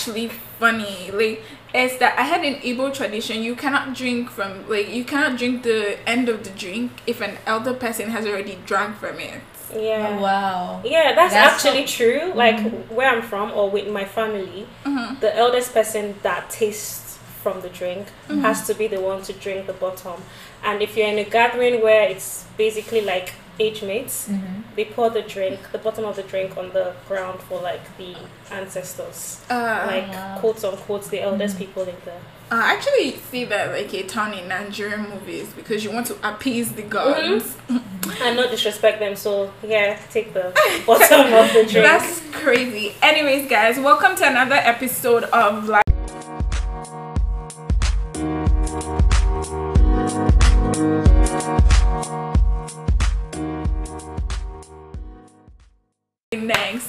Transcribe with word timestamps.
actually 0.00 0.28
funny. 0.58 1.10
Like 1.12 1.42
is 1.74 1.98
that 1.98 2.18
I 2.18 2.22
had 2.22 2.44
an 2.44 2.54
Igbo 2.62 2.92
tradition. 2.92 3.42
You 3.42 3.54
cannot 3.54 3.94
drink 3.94 4.30
from 4.30 4.68
like 4.68 4.88
you 4.92 5.04
cannot 5.04 5.38
drink 5.38 5.62
the 5.62 5.98
end 6.08 6.28
of 6.28 6.42
the 6.44 6.50
drink 6.50 6.90
if 7.06 7.20
an 7.20 7.36
elder 7.46 7.74
person 7.74 8.10
has 8.10 8.26
already 8.26 8.58
drunk 8.66 8.96
from 8.96 9.20
it. 9.20 9.40
Yeah. 9.72 10.16
Oh, 10.18 10.22
wow. 10.22 10.82
Yeah, 10.84 11.14
that's, 11.14 11.32
That's 11.32 11.64
actually 11.64 11.84
true. 11.86 12.32
Like 12.34 12.56
Mm-hmm. 12.56 12.94
where 12.94 13.08
I'm 13.08 13.22
from 13.22 13.52
or 13.52 13.70
with 13.70 13.88
my 13.88 14.04
family, 14.04 14.66
Mhm. 14.84 15.20
the 15.20 15.36
eldest 15.36 15.72
person 15.72 16.14
that 16.22 16.50
tastes 16.50 17.18
from 17.42 17.60
the 17.60 17.68
drink 17.68 18.06
Mm-hmm. 18.28 18.40
has 18.42 18.66
to 18.66 18.74
be 18.74 18.88
the 18.88 19.00
one 19.00 19.22
to 19.22 19.32
drink 19.32 19.66
the 19.66 19.72
bottom. 19.74 20.22
And 20.64 20.82
if 20.82 20.96
you're 20.96 21.06
in 21.08 21.18
a 21.18 21.24
gathering 21.38 21.82
where 21.82 22.08
it's 22.08 22.44
basically 22.56 23.02
like 23.02 23.32
age 23.60 23.82
mates, 23.82 24.26
Mhm. 24.28 24.62
they 24.76 24.86
pour 24.86 25.10
the 25.10 25.22
drink, 25.22 25.58
the 25.72 25.78
bottom 25.78 26.04
of 26.06 26.16
the 26.16 26.22
drink 26.22 26.56
on 26.56 26.70
the 26.72 26.86
ground 27.08 27.38
for 27.48 27.60
like 27.60 27.84
the 27.98 28.16
ancestors. 28.50 29.40
Uh, 29.50 29.84
like 29.86 30.08
wow. 30.08 30.38
quotes 30.40 30.64
unquote 30.64 31.04
the 31.10 31.20
eldest 31.20 31.54
Mm-hmm. 31.56 31.64
people 31.64 31.82
in 31.82 31.96
there. 32.04 32.22
I 32.52 32.72
actually 32.74 33.16
see 33.30 33.44
that 33.44 33.70
like 33.72 33.92
a 33.94 34.02
ton 34.04 34.32
in 34.34 34.48
Nigerian 34.48 35.08
movies 35.10 35.48
because 35.54 35.84
you 35.84 35.90
want 35.92 36.06
to 36.08 36.16
appease 36.30 36.72
the 36.72 36.82
gods. 36.82 37.54
And 38.22 38.36
not 38.36 38.50
disrespect 38.50 38.98
them, 38.98 39.14
so 39.14 39.52
yeah, 39.62 39.96
take 40.10 40.34
the 40.34 40.52
bottom 40.86 41.32
of 41.32 41.52
the 41.52 41.62
drink. 41.64 41.86
That's 41.86 42.20
crazy. 42.32 42.94
Anyways, 43.02 43.48
guys, 43.48 43.78
welcome 43.78 44.16
to 44.16 44.26
another 44.26 44.56
episode 44.56 45.24
of 45.24 45.68
Life. 45.68 45.89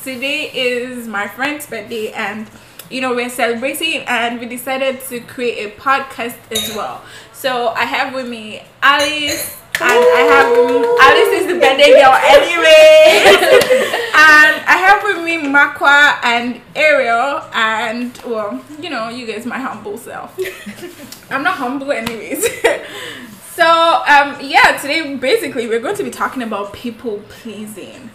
Today 0.04 0.52
is 0.54 1.08
my 1.08 1.28
friend's 1.28 1.66
birthday, 1.68 2.12
and 2.12 2.48
you 2.90 3.02
know 3.02 3.14
we're 3.14 3.30
celebrating, 3.30 4.02
and 4.08 4.40
we 4.40 4.46
decided 4.46 5.02
to 5.10 5.20
create 5.22 5.66
a 5.66 5.80
podcast 5.80 6.38
as 6.52 6.76
well. 6.76 7.04
So 7.34 7.70
I 7.70 7.86
have 7.86 8.14
with 8.14 8.28
me 8.28 8.64
Alice, 8.82 9.58
and 9.80 9.90
I 9.90 10.22
have 10.34 10.52
with 10.52 10.68
me 10.70 10.88
Alice 11.02 11.42
is 11.42 11.48
the 11.48 11.60
birthday 11.60 11.92
girl 11.94 12.14
anyway, 12.14 13.22
and 14.14 14.54
I 14.66 14.78
have 14.78 15.04
with 15.04 15.24
me 15.24 15.38
Makwa 15.38 16.18
and 16.24 16.62
Ariel, 16.76 17.42
and 17.54 18.18
well, 18.26 18.64
you 18.82 18.90
know, 18.90 19.10
you 19.10 19.26
guys 19.28 19.46
my 19.46 19.60
humble 19.60 19.98
self. 19.98 20.38
I'm 21.32 21.44
not 21.44 21.58
humble 21.58 21.92
anyways. 21.92 22.44
so 23.54 23.66
um 23.66 24.38
yeah, 24.42 24.78
today 24.82 25.16
basically 25.16 25.68
we're 25.68 25.80
going 25.80 25.96
to 25.96 26.04
be 26.04 26.12
talking 26.12 26.42
about 26.42 26.74
people 26.74 27.22
pleasing. 27.30 28.10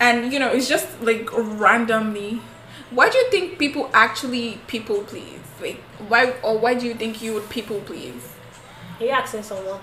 And 0.00 0.32
you 0.32 0.38
know, 0.38 0.50
it's 0.52 0.68
just 0.68 0.86
like 1.02 1.28
randomly. 1.32 2.40
Why 2.90 3.10
do 3.10 3.18
you 3.18 3.30
think 3.30 3.58
people 3.58 3.90
actually 3.92 4.60
people 4.66 5.02
please? 5.04 5.40
Like 5.60 5.80
why 6.08 6.34
or 6.42 6.58
why 6.58 6.74
do 6.74 6.86
you 6.86 6.94
think 6.94 7.20
you 7.20 7.34
would 7.34 7.48
people 7.50 7.80
please? 7.80 8.22
Are 9.00 9.04
you 9.04 9.10
asking 9.10 9.42
someone? 9.42 9.80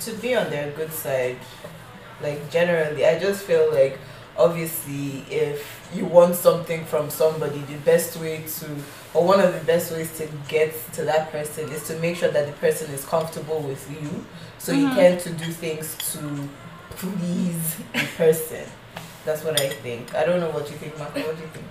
to 0.00 0.12
be 0.14 0.34
on 0.34 0.50
their 0.50 0.72
good 0.72 0.92
side 0.92 1.38
like 2.20 2.50
generally 2.50 3.06
i 3.06 3.16
just 3.16 3.44
feel 3.44 3.70
like 3.72 3.96
obviously 4.36 5.24
if 5.30 5.88
you 5.94 6.04
want 6.04 6.34
something 6.34 6.84
from 6.84 7.08
somebody 7.08 7.58
the 7.60 7.76
best 7.84 8.16
way 8.20 8.42
to 8.58 8.66
or 9.14 9.24
one 9.24 9.38
of 9.38 9.54
the 9.54 9.60
best 9.64 9.92
ways 9.92 10.10
to 10.18 10.28
get 10.48 10.74
to 10.92 11.04
that 11.04 11.30
person 11.30 11.70
is 11.70 11.86
to 11.86 11.96
make 12.00 12.16
sure 12.16 12.28
that 12.28 12.44
the 12.46 12.52
person 12.54 12.90
is 12.92 13.04
comfortable 13.04 13.60
with 13.60 13.88
you 13.90 14.24
so 14.58 14.72
you 14.72 14.88
Mhm. 14.88 14.94
tend 14.96 15.20
to 15.20 15.30
do 15.30 15.52
things 15.52 15.96
to 16.12 16.18
please 16.96 17.76
the 17.92 18.06
person 18.16 18.66
that's 19.24 19.42
what 19.44 19.58
i 19.60 19.68
think 19.68 20.14
i 20.14 20.24
don't 20.24 20.40
know 20.40 20.50
what 20.50 20.70
you 20.70 20.76
think 20.76 20.94
Makwa. 20.96 21.26
what 21.26 21.36
do 21.36 21.42
you 21.42 21.48
think 21.48 21.66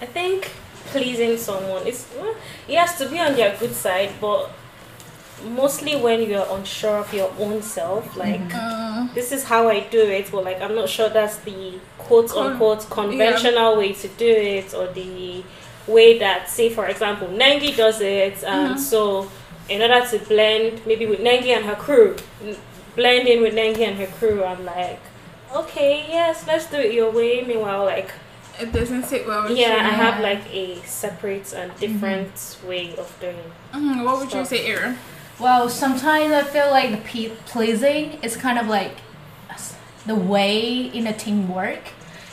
I 0.00 0.06
think 0.06 0.50
pleasing 0.86 1.36
someone 1.38 1.86
is 1.86 2.06
well, 2.18 2.34
yes 2.66 2.98
to 2.98 3.08
be 3.08 3.20
on 3.20 3.36
their 3.36 3.56
good 3.56 3.72
side, 3.72 4.10
but 4.20 4.50
mostly 5.44 5.94
when 5.96 6.22
you're 6.28 6.46
unsure 6.50 6.98
of 6.98 7.14
your 7.14 7.32
own 7.38 7.62
self, 7.62 8.16
like 8.16 8.40
Uh, 8.52 9.06
this 9.14 9.30
is 9.30 9.44
how 9.44 9.68
I 9.68 9.80
do 9.80 10.00
it, 10.00 10.28
but 10.32 10.42
like 10.44 10.60
I'm 10.60 10.74
not 10.74 10.88
sure 10.88 11.08
that's 11.08 11.36
the 11.38 11.78
quote 11.98 12.32
unquote 12.36 12.88
conventional 12.90 13.76
way 13.76 13.92
to 13.92 14.08
do 14.08 14.26
it 14.28 14.74
or 14.74 14.88
the 14.92 15.44
way 15.86 16.18
that 16.18 16.50
say 16.50 16.68
for 16.68 16.86
example 16.86 17.28
Nengi 17.28 17.76
does 17.76 18.00
it 18.00 18.42
and 18.44 18.74
Mhm. 18.74 18.78
so 18.78 19.28
in 19.68 19.82
order 19.82 20.04
to 20.10 20.18
blend 20.26 20.80
maybe 20.84 21.06
with 21.06 21.20
Nengi 21.20 21.54
and 21.56 21.64
her 21.64 21.76
crew 21.76 22.16
n- 22.44 22.56
blend 22.96 23.28
in 23.28 23.40
with 23.40 23.54
Nengi 23.54 23.86
and 23.86 23.96
her 23.98 24.06
crew 24.18 24.42
I'm 24.44 24.64
like 24.64 25.00
okay 25.54 26.04
yes 26.08 26.46
let's 26.46 26.66
do 26.66 26.76
it 26.76 26.92
your 26.92 27.10
way 27.10 27.42
meanwhile 27.44 27.84
like 27.84 28.10
it 28.60 28.70
doesn't 28.72 29.04
sit 29.04 29.26
well 29.26 29.42
with 29.44 29.52
you. 29.52 29.56
yeah, 29.58 29.76
you. 29.76 29.80
I 29.80 29.90
have 29.90 30.20
like 30.22 30.42
a 30.52 30.76
separate 30.84 31.52
and 31.54 31.74
different 31.78 32.58
way 32.66 32.94
of 32.96 33.08
doing. 33.18 33.36
Mhm, 33.72 34.04
What 34.04 34.18
would 34.20 34.32
you 34.32 34.44
say, 34.44 34.66
Ariel? 34.66 34.94
Well, 35.40 35.70
sometimes 35.70 36.32
I 36.32 36.42
feel 36.42 36.70
like 36.70 36.90
the 36.90 36.98
pe- 36.98 37.34
pleasing 37.46 38.18
is 38.22 38.36
kind 38.36 38.58
of 38.58 38.66
like 38.68 38.96
the 40.06 40.14
way 40.14 40.82
in 40.92 41.06
a 41.06 41.12
teamwork. 41.14 41.80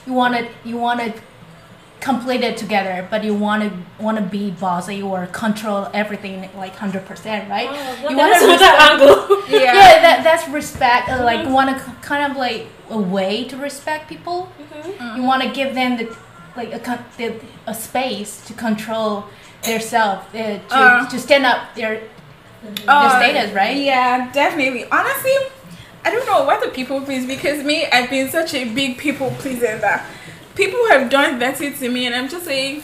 You 0.05 0.13
want 0.13 0.35
to 0.35 0.49
you 0.65 0.75
want 0.77 0.99
to 0.99 1.13
complete 2.01 2.41
it 2.41 2.55
together, 2.57 3.05
but 3.09 3.23
you 3.23 3.33
want 3.33 3.63
to 3.63 4.03
want 4.03 4.17
to 4.17 4.23
be 4.23 4.51
bossy 4.51 5.01
or 5.01 5.27
control 5.27 5.87
everything 5.93 6.49
like 6.55 6.75
hundred 6.75 7.05
percent, 7.05 7.49
right? 7.49 7.67
Oh, 7.71 8.09
You 8.09 8.17
wanna 8.17 8.35
another 8.35 8.65
angle. 8.89 9.41
Yeah. 9.49 9.73
Yeah, 9.73 10.01
that 10.05 10.21
that's 10.23 10.47
respect. 10.49 11.09
Uh, 11.09 11.23
like 11.23 11.47
want 11.49 11.69
to 11.77 11.83
kind 12.01 12.31
of 12.31 12.37
like 12.37 12.67
a 12.89 12.97
way 12.97 13.43
to 13.49 13.57
respect 13.57 14.07
people. 14.09 14.49
Mhm. 14.61 15.17
You 15.17 15.23
want 15.23 15.43
to 15.43 15.49
give 15.49 15.75
them 15.75 15.97
the 15.97 16.15
like 16.55 16.73
a 16.73 17.05
the, 17.17 17.35
a 17.67 17.73
space 17.73 18.43
to 18.47 18.53
control 18.53 19.25
their 19.63 19.79
self, 19.79 20.33
uh, 20.33 20.37
to 20.37 20.61
Uh. 20.71 21.09
to 21.09 21.19
stand 21.19 21.45
up 21.45 21.59
their 21.75 22.01
Uh, 22.87 23.03
the 23.03 23.09
status, 23.19 23.53
right? 23.55 23.77
Yeah, 23.77 24.29
definitely. 24.33 24.83
Honestly, 24.91 25.37
I 26.05 26.09
don't 26.11 26.25
know 26.25 26.43
what 26.43 26.59
the 26.61 26.67
people 26.69 26.99
please 27.01 27.25
because 27.25 27.63
me, 27.63 27.77
I've 27.95 28.09
been 28.09 28.29
such 28.29 28.53
a 28.53 28.65
big 28.79 28.97
people 28.97 29.31
pleaser 29.39 29.77
that 29.77 30.05
people 30.59 30.81
have 30.91 31.09
done 31.09 31.39
that 31.39 31.55
to 31.57 31.89
me, 31.95 32.05
and 32.07 32.13
I'm 32.15 32.27
just 32.35 32.45
saying. 32.45 32.83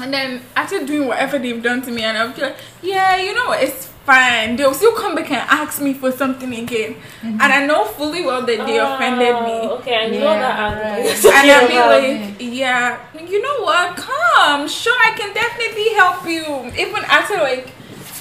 And 0.00 0.12
then 0.12 0.40
after 0.56 0.84
doing 0.84 1.06
whatever 1.08 1.38
they've 1.38 1.62
done 1.62 1.80
to 1.82 1.90
me, 1.90 2.02
and 2.02 2.16
I'm 2.16 2.30
just 2.30 2.42
like, 2.42 2.56
yeah, 2.82 3.16
you 3.16 3.34
know 3.34 3.46
what, 3.52 3.62
it's 3.62 3.86
fine. 4.08 4.56
They'll 4.56 4.74
still 4.74 4.96
come 5.02 5.14
back 5.14 5.30
and 5.30 5.44
ask 5.60 5.80
me 5.86 5.92
for 5.94 6.10
something 6.10 6.52
again, 6.64 6.94
Mm-hmm. 7.22 7.40
and 7.42 7.48
I 7.58 7.60
know 7.66 7.84
fully 7.98 8.22
well 8.24 8.42
that 8.50 8.60
they 8.66 8.78
offended 8.78 9.34
me. 9.46 9.56
Oh, 9.62 9.76
Okay, 9.78 9.94
I 9.94 10.06
know 10.10 10.18
Yeah, 10.18 10.40
that 10.44 10.54
angle. 10.58 11.12
right. 11.12 11.24
And 11.38 11.50
I'll 11.54 11.68
be 11.68 11.76
about. 11.76 12.02
like, 12.02 12.36
yeah, 12.40 12.86
you 13.32 13.40
know 13.46 13.58
what? 13.68 13.96
Come, 13.96 14.66
sure, 14.66 14.98
I 15.08 15.12
can 15.16 15.30
definitely 15.34 15.88
help 16.00 16.18
you. 16.26 16.44
Even 16.84 17.02
after 17.18 17.36
like 17.50 17.68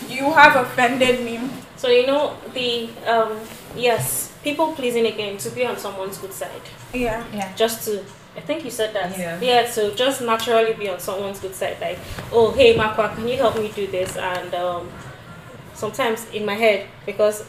you 0.10 0.26
have 0.34 0.56
offended 0.66 1.24
me. 1.26 1.40
so 1.82 1.88
you 1.90 2.06
know 2.06 2.36
the 2.54 2.90
um 3.08 3.32
yes, 3.76 4.32
people 4.44 4.68
pleasing 4.80 5.06
again 5.08 5.38
to 5.44 5.50
be 5.50 5.66
on 5.66 5.78
someone's 5.78 6.18
good 6.20 6.34
side. 6.34 6.62
Yeah. 6.94 7.24
Yeah. 7.34 7.50
Just 7.56 7.86
to 7.88 8.04
I 8.36 8.40
think 8.40 8.64
you 8.64 8.72
said 8.72 8.94
that. 8.96 9.18
Yeah. 9.18 9.40
Yeah. 9.42 9.70
so 9.70 9.94
just 9.94 10.22
naturally 10.22 10.74
be 10.74 10.90
on 10.90 11.00
someone's 11.00 11.40
good 11.40 11.54
side. 11.56 11.78
Like, 11.82 12.00
oh 12.32 12.52
hey 12.52 12.76
Makwa, 12.76 13.14
can 13.16 13.28
you 13.28 13.38
help 13.38 13.56
me 13.58 13.72
do 13.76 13.88
this? 13.88 14.16
And 14.18 14.54
um 14.56 14.90
sometimes 15.74 16.28
in 16.32 16.46
my 16.46 16.54
head 16.56 16.88
because 17.06 17.44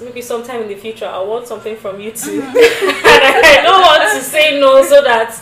maybe 0.00 0.20
sometime 0.22 0.62
in 0.62 0.68
the 0.68 0.74
future 0.76 1.06
I 1.06 1.20
want 1.22 1.46
something 1.46 1.76
from 1.76 2.00
you 2.00 2.12
too. 2.12 2.42
and 2.42 2.52
I, 2.56 3.58
I 3.58 3.62
don't 3.62 3.80
want 3.80 4.02
to 4.16 4.22
say 4.22 4.60
no 4.60 4.82
so 4.84 5.02
that 5.02 5.34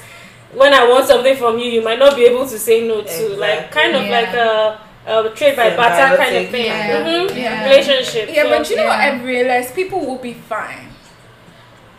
when 0.55 0.73
I 0.73 0.89
want 0.89 1.07
something 1.07 1.37
from 1.37 1.59
you, 1.59 1.67
you 1.67 1.83
might 1.83 1.99
not 1.99 2.17
be 2.17 2.25
able 2.25 2.47
to 2.49 2.59
say 2.59 2.87
no 2.89 3.03
to. 3.03 3.29
Like 3.37 3.71
kind 3.71 3.95
of 3.95 4.05
Yeah. 4.07 4.11
like 4.11 4.35
a, 4.35 4.81
a 5.07 5.31
trade 5.35 5.57
by 5.57 5.77
barter 5.77 6.17
kind 6.17 6.37
of 6.37 6.49
thing. 6.51 6.65
yeah. 6.67 7.05
Mhm. 7.05 7.37
Yeah. 7.37 7.65
Relationship. 7.69 8.31
Yeah, 8.33 8.45
so- 8.45 8.51
but 8.51 8.71
you 8.71 8.77
know 8.77 8.87
what 8.87 8.99
I've 8.99 9.23
realized? 9.25 9.75
People 9.75 10.01
will 10.07 10.17
be 10.19 10.33
fine. 10.33 10.88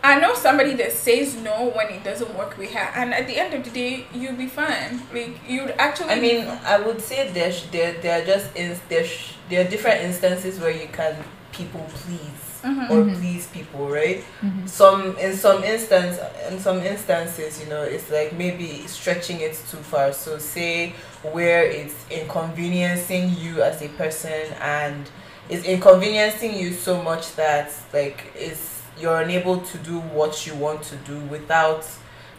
I 0.02 0.20
know 0.20 0.34
somebody 0.34 0.76
that 0.76 0.94
says 0.94 1.36
no 1.36 1.70
when 1.76 1.88
it 1.90 2.04
doesn't 2.04 2.34
work 2.38 2.58
with 2.58 2.72
her, 2.72 2.90
and 2.96 3.14
at 3.14 3.28
the 3.28 3.36
end 3.38 3.54
of 3.54 3.64
the 3.66 3.70
day, 3.70 4.06
you'll 4.14 4.36
be 4.36 4.48
fine. 4.48 5.02
Like 5.14 5.38
you'd 5.48 5.72
actually. 5.78 6.10
I 6.12 6.20
mean, 6.20 6.48
I 6.66 6.80
would 6.80 7.02
say 7.02 7.30
there 7.32 7.52
sh- 7.52 7.66
there 7.72 7.94
there 8.02 8.22
are 8.22 8.26
just 8.26 8.56
in, 8.56 8.78
there 8.88 9.04
sh- 9.04 9.34
there 9.50 9.66
are 9.66 9.70
different 9.70 10.02
instances 10.04 10.60
where 10.60 10.72
you 10.72 10.88
can 10.88 11.16
people 11.52 11.86
please 11.90 12.62
Mhm. 12.64 12.90
or 12.90 12.96
Mhm. 13.04 13.20
please 13.20 13.48
people, 13.48 13.88
right? 13.90 14.24
Mhm. 14.42 14.68
Some 14.70 15.18
in 15.18 15.36
some 15.36 15.64
instance 15.64 16.18
in 16.50 16.60
some 16.60 16.82
instances, 16.82 17.60
you 17.62 17.68
know, 17.68 17.84
it's 17.84 18.10
like 18.10 18.32
maybe 18.34 18.86
stretching 18.88 19.42
it 19.42 19.56
too 19.70 19.78
far. 19.92 20.14
So 20.14 20.38
say 20.38 20.94
where 21.24 21.64
it's 21.64 21.96
inconveniencing 22.10 23.36
you 23.38 23.62
as 23.64 23.82
a 23.82 23.90
person 23.90 24.54
and 24.62 25.10
it's 25.50 25.66
inconveniencing 25.66 26.56
you 26.56 26.74
so 26.74 27.02
much 27.02 27.36
that 27.36 27.72
like 27.94 28.24
it's 28.36 28.79
you're 29.00 29.22
unable 29.22 29.58
to 29.60 29.78
do 29.80 30.00
what 30.00 30.46
you 30.48 30.54
want 30.56 30.82
to 30.84 30.96
do 30.98 31.18
without 31.36 31.86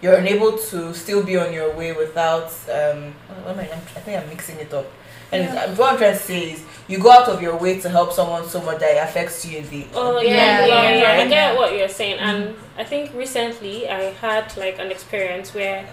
you're 0.02 0.14
unable 0.16 0.56
to 0.56 0.94
still 0.94 1.22
be 1.22 1.36
on 1.36 1.52
your 1.52 1.70
way 1.74 1.92
without 1.92 2.46
um 2.72 3.12
what 3.44 3.52
am 3.54 3.60
I, 3.60 3.68
I'm- 3.68 3.80
think 4.04 4.20
I'm 4.22 4.28
mixing 4.28 4.58
it 4.58 4.72
up. 4.72 4.86
And 5.32 5.44
Yeah. 5.44 5.74
what 5.74 5.92
I'm 5.92 5.98
trying 5.98 6.14
to 6.14 6.18
say 6.18 6.40
is 6.52 6.62
you 6.88 6.98
go 6.98 7.10
out 7.12 7.28
of 7.28 7.40
your 7.40 7.56
way 7.56 7.78
to 7.80 7.88
help 7.88 8.12
someone 8.12 8.48
so 8.48 8.60
much 8.62 8.78
that 8.80 8.90
it 8.96 9.02
affects 9.08 9.44
you 9.46 9.58
in 9.58 9.70
the 9.70 9.86
Oh 9.94 10.20
Yeah, 10.20 10.32
yeah, 10.32 10.66
yeah, 10.66 10.82
yeah, 10.90 11.16
yeah, 11.16 11.22
I 11.24 11.28
get 11.28 11.56
what 11.56 11.72
you're 11.76 11.88
saying, 11.88 12.18
and 12.18 12.56
I 12.76 12.82
think 12.84 13.14
recently 13.14 13.88
I 13.88 14.12
had 14.24 14.56
like 14.56 14.78
an 14.80 14.90
experience 14.90 15.54
where 15.54 15.86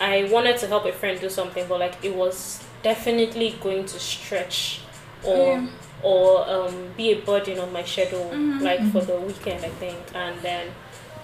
I 0.00 0.28
wanted 0.30 0.58
to 0.58 0.66
help 0.68 0.84
a 0.86 0.92
friend 0.92 1.18
do 1.20 1.28
something, 1.30 1.64
but 1.68 1.80
like 1.80 1.96
it 2.04 2.14
was 2.14 2.62
definitely 2.82 3.56
going 3.62 3.84
to 3.86 3.98
stretch 3.98 4.80
or 5.24 5.36
Yeah. 5.54 5.66
Or 6.04 6.48
um, 6.48 6.74
be 6.96 7.12
a 7.12 7.16
burden 7.16 7.58
on 7.58 7.72
my 7.72 7.82
schedule, 7.82 8.30
Mhm. 8.32 8.60
like 8.60 8.80
for 8.92 9.00
the 9.00 9.16
weekend, 9.16 9.64
I 9.64 9.70
think. 9.80 9.98
And 10.14 10.38
then 10.42 10.66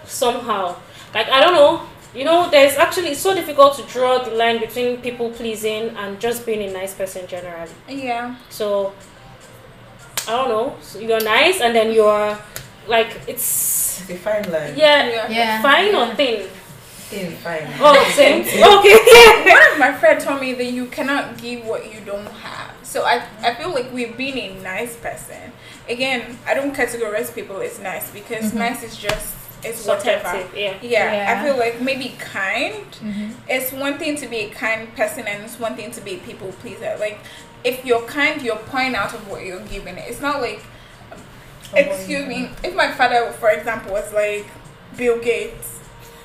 somehow, 0.06 0.74
like 1.14 1.28
I 1.28 1.40
don't 1.40 1.54
know, 1.54 1.82
you 2.14 2.24
know, 2.24 2.48
there's 2.50 2.76
actually 2.76 3.10
it's 3.10 3.20
so 3.20 3.34
difficult 3.34 3.76
to 3.76 3.82
draw 3.92 4.18
the 4.18 4.30
line 4.32 4.58
between 4.58 4.96
people 5.02 5.30
pleasing 5.30 5.94
and 5.96 6.18
just 6.18 6.44
being 6.46 6.62
a 6.68 6.72
nice 6.72 6.94
person 6.94 7.26
generally. 7.28 7.70
Yeah. 7.88 8.34
So 8.48 8.92
I 10.26 10.32
don't 10.32 10.48
know. 10.48 10.76
So 10.82 10.98
you're 10.98 11.20
nice, 11.22 11.60
and 11.60 11.74
then 11.74 11.92
you're 11.92 12.36
like 12.88 13.10
it's 13.26 14.00
It's 14.02 14.10
a 14.10 14.16
fine 14.16 14.50
line. 14.50 14.74
yeah, 14.76 15.08
Yeah. 15.08 15.28
Yeah. 15.30 15.62
fine 15.62 15.94
or 15.94 16.06
Yeah. 16.08 16.14
thin. 16.14 16.48
Thin, 17.10 17.32
fine. 17.42 17.66
Oh, 17.80 17.94
same. 18.14 18.42
okay. 18.74 19.50
One 19.52 19.72
of 19.72 19.78
my 19.78 19.92
friends 19.92 20.24
told 20.24 20.40
me 20.40 20.54
that 20.54 20.64
you 20.66 20.86
cannot 20.86 21.36
give 21.36 21.66
what 21.66 21.92
you 21.92 22.00
don't 22.06 22.26
have. 22.46 22.70
So 22.90 23.04
I, 23.04 23.22
I 23.40 23.54
feel 23.54 23.70
like 23.72 23.92
we're 23.92 24.12
being 24.14 24.36
a 24.36 24.60
nice 24.62 24.96
person. 24.96 25.52
Again, 25.88 26.36
I 26.44 26.54
don't 26.54 26.74
categorize 26.74 27.32
people 27.32 27.60
as 27.60 27.78
nice 27.78 28.10
because 28.10 28.46
Mhm. 28.50 28.54
nice 28.66 28.82
is 28.82 28.96
just 28.96 29.28
it's 29.62 29.86
whatever. 29.86 30.24
Subjective. 30.24 30.58
Yeah. 30.58 30.74
Yeah, 30.82 31.12
Yeah. 31.12 31.32
I 31.40 31.44
feel 31.44 31.56
like 31.56 31.80
maybe 31.80 32.16
kind. 32.18 32.84
Mhm. 33.00 33.34
It's 33.48 33.70
one 33.70 33.96
thing 33.98 34.16
to 34.16 34.26
be 34.26 34.38
a 34.38 34.50
kind 34.50 34.92
person 34.96 35.28
and 35.28 35.44
it's 35.44 35.58
one 35.60 35.76
thing 35.76 35.92
to 35.92 36.00
be 36.00 36.14
a 36.14 36.18
people 36.18 36.50
pleaser. 36.62 36.96
Like 36.98 37.18
if 37.62 37.84
you're 37.84 38.02
kind, 38.18 38.42
you're 38.42 38.56
pouring 38.70 38.96
out 38.96 39.14
of 39.14 39.28
what 39.28 39.44
you're 39.44 39.60
giving. 39.74 39.96
It's 39.98 40.20
not 40.20 40.40
like 40.40 40.60
excuse 41.74 42.26
me. 42.26 42.50
If 42.64 42.74
my 42.74 42.90
father, 42.90 43.30
for 43.38 43.50
example, 43.50 43.92
was 43.92 44.12
like 44.12 44.46
Bill 44.96 45.18
Gates. 45.20 45.68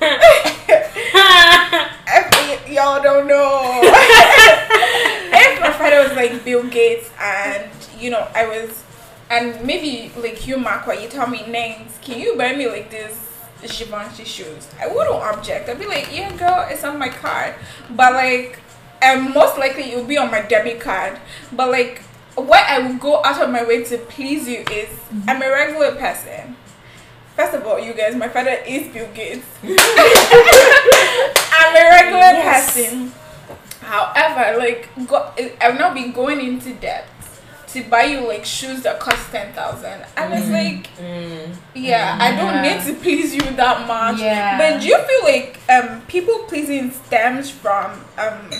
If 2.08 2.26
y- 2.32 2.72
y'all 2.72 3.02
don't 3.02 3.26
know. 3.26 3.82
if 5.52 5.60
my 5.60 5.72
father 5.72 6.02
was 6.02 6.12
like 6.12 6.44
Bill 6.44 6.64
Gates 6.64 7.10
and 7.20 7.70
you 7.98 8.10
know 8.10 8.28
I 8.34 8.46
was 8.46 8.82
and 9.30 9.64
maybe 9.64 10.12
like 10.20 10.46
you 10.46 10.56
Mark 10.56 10.86
you 11.00 11.08
tell 11.08 11.26
me 11.26 11.46
names, 11.46 11.98
can 12.02 12.20
you 12.20 12.36
buy 12.36 12.54
me 12.54 12.68
like 12.68 12.90
this 12.90 13.22
Givenchy 13.62 14.24
shoes? 14.24 14.68
I 14.80 14.86
wouldn't 14.86 15.16
object. 15.16 15.68
I'd 15.68 15.78
be 15.78 15.86
like, 15.86 16.14
Yeah 16.14 16.34
girl, 16.36 16.66
it's 16.68 16.84
on 16.84 16.98
my 16.98 17.08
card. 17.08 17.54
But 17.90 18.12
like 18.12 18.60
and 19.02 19.34
most 19.34 19.58
likely 19.58 19.92
it 19.92 19.96
will 19.96 20.04
be 20.04 20.18
on 20.18 20.30
my 20.30 20.42
debit 20.42 20.80
card. 20.80 21.18
But 21.52 21.70
like 21.70 22.02
what 22.34 22.64
I 22.68 22.78
would 22.86 23.00
go 23.00 23.24
out 23.24 23.42
of 23.42 23.50
my 23.50 23.64
way 23.64 23.82
to 23.84 23.98
please 23.98 24.48
you 24.48 24.58
is 24.60 24.88
mm-hmm. 24.88 25.28
I'm 25.28 25.42
a 25.42 25.50
regular 25.50 25.94
person. 25.96 26.56
First 27.34 27.54
of 27.54 27.66
all, 27.66 27.78
you 27.78 27.92
guys, 27.92 28.14
my 28.14 28.28
father 28.28 28.56
is 28.66 28.90
Bill 28.94 29.08
Gates. 29.12 29.44
I'm 29.62 29.70
a 31.76 31.90
regular 31.90 32.32
Yes. 32.40 32.74
person. 32.74 33.12
However, 33.86 34.58
like 34.58 34.88
go, 35.06 35.30
I've 35.60 35.78
not 35.78 35.94
been 35.94 36.12
going 36.12 36.40
into 36.40 36.74
debt 36.74 37.06
to 37.68 37.82
buy 37.84 38.04
you 38.04 38.26
like 38.26 38.44
shoes 38.44 38.82
that 38.82 38.98
cost 39.00 39.30
ten 39.30 39.52
thousand, 39.52 40.04
and 40.16 40.34
it's 40.34 40.50
like, 40.50 40.88
Mm. 40.98 41.54
yeah, 41.74 42.16
I 42.20 42.30
don't 42.34 42.64
Yeah. 42.64 42.74
need 42.76 42.80
to 42.86 42.94
please 43.00 43.34
you 43.34 43.42
that 43.62 43.86
much. 43.86 44.18
Yeah. 44.20 44.58
But 44.58 44.80
do 44.80 44.86
you 44.88 44.98
feel 44.98 45.22
like 45.24 45.58
um 45.68 46.00
people 46.08 46.38
pleasing 46.50 46.90
stems 46.90 47.50
from 47.50 48.04
um 48.18 48.50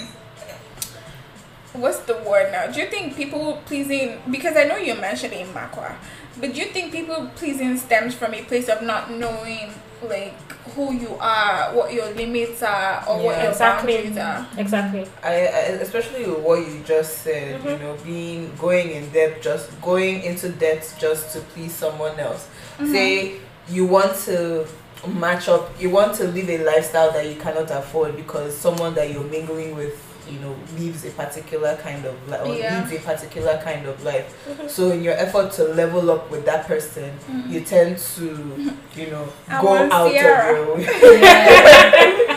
what's 1.72 1.98
the 2.00 2.14
word 2.18 2.52
now? 2.52 2.66
Do 2.68 2.80
you 2.80 2.86
think 2.86 3.16
people 3.16 3.60
pleasing 3.66 4.20
because 4.30 4.56
I 4.56 4.64
know 4.64 4.76
you 4.76 4.94
mentioned 4.94 5.32
it 5.34 5.40
in 5.40 5.48
Makwa, 5.52 5.94
but 6.40 6.52
do 6.54 6.60
you 6.60 6.66
think 6.66 6.92
people 6.92 7.30
pleasing 7.36 7.76
stems 7.76 8.14
from 8.14 8.34
a 8.34 8.42
place 8.42 8.68
of 8.68 8.82
not 8.82 9.10
knowing 9.10 9.72
like 10.02 10.34
who 10.74 10.92
you 10.92 11.16
are, 11.20 11.74
what 11.74 11.92
your 11.92 12.10
limits 12.14 12.62
are, 12.62 13.02
or 13.08 13.16
what 13.24 13.40
your 13.42 13.50
Exactly. 13.50 13.94
boundaries 13.94 14.18
are? 14.18 14.46
Exactly. 14.58 15.06
I, 15.22 15.30
I 15.30 15.60
especially 15.80 16.26
with 16.26 16.40
what 16.40 16.58
you 16.58 16.82
just 16.84 17.18
said, 17.22 17.62
you 17.62 17.70
Mhm. 17.70 17.80
know, 17.80 17.96
being 18.04 18.52
going 18.58 18.90
in 18.90 19.08
debt, 19.10 19.40
just 19.42 19.80
going 19.80 20.22
into 20.22 20.48
debt 20.50 20.92
just 20.98 21.32
to 21.32 21.40
please 21.40 21.72
someone 21.74 22.18
else. 22.20 22.46
Mm-hmm. 22.78 22.92
Say 22.92 23.34
you 23.68 23.86
want 23.86 24.14
to 24.26 24.66
match 25.08 25.48
up, 25.48 25.70
you 25.80 25.90
want 25.90 26.14
to 26.16 26.24
live 26.28 26.48
a 26.50 26.58
lifestyle 26.64 27.12
that 27.12 27.26
you 27.26 27.36
cannot 27.36 27.70
afford 27.70 28.16
because 28.16 28.56
someone 28.56 28.94
that 28.94 29.10
you're 29.12 29.24
mingling 29.24 29.74
with, 29.76 29.94
you 30.30 30.38
know, 30.40 30.54
lives 30.78 31.04
a 31.04 31.10
particular 31.10 31.76
kind 31.76 32.04
of 32.04 32.14
life 32.28 32.40
or 32.42 32.54
Yeah. 32.54 32.80
leads 32.80 32.92
a 32.92 32.98
particular 33.06 33.58
kind 33.62 33.86
of 33.86 34.02
life. 34.04 34.34
Mhm. 34.48 34.68
So 34.70 34.90
in 34.90 35.02
your 35.02 35.14
effort 35.14 35.52
to 35.52 35.64
level 35.64 36.10
up 36.10 36.30
with 36.30 36.44
that 36.46 36.66
person, 36.66 37.10
Mhm. 37.30 37.50
you 37.52 37.60
tend 37.60 37.98
to, 38.16 38.24
you 39.00 39.06
know, 39.10 39.28
I 39.48 39.60
go 39.62 39.74
out 39.90 40.10
Sierra. 40.10 40.60
of 40.60 40.66
your 40.66 40.76
way. 40.76 42.26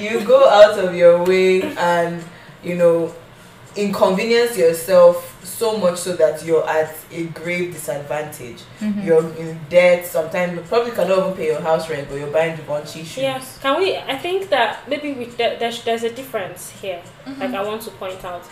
You 0.00 0.20
go 0.24 0.48
out 0.48 0.78
of 0.78 0.94
your 0.94 1.22
way 1.24 1.60
and 1.76 2.22
you 2.64 2.74
know 2.76 3.12
inconvenience 3.86 4.56
yourself 4.56 5.16
so 5.44 5.76
much 5.78 5.98
so 5.98 6.12
that 6.14 6.44
you're 6.44 6.66
at 6.68 6.94
a 7.12 7.22
grave 7.40 7.72
disadvantage 7.72 8.60
Mhm. 8.80 9.04
you're 9.06 9.28
in 9.42 9.58
debt 9.68 10.06
sometimes 10.06 10.54
you 10.56 10.60
probably 10.72 10.92
cannot 10.92 11.18
even 11.18 11.32
pay 11.34 11.46
your 11.52 11.60
house 11.60 11.88
rent 11.90 12.08
but 12.08 12.16
you're 12.20 12.30
buying 12.38 12.56
Givenchy 12.56 13.02
shoes 13.04 13.18
Yeah. 13.28 13.40
Can 13.62 13.78
we? 13.80 13.96
I 13.96 14.16
think 14.18 14.48
that 14.50 14.70
maybe 14.88 15.08
we, 15.18 15.24
there, 15.38 15.56
there's 15.60 15.82
there's 15.84 16.04
a 16.04 16.10
difference 16.20 16.60
here. 16.82 17.00
Mm-hmm. 17.26 17.40
Like 17.42 17.54
I 17.60 17.62
want 17.70 17.82
to 17.82 17.90
point 18.02 18.24
out, 18.24 18.44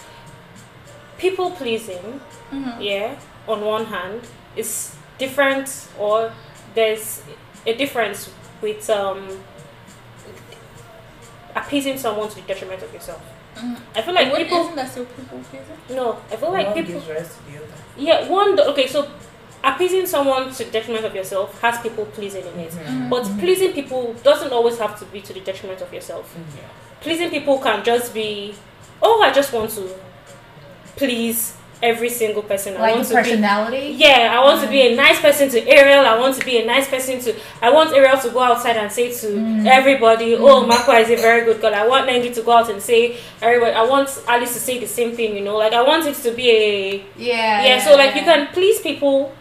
people 1.18 1.50
pleasing. 1.50 2.20
Mhm. 2.52 2.74
Yeah. 2.80 3.14
On 3.46 3.58
one 3.64 3.86
hand, 3.86 4.20
is 4.56 4.94
different, 5.18 5.68
or 5.98 6.32
there's 6.74 7.22
a 7.66 7.74
difference 7.74 8.30
with 8.62 8.88
um 8.90 9.20
appeasing 11.56 11.98
someone 11.98 12.28
to 12.28 12.34
the 12.36 12.42
detriment 12.42 12.82
of 12.82 12.92
yourself. 12.92 13.20
Mhm. 13.58 13.76
I 13.96 14.02
feel 14.02 14.14
like 14.14 14.30
What- 14.30 14.38
people. 14.42 14.60
isn't 14.62 14.76
that 14.76 14.90
so 14.94 15.04
people 15.04 15.38
pleasing? 15.50 15.96
No, 15.98 16.16
I 16.32 16.36
feel 16.36 16.52
like 16.52 16.66
One 16.66 16.74
people. 16.74 16.92
gives 17.00 17.08
rise 17.08 17.28
to 17.36 17.50
the 17.52 17.58
other. 17.58 17.66
Yeah, 17.96 18.28
one. 18.28 18.56
do- 18.56 18.62
Okay, 18.72 18.86
so 18.86 19.06
appeasing 19.64 20.06
someone 20.06 20.50
to 20.52 20.64
the 20.64 20.70
detriment 20.70 21.04
of 21.04 21.14
yourself 21.14 21.60
has 21.60 21.78
people 21.80 22.04
pleasing 22.06 22.44
in 22.54 22.60
it. 22.60 22.72
Mhm. 22.72 23.08
But 23.10 23.24
pleasing 23.38 23.72
people 23.72 24.14
doesn't 24.22 24.52
always 24.52 24.78
have 24.78 24.98
to 25.00 25.04
be 25.06 25.20
to 25.20 25.32
the 25.32 25.40
detriment 25.40 25.80
of 25.80 25.92
yourself. 25.92 26.26
Yeah. 26.56 26.62
Pleasing 27.00 27.30
people 27.30 27.58
can 27.58 27.82
just 27.84 28.14
be, 28.14 28.54
oh, 29.02 29.22
I 29.22 29.30
just 29.32 29.52
want 29.52 29.70
to 29.74 29.82
please 30.96 31.54
every 31.82 32.08
single 32.08 32.42
person. 32.42 32.76
I 32.76 32.80
Like 32.80 32.94
want 32.96 33.08
the 33.08 33.14
to 33.14 33.22
be 33.22 33.30
personality. 33.30 33.94
yeah, 33.96 34.34
I 34.36 34.42
want 34.44 34.60
to 34.62 34.68
be 34.68 34.80
a 34.88 34.96
nice 34.96 35.20
person 35.20 35.48
to 35.50 35.58
Ariel. 35.68 36.04
I 36.04 36.18
want 36.18 36.34
to 36.38 36.44
be 36.44 36.58
a 36.58 36.66
nice 36.66 36.88
person 36.88 37.20
to. 37.20 37.34
I 37.62 37.70
want 37.70 37.92
Ariel 37.94 38.18
to 38.18 38.30
go 38.30 38.40
outside 38.40 38.76
and 38.76 38.90
say 38.90 39.12
to 39.20 39.26
Mm. 39.28 39.66
everybody, 39.66 40.34
"Oh, 40.34 40.64
Makwa 40.64 41.00
is 41.00 41.10
a 41.10 41.16
very 41.16 41.44
good 41.44 41.60
girl." 41.60 41.74
I 41.74 41.86
want 41.86 42.08
Nengi 42.08 42.34
to 42.34 42.42
go 42.42 42.52
out 42.52 42.68
and 42.70 42.82
say, 42.82 43.16
"Everybody." 43.40 43.72
I 43.72 43.82
want 43.84 44.08
Alice 44.26 44.52
to 44.54 44.60
say 44.60 44.78
the 44.78 44.86
same 44.88 45.12
thing. 45.14 45.36
You 45.36 45.42
know, 45.44 45.56
like 45.56 45.72
I 45.72 45.82
want 45.82 46.04
it 46.06 46.16
to 46.24 46.30
be 46.32 46.50
a 46.50 47.02
Yeah. 47.16 47.62
yeah. 47.64 47.78
So 47.84 47.96
like 47.96 48.14
you 48.16 48.22
can 48.22 48.48
please 48.52 48.80
people, 48.80 49.32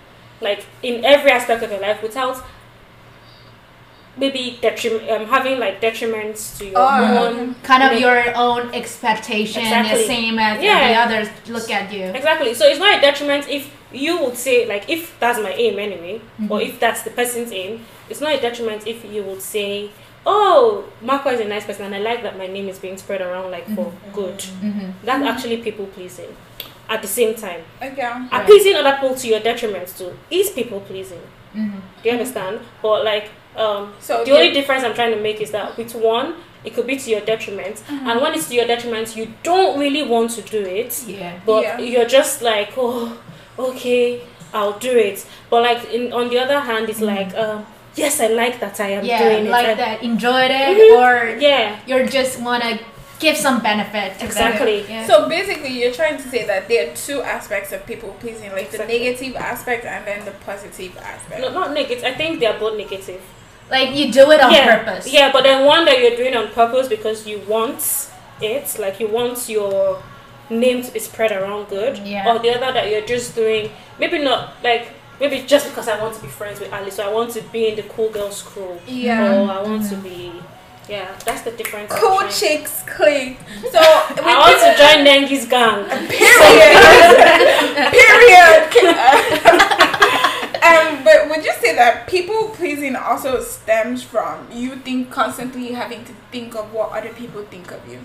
like 0.42 0.62
in 0.84 1.04
every 1.04 1.32
aspect 1.32 1.64
of 1.64 1.72
your 1.72 1.82
life 1.82 2.02
without 2.04 2.38
maybe 4.18 4.58
detriment, 4.62 5.10
um, 5.10 5.26
having 5.28 5.60
like 5.60 5.80
detriments 5.82 6.58
to 6.58 6.66
your 6.66 6.74
Oh, 6.78 7.28
own. 7.28 7.56
kind 7.64 7.84
of 7.84 7.92
like- 7.92 8.02
your 8.02 8.36
own 8.36 8.74
expectation 8.74 9.62
Exactly. 9.62 9.98
the 10.02 10.08
same 10.08 10.40
as 10.40 10.62
Yeah. 10.62 10.88
the 10.88 10.96
others 10.96 11.28
look 11.48 11.70
at 11.72 11.92
you. 11.94 12.06
Exactly. 12.06 12.54
So 12.54 12.66
it's 12.68 12.80
not 12.80 12.98
a 12.98 13.02
detriment 13.02 13.48
if 13.50 13.70
you 13.92 14.18
would 14.24 14.36
say 14.38 14.66
like 14.66 14.90
if 14.90 15.18
that's 15.20 15.40
my 15.40 15.52
aim 15.54 15.80
anyway, 15.80 16.20
or 16.50 16.60
Mhm. 16.60 16.68
if 16.68 16.80
that's 16.80 17.02
the 17.04 17.12
person's 17.12 17.52
aim. 17.52 17.86
It's 18.10 18.22
not 18.22 18.34
a 18.34 18.40
detriment 18.42 18.86
if 18.88 19.06
you 19.14 19.22
would 19.24 19.42
say, 19.42 19.90
"Oh, 20.26 20.84
Makwa 21.06 21.34
is 21.34 21.40
a 21.40 21.46
nice 21.46 21.66
person, 21.66 21.86
and 21.86 21.96
I 21.96 22.00
like 22.00 22.22
that 22.24 22.38
my 22.38 22.48
name 22.48 22.68
is 22.70 22.80
being 22.80 22.98
spread 22.98 23.22
around 23.22 23.52
like 23.52 23.66
for 23.76 23.92
good." 24.14 24.40
Mhm. 24.64 24.94
That's 25.04 25.24
actually 25.26 25.58
people 25.58 25.86
pleasing. 25.86 26.36
At 26.90 27.02
the 27.02 27.08
same 27.08 27.34
time, 27.36 27.62
Okay. 27.82 28.02
Right. 28.02 28.28
appeasing 28.32 28.76
other 28.76 28.94
people 29.00 29.16
to 29.16 29.28
your 29.28 29.42
detriment 29.42 29.88
too 29.98 30.18
is 30.32 30.50
people 30.52 30.80
pleasing. 30.80 31.22
Mhm. 31.56 31.82
Do 32.02 32.10
you 32.10 32.12
understand? 32.12 32.60
But 32.82 33.04
like, 33.04 33.26
um, 33.58 33.94
So 34.00 34.24
the 34.24 34.32
only 34.32 34.52
difference 34.52 34.84
I'm 34.84 34.94
trying 34.94 35.14
to 35.16 35.22
make 35.22 35.42
is 35.42 35.52
that 35.52 35.76
with 35.78 35.94
one, 35.96 36.36
it 36.64 36.74
could 36.76 36.88
be 36.88 36.98
to 36.98 37.10
your 37.10 37.22
detriment, 37.22 37.76
Mm-hmm. 37.78 38.08
and 38.10 38.22
when 38.22 38.34
it's 38.34 38.48
to 38.50 38.56
your 38.56 38.68
detriment, 38.68 39.16
you 39.16 39.26
don't 39.44 39.80
really 39.80 40.04
want 40.04 40.32
to 40.32 40.42
do 40.42 40.62
it 40.62 40.92
Yeah. 41.08 41.40
but 41.46 41.62
Yeah. 41.64 41.80
you're 41.80 42.08
just 42.20 42.42
like 42.42 42.72
oh 42.78 43.18
okay 43.60 44.22
i'll 44.54 44.78
do 44.80 44.92
it 44.98 45.26
but 45.50 45.62
like 45.64 45.82
in 45.92 46.14
on 46.14 46.30
the 46.30 46.40
other 46.40 46.60
hand 46.60 46.88
it's 46.90 47.02
like 47.02 47.34
um 47.36 47.66
yes 47.96 48.20
i 48.22 48.28
like 48.28 48.60
that 48.60 48.80
i 48.80 48.90
am 48.90 49.04
Yeah, 49.04 49.20
doing 49.24 49.50
like 49.50 49.68
it 49.68 49.72
I- 49.72 49.74
that. 49.84 50.04
Enjoyed 50.04 50.52
it, 50.52 50.78
Mhm. 50.78 50.98
or 51.02 51.40
yeah 51.40 51.80
you're 51.88 52.06
just 52.06 52.40
wanna 52.42 52.80
give 53.20 53.36
some 53.36 53.62
benefit. 53.64 54.14
Exactly. 54.22 54.86
Yeah. 54.88 55.08
So 55.08 55.28
basically, 55.28 55.70
you're 55.82 55.92
trying 55.92 56.18
to 56.18 56.28
say 56.30 56.46
that 56.46 56.68
there 56.68 56.82
are 56.88 56.94
two 56.96 57.24
aspects 57.24 57.72
of 57.72 57.84
people 57.88 58.10
pleasing, 58.20 58.52
like 58.52 58.70
the 58.70 58.78
negative 58.86 59.36
aspect 59.36 59.86
and 59.86 60.06
then 60.06 60.24
the 60.24 60.36
positive 60.46 60.96
aspect. 61.02 61.42
no, 61.42 61.50
not 61.52 61.74
negative 61.74 62.04
i 62.04 62.14
think 62.14 62.40
they're 62.40 62.60
both 62.60 62.78
negative 62.78 63.20
like 63.70 63.94
you 63.96 64.12
do 64.12 64.32
it 64.32 64.40
on 64.42 64.52
yeah 64.52 64.78
purpose. 64.84 65.12
yeah 65.12 65.32
but 65.32 65.44
then 65.44 65.66
one 65.66 65.86
that 65.86 66.00
you're 66.00 66.16
doing 66.16 66.36
on 66.36 66.48
purpose 66.50 66.88
because 66.88 67.28
you 67.28 67.40
want 67.48 68.10
it 68.42 68.78
like 68.80 69.00
you 69.00 69.08
want 69.08 69.50
your 69.50 70.02
name 70.50 70.82
to 70.82 70.92
be 70.92 71.00
spread 71.00 71.32
around 71.32 71.68
good 71.68 71.98
Yeah. 72.00 72.28
or 72.34 72.40
the 72.40 72.50
other 72.56 72.72
that 72.74 72.90
you're 72.90 73.06
just 73.06 73.36
doing 73.36 73.70
maybe 74.00 74.20
not 74.20 74.54
like 74.64 74.90
maybe 75.20 75.42
just 75.46 75.68
because 75.68 75.88
i 75.90 76.00
want 76.02 76.16
to 76.16 76.22
be 76.22 76.28
friends 76.30 76.60
with 76.62 76.72
alice 76.72 76.96
so 76.96 77.10
i 77.10 77.14
want 77.14 77.32
to 77.32 77.42
be 77.52 77.68
in 77.70 77.76
the 77.76 77.84
cool 77.84 78.10
girls 78.10 78.42
crew 78.44 78.80
Yeah. 78.88 79.42
or 79.42 79.52
i 79.52 79.62
want 79.62 79.90
to 79.90 79.96
be 79.98 80.32
Yeah, 80.90 81.12
that's 81.26 81.42
the 81.42 81.52
difference. 81.52 81.92
Cool 81.92 82.24
chicks 82.32 82.82
clique. 82.88 83.36
So 83.74 83.80
I 83.84 84.34
want 84.40 84.56
to 84.64 84.72
join 84.80 85.04
Nengi's 85.04 85.44
gang. 85.46 85.84
period. 86.08 86.80
period. 87.92 88.72
um, 90.68 91.04
but 91.04 91.30
would 91.30 91.44
you 91.46 91.54
say 91.54 91.76
that 91.76 92.08
people 92.08 92.50
pleasing 92.50 92.96
also 92.96 93.42
stems 93.42 94.04
from 94.04 94.48
you 94.52 94.76
think 94.78 95.12
constantly 95.12 95.72
having 95.74 96.04
to 96.06 96.14
think 96.32 96.56
of 96.56 96.72
what 96.74 96.92
other 96.92 97.14
people 97.14 97.44
think 97.44 97.72
of 97.72 97.88
you? 97.88 98.00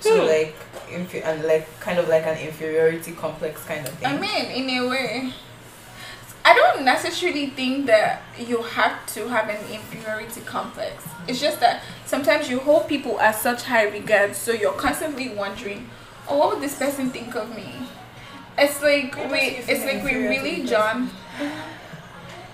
So 0.00 0.20
Hmm. 0.22 0.26
like, 0.26 0.56
infe- 0.90 1.24
and 1.24 1.44
like 1.44 1.66
kind 1.80 1.98
of 1.98 2.08
like 2.08 2.26
an 2.26 2.36
inferiority 2.38 3.12
complex 3.12 3.62
kind 3.64 3.86
of 3.86 3.94
thing. 3.94 4.08
I 4.08 4.18
mean, 4.18 4.46
in 4.46 4.68
a 4.84 4.88
way, 4.88 5.32
I 6.44 6.54
don't 6.54 6.84
necessarily 6.84 7.46
think 7.50 7.86
that 7.86 8.20
you 8.36 8.62
have 8.62 9.06
to 9.14 9.28
have 9.28 9.48
an 9.48 9.60
inferiority 9.70 10.40
complex. 10.40 11.04
It's 11.28 11.40
just 11.40 11.60
that 11.60 11.82
sometimes 12.04 12.50
you 12.50 12.58
hold 12.58 12.88
people 12.88 13.20
at 13.20 13.36
such 13.36 13.62
high 13.62 13.84
regard, 13.84 14.34
so 14.34 14.50
you're 14.50 14.72
constantly 14.72 15.28
wondering, 15.28 15.88
"Oh, 16.28 16.36
what 16.38 16.50
would 16.50 16.60
this 16.60 16.74
person 16.74 17.10
think 17.10 17.36
of 17.36 17.54
me?" 17.54 17.86
It's 18.58 18.82
like 18.82 19.14
we, 19.30 19.38
it's 19.68 19.84
like 19.84 20.02
we 20.02 20.14
really, 20.26 20.62
the 20.62 20.68
John. 20.68 21.10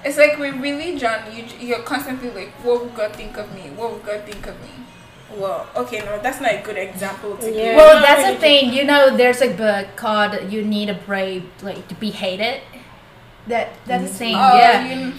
It's 0.05 0.17
like 0.17 0.39
we 0.39 0.51
really, 0.51 0.97
John. 0.99 1.21
You 1.35 1.45
you're 1.61 1.83
constantly 1.83 2.31
like, 2.31 2.53
"What 2.65 2.83
would 2.85 2.95
God 2.95 3.13
think 3.15 3.37
of 3.37 3.53
me? 3.55 3.71
What 3.75 3.93
would 3.93 4.07
God 4.07 4.23
think 4.25 4.47
of 4.47 4.61
me?" 4.63 4.71
Well, 5.37 5.67
okay, 5.77 5.99
no, 5.99 6.19
that's 6.23 6.41
not 6.41 6.53
a 6.55 6.63
good 6.63 6.79
example 6.79 7.37
to 7.37 7.47
Yeah. 7.51 7.53
give. 7.53 7.77
Well, 7.77 7.95
not 7.97 8.03
that's 8.07 8.23
really 8.23 8.35
the 8.35 8.41
thing. 8.41 8.73
You 8.73 8.85
know, 8.85 9.17
there's 9.17 9.43
a 9.43 9.51
book 9.51 9.89
called 9.97 10.51
"You 10.53 10.63
Need 10.65 10.89
a 10.89 10.95
Brave 10.95 11.45
like 11.63 11.89
to 11.89 11.95
Be 11.95 12.11
Hated." 12.11 12.63
That 13.49 13.71
that's 13.87 14.05
the 14.11 14.15
same. 14.15 14.37
Oh, 14.37 14.57
yeah. 14.57 14.85
you- 14.95 15.13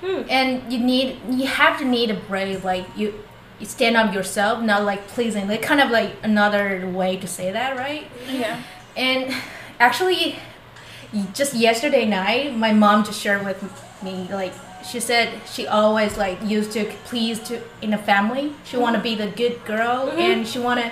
Hmm. 0.00 0.22
and 0.30 0.72
you 0.72 0.78
need 0.78 1.18
you 1.28 1.46
have 1.46 1.78
to 1.78 1.84
need 1.84 2.10
a 2.10 2.14
brave 2.14 2.64
like 2.64 2.86
you 2.96 3.12
you 3.58 3.66
stand 3.66 3.98
up 3.98 4.14
yourself 4.14 4.62
not 4.62 4.82
like 4.84 5.06
pleasing 5.08 5.46
like 5.46 5.60
kind 5.60 5.78
of 5.78 5.90
like 5.90 6.12
another 6.22 6.88
way 6.88 7.18
to 7.18 7.26
say 7.26 7.50
that 7.52 7.76
right 7.76 8.06
yeah. 8.26 8.56
and 8.96 9.34
actually 9.78 10.38
just 11.34 11.54
yesterday 11.54 12.06
night 12.06 12.56
my 12.56 12.72
mom 12.72 13.04
just 13.04 13.20
shared 13.20 13.44
with 13.44 13.60
me 14.02 14.28
like 14.30 14.52
she 14.88 15.00
said 15.00 15.28
she 15.46 15.66
always 15.66 16.16
like 16.16 16.38
used 16.42 16.72
to 16.72 16.84
please 17.04 17.38
to 17.40 17.60
in 17.82 17.92
a 17.92 17.98
family. 17.98 18.52
She 18.64 18.76
want 18.76 18.96
to 18.96 19.02
be 19.02 19.14
the 19.14 19.26
good 19.26 19.64
girl 19.64 20.10
and 20.12 20.46
she 20.46 20.58
want 20.58 20.80
to 20.80 20.90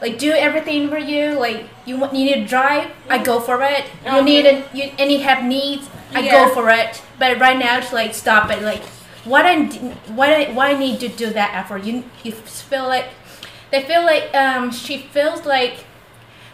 like 0.00 0.18
do 0.18 0.30
everything 0.32 0.88
for 0.88 0.98
you. 0.98 1.32
Like 1.38 1.66
you 1.84 1.96
need 2.12 2.32
to 2.34 2.44
drive 2.46 2.90
i 3.08 3.22
go 3.22 3.40
for 3.40 3.60
it. 3.62 3.86
You 4.06 4.22
need 4.22 4.46
a, 4.46 4.64
you 4.72 4.84
and 4.98 5.10
you 5.10 5.20
have 5.20 5.44
needs 5.44 5.88
i 6.14 6.20
Yeah. 6.20 6.30
go 6.46 6.54
for 6.54 6.70
it. 6.70 7.02
But 7.18 7.40
right 7.40 7.58
now 7.58 7.78
it's 7.78 7.92
like 7.92 8.14
stop 8.14 8.50
it. 8.50 8.62
Like 8.62 8.82
what 9.24 9.44
why 10.08 10.46
why 10.52 10.70
I 10.70 10.78
need 10.78 11.00
to 11.00 11.08
do 11.08 11.30
that 11.30 11.54
effort? 11.54 11.84
You 11.84 12.04
you 12.22 12.32
feel 12.32 12.84
like 12.84 13.06
they 13.70 13.82
feel 13.82 14.02
like 14.02 14.32
um 14.34 14.70
she 14.70 14.98
feels 14.98 15.44
like 15.44 15.84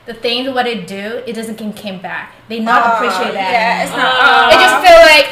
the 0.07 0.15
things 0.15 0.49
what 0.51 0.65
they 0.65 0.81
do 0.83 1.23
it 1.27 1.35
doesn't 1.35 1.57
can 1.57 1.73
came 1.73 2.01
back 2.01 2.35
they 2.49 2.61
not 2.61 2.83
Oh, 2.85 2.95
appreciate 2.97 3.35
that 3.35 3.53
Yeah, 3.53 3.83
it's 3.85 3.93
not. 3.93 4.15
Ah. 4.17 4.49
they 4.51 4.57
just 4.57 4.79
feel 4.85 5.01
like 5.13 5.29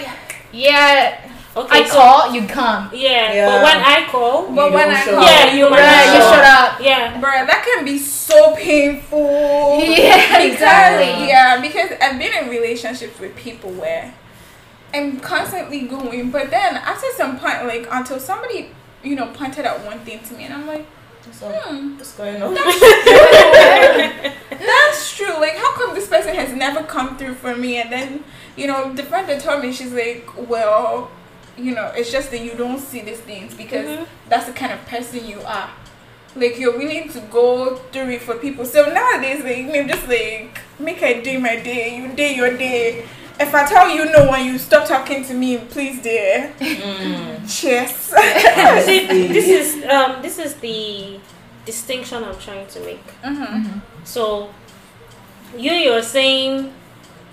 yeah 0.52 1.24
Okay, 1.56 1.80
i 1.80 1.84
so- 1.88 1.94
call 1.94 2.32
you 2.34 2.46
come 2.46 2.88
Yeah, 2.92 3.32
Yeah. 3.32 3.46
but 3.48 3.62
when 3.64 3.76
I 3.82 4.06
call, 4.08 4.48
But 4.52 4.68
You 4.68 4.74
when 4.74 4.90
I 4.90 5.04
call, 5.04 5.22
yeah, 5.24 5.52
you 5.52 5.68
might 5.70 5.80
Right, 5.80 6.14
you 6.14 6.20
show 6.20 6.30
shut 6.30 6.44
up. 6.44 6.74
up 6.74 6.80
Yeah. 6.80 7.20
Bruh, 7.20 7.46
that 7.50 7.64
can 7.64 7.84
be 7.84 7.98
so 7.98 8.54
painful. 8.54 9.78
yeah 9.82 10.38
Because, 10.38 10.52
exactly 10.52 11.26
Yeah, 11.28 11.60
because 11.60 11.90
I've 12.00 12.18
been 12.18 12.32
in 12.44 12.48
relationships 12.50 13.18
with 13.18 13.34
people 13.34 13.70
where 13.70 14.14
I'm 14.94 15.18
constantly 15.20 15.80
going, 15.82 16.30
but 16.30 16.50
then 16.50 16.76
after 16.76 17.06
some 17.16 17.38
point, 17.38 17.66
like 17.66 17.88
until 17.90 18.20
somebody, 18.20 18.70
you 19.02 19.16
know, 19.16 19.26
pointed 19.26 19.66
out 19.66 19.84
one 19.84 19.98
thing 20.00 20.20
to 20.28 20.34
me, 20.34 20.44
and 20.44 20.54
I'm 20.54 20.66
like, 20.66 20.86
So, 21.32 21.48
hmm, 21.50 21.96
what's 21.98 22.14
going 22.16 22.42
on? 22.42 22.54
that's 24.50 25.16
true. 25.16 25.32
Like, 25.40 25.56
how 25.56 25.72
come 25.74 25.94
this 25.94 26.08
person 26.08 26.34
has 26.34 26.52
never 26.54 26.82
come 26.84 27.16
through 27.18 27.34
for 27.34 27.54
me? 27.54 27.76
And 27.80 27.92
then, 27.92 28.24
you 28.56 28.66
know, 28.66 28.92
the 28.92 29.02
friend 29.02 29.28
that 29.28 29.40
told 29.42 29.62
me, 29.62 29.72
she's 29.72 29.92
like, 29.92 30.26
well, 30.48 31.10
you 31.56 31.74
know, 31.74 31.92
it's 31.94 32.10
just 32.10 32.30
that 32.30 32.40
you 32.40 32.54
don't 32.54 32.78
see 32.80 33.00
these 33.02 33.20
things 33.20 33.54
because 33.54 33.86
Mhm. 33.86 34.06
that's 34.28 34.46
the 34.46 34.52
kind 34.52 34.72
of 34.72 34.84
person 34.86 35.26
you 35.26 35.40
are. 35.42 35.70
Like 36.36 36.58
you're 36.58 36.76
willing 36.78 37.08
to 37.10 37.20
go 37.20 37.76
through 37.92 38.10
it 38.10 38.22
for 38.22 38.34
people. 38.36 38.64
So 38.64 38.92
nowadays, 38.92 39.42
like 39.44 39.74
I'm 39.76 39.88
just 39.88 40.06
like 40.08 40.60
make 40.78 41.02
a 41.02 41.20
day 41.22 41.36
my 41.36 41.56
day, 41.56 41.96
you 41.96 42.08
day 42.14 42.34
your 42.34 42.56
day. 42.56 43.04
If 43.40 43.54
I 43.54 43.64
tell 43.66 43.88
you 43.88 44.04
no 44.10 44.30
when 44.30 44.44
you 44.46 44.58
stop 44.58 44.86
talking 44.88 45.24
to 45.24 45.34
me, 45.34 45.58
please, 45.58 46.02
dear. 46.02 46.52
Mm. 46.58 47.48
Cheers. 47.48 47.90
See, 48.84 49.06
this 49.28 49.46
is 49.48 49.84
um, 49.88 50.20
this 50.22 50.38
is 50.38 50.54
the 50.56 51.20
distinction 51.64 52.24
I'm 52.24 52.38
trying 52.38 52.66
to 52.66 52.80
make. 52.80 53.06
mm-hmm. 53.22 53.78
So, 54.04 54.50
you 55.56 55.70
you're 55.72 56.02
saying 56.02 56.72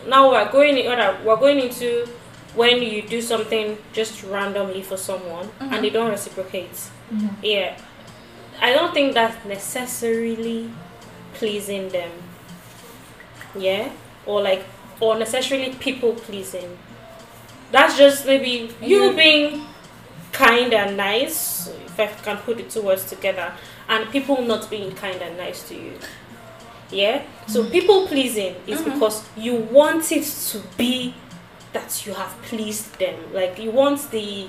now 0.07 0.29
we're 0.31 0.51
going 0.51 0.77
in, 0.77 0.91
other- 0.91 1.17
we're 1.25 1.38
going 1.38 1.59
into 1.59 2.07
when 2.53 2.81
you 2.81 3.01
do 3.01 3.21
something 3.21 3.77
just 3.91 4.24
randomly 4.24 4.81
for 4.83 4.97
someone 4.97 5.50
and 5.59 5.83
they 5.83 5.89
don't 5.89 6.09
reciprocate. 6.12 6.71
Mhm. 7.12 7.29
Yeah, 7.41 7.77
I 8.62 8.74
don't 8.74 8.93
think 8.93 9.13
that's 9.13 9.43
necessarily 9.45 10.69
pleasing 11.33 11.89
them. 11.89 12.12
Yeah, 13.57 13.89
or 14.25 14.41
like 14.41 14.63
or 15.00 15.18
necessarily 15.18 15.74
people 15.75 16.14
pleasing. 16.14 16.78
That's 17.72 17.98
just 17.98 18.25
maybe 18.25 18.72
you 18.82 19.04
You- 19.06 19.14
being 19.14 19.66
kind 20.32 20.74
and 20.74 20.98
nice, 20.98 21.70
if 21.86 22.00
I 22.00 22.08
can 22.08 22.38
put 22.38 22.58
the 22.58 22.64
two 22.64 22.82
words 22.82 23.04
together, 23.06 23.54
and 23.90 24.10
people 24.12 24.42
not 24.42 24.70
being 24.70 24.92
kind 24.96 25.22
and 25.22 25.38
nice 25.38 25.64
to 25.70 25.75
you. 25.75 25.94
Yeah? 26.92 27.22
So 27.48 27.64
people 27.70 28.08
pleasing 28.08 28.56
is 28.68 28.82
Mhm. 28.82 28.94
because 28.94 29.24
you 29.38 29.56
want 29.72 30.12
it 30.12 30.24
to 30.52 30.60
be 30.78 31.14
that 31.74 32.06
you 32.06 32.14
have 32.14 32.34
pleased 32.44 32.98
them. 33.00 33.16
Like 33.34 33.60
you 33.60 33.72
want 33.72 34.12
the 34.12 34.48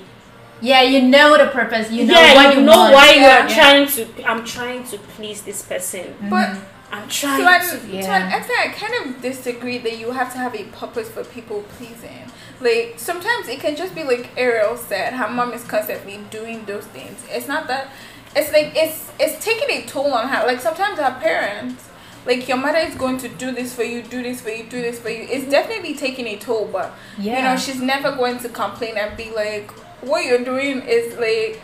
yeah 0.61 0.81
you 0.81 1.01
know 1.03 1.37
the 1.37 1.47
purpose 1.51 1.91
you 1.91 2.03
know 2.05 2.19
yeah, 2.19 2.33
what 2.33 2.53
you 2.55 2.59
you, 2.61 2.65
know 2.65 2.77
want. 2.77 2.93
why 2.93 3.11
you 3.13 3.21
Yeah. 3.21 3.45
are 3.45 3.49
trying 3.49 3.87
to 3.95 4.07
I'm 4.25 4.43
trying 4.45 4.83
to 4.85 4.97
please 5.15 5.41
this 5.43 5.61
person. 5.61 6.15
But 6.29 6.49
I'm 6.91 7.09
trying 7.09 7.45
an, 7.45 7.61
to 7.61 7.79
to 7.79 7.87
Yeah. 7.87 8.27
an 8.27 8.39
extent, 8.39 8.59
I 8.59 8.67
kind 8.69 8.93
of 9.05 9.21
disagree 9.21 9.77
that 9.79 9.97
you 9.97 10.11
have 10.11 10.31
to 10.33 10.39
have 10.39 10.55
a 10.55 10.63
purpose 10.65 11.09
for 11.09 11.23
people 11.23 11.63
pleasing. 11.77 12.31
Like 12.61 12.95
sometimes 12.97 13.47
it 13.47 13.59
can 13.59 13.75
just 13.75 13.93
be 13.93 14.03
like 14.03 14.29
Ariel 14.37 14.77
said, 14.77 15.13
her 15.13 15.29
mom 15.29 15.53
is 15.53 15.63
constantly 15.63 16.19
doing 16.31 16.65
those 16.65 16.85
things. 16.85 17.23
It's 17.29 17.47
not 17.47 17.67
that. 17.67 17.89
It's 18.35 18.51
like 18.51 18.71
it's 18.75 19.11
it's 19.19 19.43
taking 19.43 19.69
a 19.77 19.85
toll 19.85 20.13
on 20.13 20.29
her. 20.29 20.47
Like 20.47 20.61
sometimes 20.61 20.97
her 20.99 21.17
parents, 21.19 21.89
like 22.25 22.47
your 22.47 22.57
mother 22.57 22.79
is 22.79 22.95
going 22.95 23.17
to 23.19 23.29
do 23.29 23.51
this 23.51 23.75
for 23.75 23.83
you, 23.83 24.01
do 24.01 24.23
this 24.23 24.41
for 24.41 24.49
you, 24.49 24.63
do 24.63 24.81
this 24.81 24.99
for 24.99 25.09
you. 25.09 25.23
It's 25.23 25.41
mm-hmm. 25.41 25.51
definitely 25.51 25.93
taking 25.95 26.27
a 26.27 26.37
toll, 26.37 26.69
but 26.71 26.93
yeah 27.17 27.37
you 27.37 27.43
know 27.43 27.57
she's 27.57 27.81
never 27.81 28.15
going 28.15 28.39
to 28.39 28.49
complain 28.49 28.97
and 28.97 29.15
be 29.17 29.31
like, 29.31 29.69
what 30.01 30.25
you're 30.25 30.43
doing 30.43 30.81
is 30.81 31.17
like. 31.17 31.61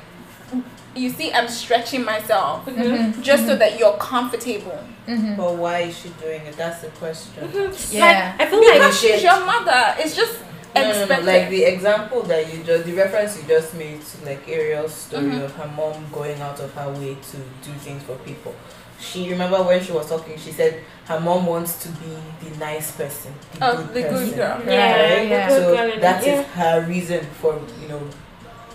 You 0.95 1.09
see, 1.09 1.33
I'm 1.33 1.47
stretching 1.47 2.03
myself 2.05 2.65
Mhm. 2.65 3.21
just 3.21 3.45
so 3.47 3.55
that 3.55 3.79
you're 3.79 3.97
comfortable. 3.97 4.77
Mhm. 5.07 5.35
But 5.37 5.55
why 5.55 5.79
is 5.79 5.97
she 5.97 6.09
doing 6.21 6.41
it? 6.45 6.55
That's 6.55 6.81
the 6.81 6.87
question. 6.89 7.49
Yeah. 7.91 8.35
Like, 8.37 8.47
I 8.47 8.49
feel 8.49 8.59
like 8.63 8.73
Because 8.73 8.99
she's 8.99 9.23
your 9.23 9.39
mother. 9.45 9.95
It's 9.99 10.15
just 10.15 10.33
No, 10.75 10.81
no, 10.81 10.87
no, 10.87 10.99
expected. 11.01 11.25
Like 11.25 11.49
the 11.49 11.63
example 11.65 12.21
that 12.23 12.51
you 12.53 12.63
just, 12.63 12.85
the 12.85 12.93
reference 12.93 13.37
you 13.37 13.43
just 13.47 13.73
made 13.75 13.99
to 14.05 14.25
like 14.25 14.47
Ariel's 14.47 14.93
story 14.93 15.25
Mhm. 15.25 15.43
of 15.45 15.55
her 15.55 15.67
mom 15.67 16.05
going 16.11 16.39
out 16.41 16.59
of 16.59 16.73
her 16.73 16.89
way 16.89 17.15
to 17.31 17.37
do 17.67 17.71
things 17.79 18.01
for 18.03 18.15
people. 18.25 18.53
She 18.99 19.29
remember 19.29 19.61
when 19.63 19.83
she 19.83 19.91
was 19.91 20.07
talking, 20.09 20.37
she 20.37 20.51
said 20.51 20.79
her 21.05 21.19
mom 21.19 21.45
wants 21.45 21.73
to 21.83 21.89
be 21.89 22.15
the 22.43 22.57
nice 22.57 22.91
person, 22.91 23.33
the 23.59 23.65
Oh, 23.67 23.77
good 23.77 23.93
the 23.93 24.01
good 24.03 24.11
person. 24.11 24.35
girl. 24.35 24.57
yeah, 24.65 25.01
Right? 25.17 25.27
Yeah. 25.27 25.47
good 25.49 25.61
So 25.61 25.75
girl 25.75 25.91
in 25.91 25.99
that 25.99 26.23
it, 26.23 26.27
is 26.33 26.39
yeah. 26.39 26.63
her 26.63 26.81
reason 26.87 27.27
for 27.41 27.59
you 27.81 27.89
know 27.89 28.01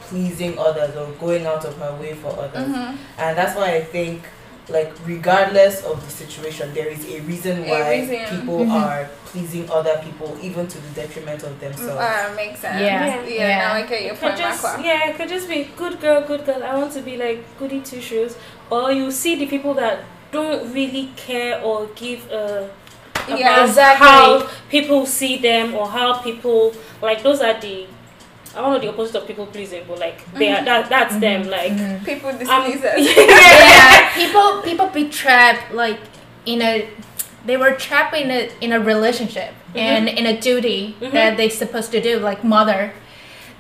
pleasing 0.09 0.59
others 0.59 0.97
or 0.97 1.07
going 1.21 1.47
out 1.47 1.65
of 1.65 1.77
her 1.79 1.93
way 2.01 2.15
for 2.15 2.31
others. 2.39 2.69
Mhm. 2.69 2.97
And 3.19 3.37
that's 3.39 3.55
why 3.57 3.75
I 3.75 3.83
think, 3.85 4.23
like, 4.69 4.93
regardless 5.07 5.83
of 5.85 6.05
the 6.05 6.11
situation, 6.11 6.73
there 6.75 6.87
is 6.89 7.05
a 7.15 7.21
reason 7.21 7.65
A 7.65 7.71
why 7.71 7.91
reason. 7.91 8.39
people 8.39 8.59
Mhm. 8.65 8.83
are 8.83 9.09
pleasing 9.27 9.69
other 9.71 9.97
people, 10.05 10.37
even 10.43 10.67
to 10.67 10.79
the 10.79 11.01
detriment 11.03 11.43
of 11.43 11.59
themselves. 11.61 12.01
Uh, 12.01 12.31
makes 12.35 12.61
sense. 12.61 12.81
Yeah. 12.81 13.07
yeah. 13.07 13.23
Yeah. 13.29 13.59
Now 13.69 13.75
I 13.75 13.83
get 13.83 14.03
your 14.03 14.15
It 14.15 14.21
point, 14.21 14.35
could 14.37 14.43
just 14.45 14.65
yeah, 14.85 15.09
it 15.09 15.17
could 15.17 15.29
just 15.29 15.49
be 15.49 15.71
good 15.77 16.01
girl, 16.01 16.21
good 16.23 16.45
girl. 16.47 16.63
I 16.63 16.75
want 16.77 16.93
to 16.95 17.01
be 17.03 17.17
like 17.17 17.39
goody 17.59 17.81
two 17.81 18.01
shoes. 18.01 18.37
Or 18.71 18.91
you 18.93 19.11
see 19.11 19.37
the 19.37 19.47
people 19.47 19.75
that 19.75 19.99
don't 20.33 20.73
really 20.75 21.11
care 21.17 21.61
or 21.63 21.87
give 21.95 22.21
a 22.31 22.69
about 23.27 23.39
Yeah. 23.39 23.65
Exactly. 23.65 24.07
how 24.07 24.47
people 24.71 25.05
see 25.07 25.37
them 25.39 25.75
or 25.75 25.87
how 25.89 26.15
people 26.29 26.73
like 27.03 27.23
those 27.23 27.41
are 27.43 27.59
the 27.61 27.87
I 28.59 28.61
don't 28.61 28.73
know 28.73 28.79
the 28.81 28.89
opposite 28.89 29.15
of 29.23 29.27
people 29.29 29.47
pleasing, 29.47 29.85
but 29.87 30.01
like 30.01 30.19
they 30.35 30.51
are 30.51 30.65
that 30.65 30.89
that's 30.91 31.17
them. 31.19 31.45
Like 31.49 31.73
Mhm. 31.73 32.05
People 32.05 32.31
um, 32.31 32.39
displease 32.43 32.83
us. 32.85 32.99
yeah, 32.99 34.13
people 34.15 34.63
people 34.63 34.87
be 34.89 35.09
trapped 35.09 35.73
like 35.73 36.01
in 36.45 36.61
a 36.61 36.89
they 37.47 37.57
were 37.57 37.73
trapped 37.73 38.17
in 38.17 38.31
a 38.33 38.51
in 38.61 38.73
a 38.73 38.81
relationship 38.81 39.55
and 39.77 40.09
in 40.09 40.27
a 40.27 40.35
duty 40.41 40.97
Mhm. 41.01 41.13
that 41.13 41.37
they 41.37 41.49
supposed 41.49 41.93
to 41.93 42.01
do 42.01 42.19
like 42.19 42.43
mother. 42.43 42.93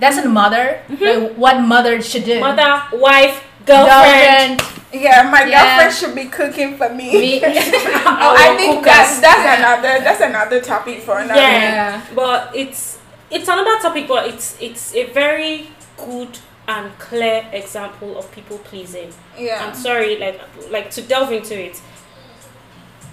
That's 0.00 0.18
a 0.18 0.28
mother. 0.28 0.82
Like 1.00 1.34
what 1.34 1.60
mother 1.60 2.02
should 2.02 2.24
do. 2.24 2.40
mother, 2.40 2.82
wife, 2.92 3.44
girlfriend. 3.66 4.62
Yeah, 4.92 5.22
my 5.30 5.44
Yeah. 5.44 5.62
girlfriend 5.62 5.94
should 5.94 6.14
be 6.14 6.26
cooking 6.26 6.76
for 6.76 6.88
me. 6.90 7.12
Me. 7.12 7.40
Oh, 7.44 8.34
I 8.44 8.56
think 8.56 8.82
that's 8.84 9.20
that's 9.20 9.58
another 9.58 10.02
that's 10.02 10.20
another 10.22 10.60
topic 10.60 11.02
for 11.06 11.18
another. 11.18 11.38
Yeah. 11.40 11.74
Yeah. 11.78 12.00
But 12.14 12.50
it's 12.54 12.97
it's 13.30 13.48
another 13.48 13.78
topic, 13.80 14.06
but 14.08 14.26
it's 14.28 14.56
it's 14.60 14.94
a 14.94 15.04
very 15.12 15.68
good 15.96 16.38
and 16.66 16.96
clear 16.98 17.46
example 17.52 18.18
of 18.18 18.30
people 18.32 18.58
pleasing. 18.58 19.12
Yeah. 19.38 19.64
I'm 19.66 19.74
sorry, 19.74 20.16
like 20.18 20.40
like 20.70 20.90
to 20.92 21.02
delve 21.02 21.32
into 21.32 21.58
it. 21.58 21.80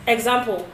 Example, 0.07 0.67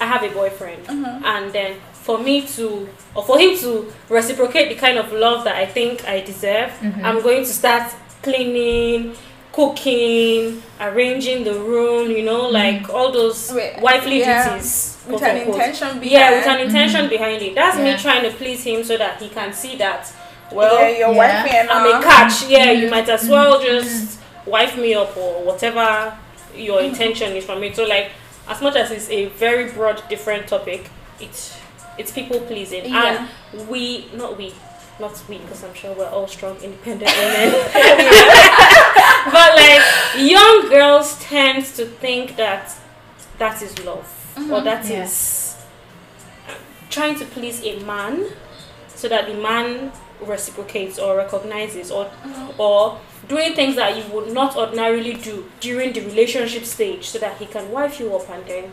I 0.00 0.06
have 0.06 0.22
a 0.22 0.28
boyfriend, 0.28 0.84
Mhm. 0.86 1.24
and 1.24 1.52
then 1.52 1.76
for 1.92 2.18
me 2.18 2.42
to 2.56 2.88
or 3.14 3.24
for 3.24 3.38
him 3.38 3.56
to 3.58 3.92
reciprocate 4.08 4.68
the 4.68 4.74
kind 4.74 4.98
of 4.98 5.10
love 5.12 5.44
that 5.44 5.56
I 5.56 5.64
think 5.66 6.06
I 6.06 6.20
deserve, 6.20 6.70
Mhm. 6.82 7.02
I'm 7.04 7.22
going 7.22 7.42
to 7.44 7.52
start 7.52 7.92
cleaning, 8.22 9.16
cooking, 9.52 10.62
arranging 10.80 11.44
the 11.44 11.54
room, 11.54 12.10
you 12.10 12.22
know, 12.22 12.46
like 12.48 12.90
all 12.90 13.10
those 13.10 13.52
Wait, 13.52 13.80
wifely 13.80 14.18
yeah. 14.20 14.50
duties. 14.50 14.95
With 15.06 15.22
an 15.22 15.36
unquote. 15.36 15.54
intention 15.54 16.00
behind. 16.00 16.10
Yeah, 16.10 16.30
with 16.32 16.46
an 16.46 16.60
intention 16.60 17.00
mm-hmm. 17.02 17.10
behind 17.10 17.42
it. 17.42 17.54
That's 17.54 17.78
me 17.78 17.96
trying 17.96 18.22
to 18.30 18.36
please 18.36 18.62
him 18.64 18.82
so 18.84 18.96
that 18.96 19.20
he 19.20 19.28
can 19.28 19.52
see 19.52 19.76
that. 19.76 20.12
Well, 20.52 20.80
yeah, 20.80 20.98
your 20.98 21.12
Yeah. 21.14 21.42
wife 21.42 21.54
and 21.54 21.70
I'm 21.70 22.00
a 22.00 22.02
catch. 22.02 22.44
Yeah, 22.48 22.70
you 22.72 22.86
Mhm. 22.86 22.90
might 22.90 23.08
as 23.08 23.28
well 23.28 23.58
mm-hmm. 23.58 23.66
just 23.66 24.18
wife 24.46 24.76
me 24.76 24.94
up 24.94 25.16
or 25.16 25.42
whatever 25.42 26.16
your 26.54 26.78
mm-hmm. 26.78 26.88
intention 26.90 27.36
is 27.36 27.44
from 27.44 27.62
it. 27.64 27.76
So 27.76 27.84
like, 27.84 28.10
as 28.48 28.60
much 28.60 28.76
as 28.76 28.90
it's 28.90 29.10
a 29.10 29.26
very 29.26 29.70
broad, 29.70 30.02
different 30.08 30.46
topic, 30.48 30.88
it's 31.20 31.56
it's 31.98 32.12
people 32.12 32.40
pleasing, 32.40 32.84
Yeah. 32.86 33.26
and 33.52 33.68
we 33.68 34.08
not 34.14 34.36
we. 34.36 34.54
Not 34.98 35.22
we, 35.28 35.36
because 35.36 35.62
I'm 35.62 35.74
sure 35.74 35.92
we're 35.92 36.08
all 36.08 36.26
strong, 36.26 36.56
independent 36.62 37.12
women. 37.18 37.52
but 39.30 39.54
like 39.54 39.82
young 40.16 40.70
girls 40.70 41.18
tend 41.20 41.66
to 41.76 41.84
think 41.84 42.36
that 42.36 42.74
that 43.36 43.60
is 43.60 43.78
love 43.84 44.25
or 44.50 44.60
that 44.62 44.84
is 44.84 45.56
Yeah. 46.48 46.52
uh, 46.54 46.58
trying 46.90 47.18
to 47.18 47.24
please 47.24 47.62
a 47.64 47.78
man 47.84 48.26
so 48.94 49.08
that 49.08 49.26
the 49.26 49.34
man 49.34 49.92
reciprocates 50.20 50.98
or 50.98 51.16
recognizes 51.16 51.90
or 51.90 52.08
or 52.58 52.98
doing 53.28 53.54
things 53.54 53.76
that 53.76 53.96
you 53.96 54.02
would 54.14 54.32
not 54.32 54.56
ordinarily 54.56 55.14
do 55.14 55.44
during 55.60 55.92
the 55.92 56.00
relationship 56.00 56.64
stage 56.64 57.04
so 57.08 57.18
that 57.18 57.36
he 57.38 57.46
can 57.46 57.70
wife 57.70 58.00
you 58.00 58.14
up 58.16 58.28
and 58.30 58.44
then 58.46 58.64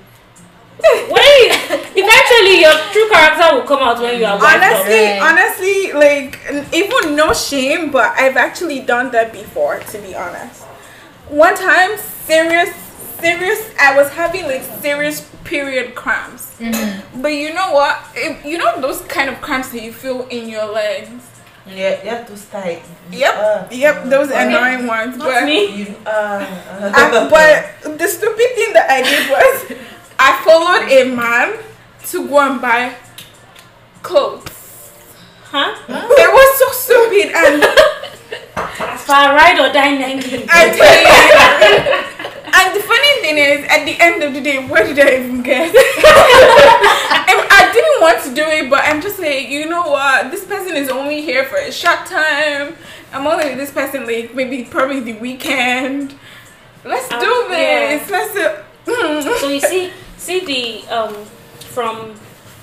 wait 1.10 1.52
eventually 1.96 2.62
your 2.62 2.74
true 2.92 3.08
character 3.10 3.56
will 3.56 3.64
come 3.68 3.80
out 3.84 4.00
when 4.02 4.18
you 4.20 4.26
are 4.26 4.38
wifed 4.40 4.44
up 4.44 4.56
Honestly, 4.64 5.04
Right. 5.04 5.22
honestly, 5.22 5.94
like 5.94 6.40
even 6.74 7.16
no 7.16 7.34
shame, 7.34 7.92
but 7.92 8.12
I've 8.18 8.38
actually 8.38 8.80
done 8.82 9.12
that 9.12 9.32
before. 9.34 9.80
To 9.80 9.98
be 10.00 10.16
honest, 10.16 10.64
one 11.30 11.56
time, 11.56 11.92
serious, 12.26 12.70
serious. 13.24 13.62
I 13.80 13.96
was 13.98 14.10
having 14.12 14.44
like 14.52 14.64
serious 14.82 15.18
period 15.44 15.96
cramps. 15.96 16.44
Mhm. 16.60 17.22
But 17.24 17.34
you 17.34 17.54
know 17.58 17.72
what? 17.80 17.96
If, 18.16 18.44
you 18.46 18.58
know 18.62 18.80
those 18.82 19.02
kind 19.16 19.30
of 19.32 19.40
cramps 19.42 19.70
that 19.74 19.82
you 19.82 19.94
feel 19.94 20.28
in 20.30 20.50
your 20.50 20.68
legs. 20.68 21.10
Yeah, 21.66 21.96
you 22.04 22.10
have 22.12 22.28
to 22.28 22.36
start. 22.36 22.84
Yep, 23.12 23.34
Uh, 23.40 23.64
yep, 23.72 23.96
those 24.12 24.30
uh, 24.32 24.36
annoying 24.44 24.84
ones. 24.86 25.16
not 25.16 25.28
but 25.32 25.44
me 25.48 25.60
You, 25.80 25.86
uh, 26.06 26.44
I, 26.92 27.28
but 27.32 27.98
the 27.98 28.08
stupid 28.08 28.50
thing 28.58 28.74
that 28.76 28.88
I 28.92 29.00
did 29.02 29.24
was 29.32 29.56
I 30.20 30.30
followed 30.44 30.92
a 30.92 31.02
man 31.16 31.56
to 32.12 32.28
go 32.28 32.38
and 32.44 32.60
buy 32.60 32.92
clothes. 34.04 34.44
huh 35.52 35.72
It 35.88 36.30
was 36.36 36.50
so 36.60 36.68
stupid 36.84 37.28
and 37.32 37.64
far 39.08 39.32
ride 39.36 39.56
or 39.64 39.72
die 39.72 39.96
Nengi. 39.96 40.44
I 40.52 40.62
tell 40.76 40.96
you. 41.08 42.13
And 42.56 42.76
the 42.76 42.82
funny 42.82 43.22
thing 43.22 43.38
is, 43.40 43.66
at 43.70 43.84
the 43.86 43.96
end 44.00 44.22
of 44.24 44.34
the 44.34 44.42
day, 44.42 44.66
where 44.68 44.84
did 44.86 45.00
I 45.00 45.24
even 45.24 45.42
get? 45.42 45.74
I 45.76 47.70
didn't 47.74 48.02
want 48.02 48.24
to 48.26 48.34
do 48.36 48.44
it, 48.44 48.70
but 48.70 48.82
I'm 48.84 49.02
just 49.02 49.20
like, 49.20 49.48
you 49.50 49.68
know 49.70 49.88
what? 49.90 50.30
This 50.32 50.46
person 50.46 50.76
is 50.76 50.90
only 50.90 51.22
here 51.22 51.46
for 51.46 51.58
a 51.58 51.72
short 51.72 52.06
time. 52.06 52.76
I'm 53.12 53.26
only 53.28 53.46
with 53.50 53.58
this 53.58 53.72
person 53.72 54.06
like 54.06 54.34
maybe 54.36 54.66
probably 54.66 55.00
the 55.00 55.14
weekend. 55.14 56.16
Let's 56.86 57.12
Um, 57.12 57.20
do 57.20 57.26
yeah. 57.50 57.98
this. 57.98 58.10
Let's 58.10 58.34
do. 58.34 59.22
so 59.40 59.48
you 59.50 59.60
see 59.62 59.92
see 60.18 60.40
the 60.46 60.88
um 60.94 61.14
from 61.74 62.14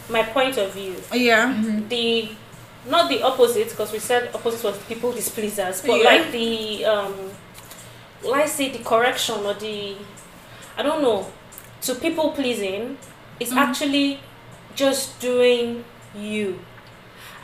my 0.09 0.23
point 0.23 0.57
of 0.59 0.73
view 0.75 0.95
yeah. 1.15 1.55
the 1.89 2.29
not 2.89 3.09
the 3.09 3.23
opposite 3.23 3.69
because 3.71 3.93
we 3.93 3.99
said 3.99 4.31
opposite 4.35 4.63
was 4.65 4.79
people 4.85 5.13
displeasers 5.13 5.81
but 5.83 5.97
Yeah. 5.99 6.05
like 6.05 6.31
the 6.33 6.85
um 6.85 7.15
will 8.23 8.35
i 8.35 8.47
say 8.47 8.69
the 8.71 8.79
correction 8.85 9.37
or 9.45 9.55
the 9.55 9.97
i 10.79 10.83
don't 10.83 11.03
know 11.03 11.27
to 11.83 11.95
people 11.95 12.31
pleasing 12.33 12.97
is 13.39 13.51
Mhm. 13.51 13.57
actually 13.59 14.21
just 14.75 15.19
doing 15.21 15.85
you 16.15 16.59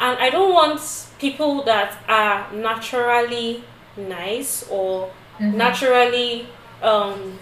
and 0.00 0.18
i 0.18 0.28
don't 0.30 0.52
want 0.52 0.80
people 1.18 1.62
that 1.64 1.96
are 2.08 2.46
naturally 2.52 3.62
nice 3.96 4.66
or 4.70 5.10
Mhm. 5.40 5.54
naturally 5.54 6.46
um 6.82 7.38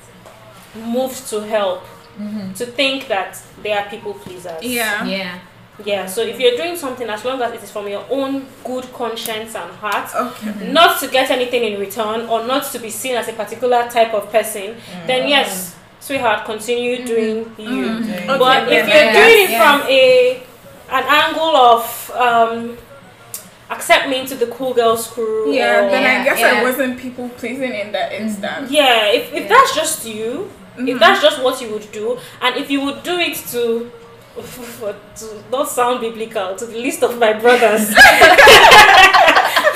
moved 0.75 1.29
to 1.31 1.41
help 1.41 1.83
Mhm. 2.19 2.55
to 2.57 2.65
think 2.67 3.09
that 3.09 3.37
they 3.63 3.73
are 3.73 3.87
people 3.91 4.15
pleasers 4.15 4.63
Yeah. 4.63 5.05
Yeah. 5.05 5.39
Yeah, 5.85 6.07
so 6.07 6.23
if 6.23 6.39
you're 6.39 6.57
doing 6.57 6.77
something, 6.77 7.09
as 7.09 7.25
long 7.25 7.41
as 7.43 7.53
it 7.53 7.63
is 7.63 7.71
from 7.71 7.89
your 7.89 8.05
own 8.11 8.47
good 8.65 8.85
conscience 8.93 9.55
and 9.57 9.71
heart, 9.73 10.09
Okay. 10.15 10.71
not 10.71 11.01
to 11.01 11.09
get 11.09 11.31
anything 11.31 11.65
in 11.65 11.81
return 11.81 12.29
or 12.29 12.45
not 12.47 12.65
to 12.73 12.79
be 12.79 12.91
seen 12.91 13.17
as 13.17 13.27
a 13.29 13.33
particular 13.33 13.89
type 13.89 14.15
of 14.15 14.31
person, 14.31 14.77
then 15.07 15.29
yes, 15.29 15.75
sweetheart, 16.01 16.45
continue 16.45 17.05
doing 17.05 17.39
you. 17.59 17.67
Mm. 17.67 18.03
Okay, 18.05 18.27
But 18.27 18.73
if 18.73 18.87
you're 18.87 19.13
doing 19.13 19.51
it 19.51 19.59
from 19.59 19.83
a 19.89 20.43
an 20.91 21.05
angle 21.09 21.57
of 21.57 22.11
um, 22.15 22.77
accept 23.71 24.09
me 24.09 24.21
into 24.21 24.35
the 24.37 24.47
cool 24.49 24.75
girls 24.75 25.07
crew, 25.09 25.51
Yeah, 25.53 25.87
or- 25.87 25.91
then 25.91 26.05
I 26.21 26.25
guess 26.25 26.39
yeah. 26.39 26.61
I 26.61 26.63
wasn't 26.63 26.99
people 27.01 27.31
pleasing 27.31 27.73
in 27.73 27.91
that 27.93 28.13
instance. 28.13 28.71
yeah, 28.71 29.07
if, 29.07 29.33
if 29.33 29.43
Yeah. 29.43 29.49
that's 29.49 29.75
just 29.75 30.05
you, 30.07 30.51
Mhm. 30.79 30.89
if 30.89 30.99
that's 31.01 31.21
just 31.23 31.43
what 31.43 31.61
you 31.61 31.71
would 31.71 31.91
do, 31.91 32.19
and 32.43 32.57
if 32.57 32.71
you 32.71 32.81
would 32.83 33.03
do 33.03 33.19
it 33.19 33.35
to, 33.53 33.91
to 34.35 35.43
not 35.51 35.69
sound 35.69 36.01
biblical, 36.01 36.57
to 36.57 36.67
the 36.67 36.79
list 36.79 37.03
of 37.03 37.19
my 37.19 37.33
brothers, 37.35 37.89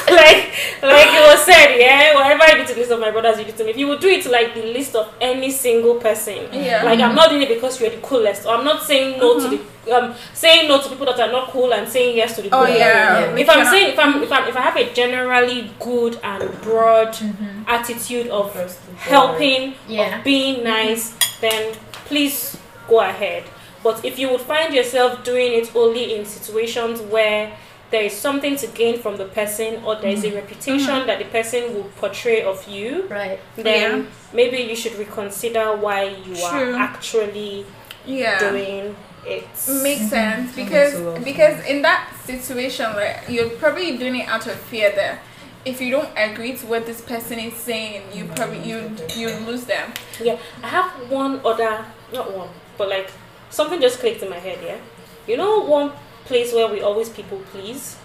like 0.09 0.51
like 0.83 1.09
it 1.13 1.23
was 1.29 1.45
said, 1.45 1.77
yeah, 1.79 2.15
whatever 2.15 2.43
I 2.43 2.55
do 2.59 2.65
to 2.67 2.75
the 2.75 2.81
list 2.81 2.91
of 2.93 3.01
my 3.01 3.11
brothers, 3.11 3.39
you 3.39 3.45
do 3.45 3.53
to 3.53 3.65
me. 3.65 3.71
If 3.71 3.77
you 3.77 3.87
would 3.89 4.01
do 4.01 4.09
it 4.09 4.23
to 4.25 4.31
like 4.31 4.55
the 4.55 4.63
list 4.63 4.95
of 4.97 5.13
any 5.21 5.51
single 5.51 5.97
person, 5.97 6.49
Yeah. 6.53 6.83
like 6.85 6.99
I'm 7.01 7.15
not 7.15 7.31
doing 7.31 7.43
it 7.43 7.49
because 7.49 7.81
you're 7.81 7.91
the 7.91 7.99
coolest, 7.99 8.47
or 8.47 8.55
I'm 8.57 8.65
not 8.65 8.83
saying 8.83 9.19
no 9.19 9.39
to 9.41 9.49
the 9.57 9.61
um 9.95 10.15
saying 10.35 10.69
no 10.69 10.81
to 10.83 10.89
people 10.89 11.07
that 11.07 11.19
are 11.21 11.31
not 11.33 11.49
cool 11.51 11.73
and 11.73 11.89
saying 11.89 12.17
yes 12.17 12.37
to 12.37 12.43
the 12.43 12.49
Oh 12.53 12.67
cool. 12.67 12.75
yeah. 12.77 13.21
Yeah. 13.31 13.37
If 13.37 13.49
I'm 13.49 13.65
saying 13.67 13.93
if 13.93 13.99
I'm 13.99 14.23
if 14.23 14.31
I'm 14.33 14.49
if 14.49 14.57
I 14.57 14.61
have 14.61 14.77
a 14.77 14.93
generally 14.93 15.71
good 15.81 16.19
and 16.23 16.61
broad 16.63 17.15
Mhm. 17.15 17.65
attitude 17.67 18.27
of 18.29 18.53
First 18.53 18.79
of 18.81 18.89
all, 18.89 18.97
helping, 18.97 19.75
Yeah. 19.87 20.19
of 20.19 20.25
being 20.25 20.63
nice, 20.65 21.13
then 21.41 21.75
please 22.07 22.57
go 22.89 23.01
ahead. 23.01 23.45
But 23.83 24.05
if 24.05 24.19
you 24.19 24.31
would 24.31 24.41
find 24.41 24.75
yourself 24.75 25.25
doing 25.25 25.53
it 25.53 25.75
only 25.75 26.15
in 26.15 26.25
situations 26.25 27.01
where 27.01 27.57
there 27.91 28.03
is 28.03 28.13
something 28.13 28.57
to 28.57 28.67
gain 28.69 28.99
from 28.99 29.17
the 29.17 29.25
person 29.25 29.83
or 29.85 29.97
there 29.97 30.11
is 30.11 30.25
a 30.25 30.31
mm. 30.31 30.35
reputation 30.35 30.95
mm. 30.95 31.07
that 31.07 31.19
the 31.19 31.25
person 31.27 31.75
will 31.75 31.91
portray 31.97 32.43
of 32.43 32.67
you, 32.69 33.07
Right. 33.09 33.41
then 33.57 34.09
maybe 34.33 34.59
you 34.59 34.77
should 34.77 34.95
reconsider 34.97 35.77
why 35.77 36.05
you 36.05 36.35
True. 36.35 36.75
are 36.75 36.77
actually 36.77 37.65
yeah. 38.05 38.39
doing 38.39 38.95
it. 39.27 39.45
Makes 39.45 39.67
mm-hmm. 39.67 40.09
sense 40.09 40.55
because 40.55 40.95
a 40.95 40.99
lot 41.01 41.25
because 41.25 41.65
in 41.67 41.83
that 41.83 42.13
situation 42.25 42.95
where 42.95 43.23
you're 43.29 43.51
probably 43.51 43.97
doing 43.97 44.17
it 44.17 44.29
out 44.29 44.47
of 44.47 44.55
fear 44.55 44.93
that 44.95 45.21
if 45.65 45.81
you 45.81 45.91
don't 45.91 46.11
agree 46.17 46.57
to 46.57 46.67
what 46.67 46.87
this 46.87 47.01
person 47.01 47.39
is 47.39 47.55
saying, 47.55 48.03
you 48.13 48.25
mm-hmm. 48.25 48.35
probably 48.35 48.69
you 48.69 48.91
you 49.15 49.29
lose 49.47 49.65
them. 49.65 49.93
Yeah, 50.21 50.39
I 50.63 50.69
have 50.69 50.91
one 51.11 51.41
other, 51.45 51.85
not 52.13 52.37
one, 52.37 52.49
but 52.77 52.89
like 52.89 53.11
something 53.51 53.81
just 53.81 53.99
clicked 54.01 54.23
in 54.23 54.31
my 54.31 54.39
head. 54.39 54.59
Yeah, 54.65 54.79
you 55.27 55.37
know, 55.37 55.61
one 55.61 55.93
place 56.25 56.53
where 56.53 56.69
we 56.69 56.81
always 56.83 57.09
people 57.09 57.39
please, 57.53 57.97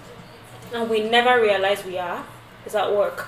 and 0.73 0.89
we 0.89 1.09
never 1.09 1.41
realize 1.41 1.83
we 1.85 1.97
are 1.97 2.23
is 2.65 2.75
at 2.75 2.91
work. 2.91 3.27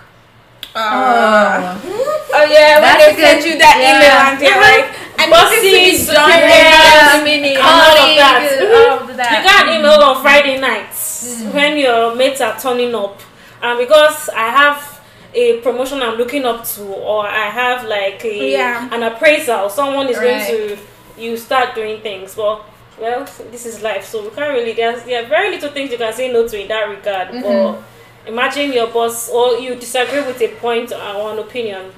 Uh, 0.73 1.79
Oh. 1.85 2.31
oh 2.33 2.43
yeah, 2.43 2.73
when 2.75 2.81
That's 2.81 3.15
they 3.15 3.21
send 3.21 3.45
you 3.45 3.57
that 3.59 3.77
Yeah. 3.79 3.95
email 3.95 4.17
and 4.27 4.39
they're 4.39 4.49
Yeah. 4.49 4.59
like, 4.59 4.85
I 5.17 5.25
need 5.25 5.63
this 5.63 6.07
Bosses, 6.07 6.07
to 6.07 6.11
be 6.11 6.15
done 6.15 7.27
in 7.27 7.41
minute. 7.41 7.57
all 7.63 7.95
of 7.95 8.15
that. 8.17 8.91
All 8.91 9.09
of 9.09 9.17
that. 9.17 9.31
You 9.31 9.49
got 9.49 9.67
an 9.69 9.79
email 9.79 10.03
on 10.03 10.21
Friday 10.21 10.59
nights 10.59 11.43
when 11.53 11.77
your 11.77 12.13
mates 12.15 12.41
are 12.41 12.59
turning 12.59 12.93
up, 12.93 13.21
and 13.63 13.77
because 13.79 14.29
I 14.29 14.49
have 14.49 14.99
a 15.33 15.57
promotion 15.61 16.01
I'm 16.01 16.15
looking 16.17 16.45
up 16.45 16.65
to, 16.75 16.83
or 16.83 17.25
I 17.27 17.49
have 17.49 17.85
like 17.85 18.23
a 18.25 18.51
Yeah. 18.51 18.89
an 18.91 19.03
appraisal, 19.03 19.69
someone 19.69 20.09
is 20.09 20.17
Right. 20.17 20.25
going 20.27 20.75
to 20.75 20.77
you 21.17 21.37
start 21.37 21.75
doing 21.75 22.01
things. 22.01 22.35
Well, 22.37 22.65
well, 22.99 23.25
this 23.51 23.65
is 23.65 23.81
life, 23.81 24.05
so 24.05 24.23
we 24.23 24.29
can't 24.29 24.53
really. 24.53 24.73
There's 24.73 25.03
there 25.03 25.23
are 25.23 25.27
very 25.27 25.49
little 25.51 25.69
things 25.71 25.91
you 25.91 25.97
can 25.97 26.13
say 26.13 26.31
no 26.31 26.47
to 26.47 26.61
in 26.61 26.67
that 26.69 26.83
regard, 26.89 27.27
Mhm. 27.29 27.41
but 27.43 27.83
imagine 28.31 28.71
your 28.73 28.87
boss 28.87 29.29
or 29.29 29.57
you 29.59 29.75
disagree 29.75 30.21
with 30.21 30.41
a 30.41 30.47
point 30.59 30.91
or 30.91 31.31
an 31.33 31.39
opinion 31.39 31.91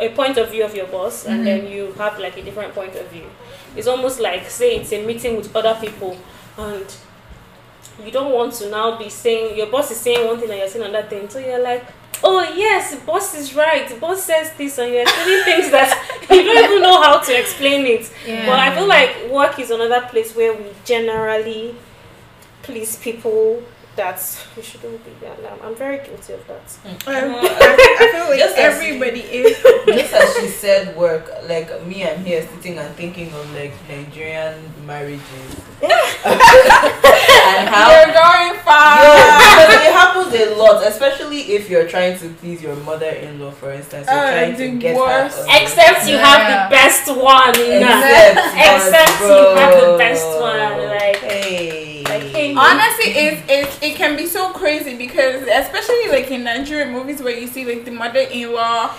a 0.00 0.08
point 0.08 0.36
of 0.38 0.50
view 0.50 0.64
of 0.64 0.74
your 0.74 0.86
boss 0.86 1.26
and 1.26 1.46
then 1.46 1.66
you 1.68 1.92
have 1.98 2.18
like 2.18 2.36
a 2.36 2.42
different 2.42 2.74
point 2.74 2.96
of 2.96 3.06
view 3.08 3.26
it's 3.76 3.86
almost 3.86 4.18
like 4.18 4.48
say 4.50 4.76
it's 4.76 4.92
a 4.92 5.04
meeting 5.06 5.36
with 5.36 5.54
other 5.54 5.76
people 5.80 6.16
and 6.58 6.84
you 8.04 8.10
don't 8.10 8.32
want 8.32 8.52
to 8.52 8.68
now 8.70 8.98
be 8.98 9.08
saying 9.08 9.56
your 9.56 9.66
boss 9.68 9.90
is 9.92 9.98
saying 9.98 10.26
one 10.26 10.40
thing 10.40 10.48
and 10.50 10.58
you're 10.58 10.68
saying 10.68 10.84
another 10.86 11.06
thing 11.06 11.28
so 11.28 11.38
you're 11.38 11.62
like 11.62 11.84
oh 12.24 12.40
yes 12.56 12.96
boss 13.06 13.34
is 13.36 13.54
right 13.54 14.00
boss 14.00 14.24
says 14.24 14.50
this 14.58 14.78
and 14.78 14.92
you're 14.92 15.06
saying 15.06 15.44
things 15.44 15.70
that 15.70 15.91
you 16.36 16.42
don't 16.44 16.64
even 16.64 16.82
know 16.82 17.00
how 17.02 17.18
to 17.20 17.38
explain 17.38 17.86
it. 17.86 18.10
Yeah. 18.26 18.46
but 18.46 18.58
i 18.58 18.74
feel 18.74 18.86
like 18.86 19.28
work 19.30 19.58
is 19.58 19.70
another 19.70 20.02
place 20.08 20.34
where 20.34 20.54
we 20.54 20.66
generally 20.84 21.74
please 22.62 22.96
people 22.96 23.62
that 23.96 24.18
we 24.56 24.62
shouldn't 24.62 25.04
be. 25.04 25.26
And 25.26 25.46
I'm, 25.46 25.60
I'm 25.62 25.74
very 25.76 25.98
guilty 25.98 26.32
of 26.32 26.46
that. 26.46 26.78
Um, 26.86 26.96
I, 27.06 27.96
I 28.00 28.12
feel 28.12 28.24
like 28.30 28.38
Just 28.38 28.56
as- 28.56 28.74
everybody 28.74 29.20
is. 29.20 29.58
Just 29.86 30.14
as 30.14 30.34
she 30.36 30.48
said 30.48 30.96
work, 30.96 31.30
like 31.46 31.68
me, 31.86 32.08
I'm 32.08 32.24
here 32.24 32.46
sitting 32.54 32.78
and 32.78 32.94
thinking 32.94 33.32
of 33.34 33.52
like 33.54 33.74
Nigerian 33.88 34.54
marriages 34.86 35.56
and 37.42 37.68
how 37.68 37.90
You're 37.90 38.12
going 38.14 38.54
far. 38.62 39.02
Yeah, 39.02 39.88
it 39.88 39.92
happens 39.92 40.34
a 40.34 40.54
lot, 40.54 40.86
especially 40.86 41.52
if 41.56 41.68
you're 41.70 41.88
trying 41.88 42.18
to 42.18 42.28
please 42.40 42.62
your 42.62 42.76
mother-in-law, 42.76 43.50
for 43.52 43.72
instance. 43.72 44.06
You're 44.10 44.18
Oh, 44.18 44.30
trying 44.32 44.56
to 44.56 44.68
get 44.78 44.96
worst. 44.96 45.38
her. 45.38 45.46
except 45.62 46.08
you 46.08 46.16
have 46.18 46.42
the 46.48 46.74
best 46.74 47.06
one 47.08 47.50
Except, 47.50 48.38
Except 48.68 49.20
you 49.20 49.56
have 49.60 49.74
the 49.80 49.96
best 49.98 50.26
one, 50.26 50.88
like- 50.88 51.16
hey, 51.22 52.02
like, 52.04 52.22
hey, 52.34 52.54
Honestly, 52.54 53.06
it, 53.12 53.34
it 53.48 53.68
it 53.82 53.96
can 53.96 54.16
be 54.16 54.26
so 54.26 54.50
crazy 54.50 54.96
because 54.96 55.42
especially 55.42 56.08
like 56.08 56.30
in 56.30 56.44
Nigerian 56.44 56.92
movies 56.92 57.22
where 57.22 57.36
you 57.36 57.46
see 57.46 57.64
like 57.64 57.84
the 57.84 57.90
mother-in-law 57.90 58.90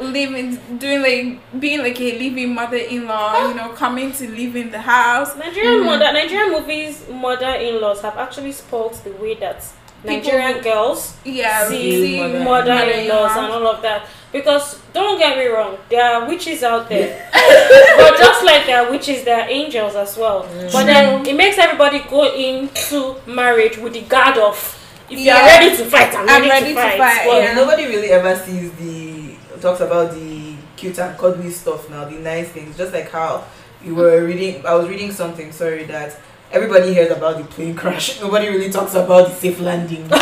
living, 0.00 0.56
doing 0.78 1.02
like 1.02 1.60
being 1.60 1.80
like 1.80 2.00
a 2.00 2.18
living 2.18 2.54
mother-in-law, 2.54 3.48
you 3.48 3.54
know, 3.54 3.68
coming 3.74 4.12
to 4.12 4.28
live 4.30 4.56
in 4.56 4.70
the 4.70 4.80
house. 4.80 5.36
Nigerian 5.36 5.80
mm. 5.82 5.86
mother 5.86 6.12
Nigerian 6.12 6.50
movies 6.52 7.06
mother-in-laws 7.08 8.00
have 8.02 8.16
actually 8.16 8.52
spoiled 8.52 8.94
the 9.04 9.10
way 9.12 9.34
that 9.34 9.64
Nigerian 10.02 10.62
girls 10.62 11.16
Yeah, 11.24 11.68
see 11.68 11.90
see 11.92 12.20
mother- 12.20 12.40
mother-in-laws 12.44 13.30
mother-in-law. 13.36 13.44
and 13.44 13.52
all 13.52 13.66
of 13.68 13.82
that. 13.82 14.06
Because 14.32 14.78
don't 14.94 15.18
get 15.18 15.36
me 15.36 15.46
wrong 15.46 15.76
there 15.88 16.02
are 16.04 16.26
witches 16.28 16.62
out 16.62 16.88
there. 16.88 17.28
But 17.96 18.16
just 18.16 18.44
like 18.44 18.66
there 18.66 18.84
are 18.86 18.90
witches 18.90 19.24
there 19.24 19.42
are 19.42 19.48
angels 19.50 19.94
as 19.96 20.16
well. 20.16 20.44
Mm. 20.44 20.72
But 20.72 20.84
then 20.84 21.26
it 21.26 21.36
makes 21.36 21.58
everybody 21.58 21.98
go 22.08 22.32
into 22.34 23.16
marriage 23.26 23.76
with 23.78 23.92
the 23.92 24.02
guard 24.02 24.38
of 24.38 24.76
if 25.10 25.18
you 25.18 25.30
are 25.30 25.42
ready 25.44 25.76
to 25.76 25.84
fight 25.86 26.14
i'm 26.14 26.28
I'm 26.28 26.42
ready, 26.42 26.48
ready 26.48 26.66
to 26.68 26.74
to 26.74 26.80
fight, 26.80 26.98
fight, 26.98 27.26
But 27.26 27.42
yeah. 27.42 27.54
nobody 27.54 27.86
really 27.86 28.10
ever 28.10 28.36
sees 28.36 28.70
the 28.74 29.09
talks 29.60 29.80
about 29.80 30.14
the 30.14 30.54
cute 30.76 30.98
and 30.98 31.16
cuddly 31.18 31.50
stuff 31.50 31.88
now, 31.90 32.04
the 32.04 32.16
nice 32.16 32.48
things. 32.48 32.76
Just 32.76 32.92
like 32.92 33.10
how 33.10 33.44
you 33.84 33.94
were 33.94 34.24
reading, 34.24 34.64
I 34.66 34.74
was 34.74 34.88
reading 34.88 35.12
something. 35.12 35.52
Sorry 35.52 35.84
that 35.84 36.18
everybody 36.52 36.92
hears 36.94 37.10
about 37.10 37.38
the 37.38 37.44
plane 37.44 37.74
crash. 37.74 38.20
Nobody 38.24 38.48
really 38.48 38.70
talks 38.70 38.94
about 38.94 39.28
the 39.28 39.34
safe 39.34 39.60
landing. 39.60 40.08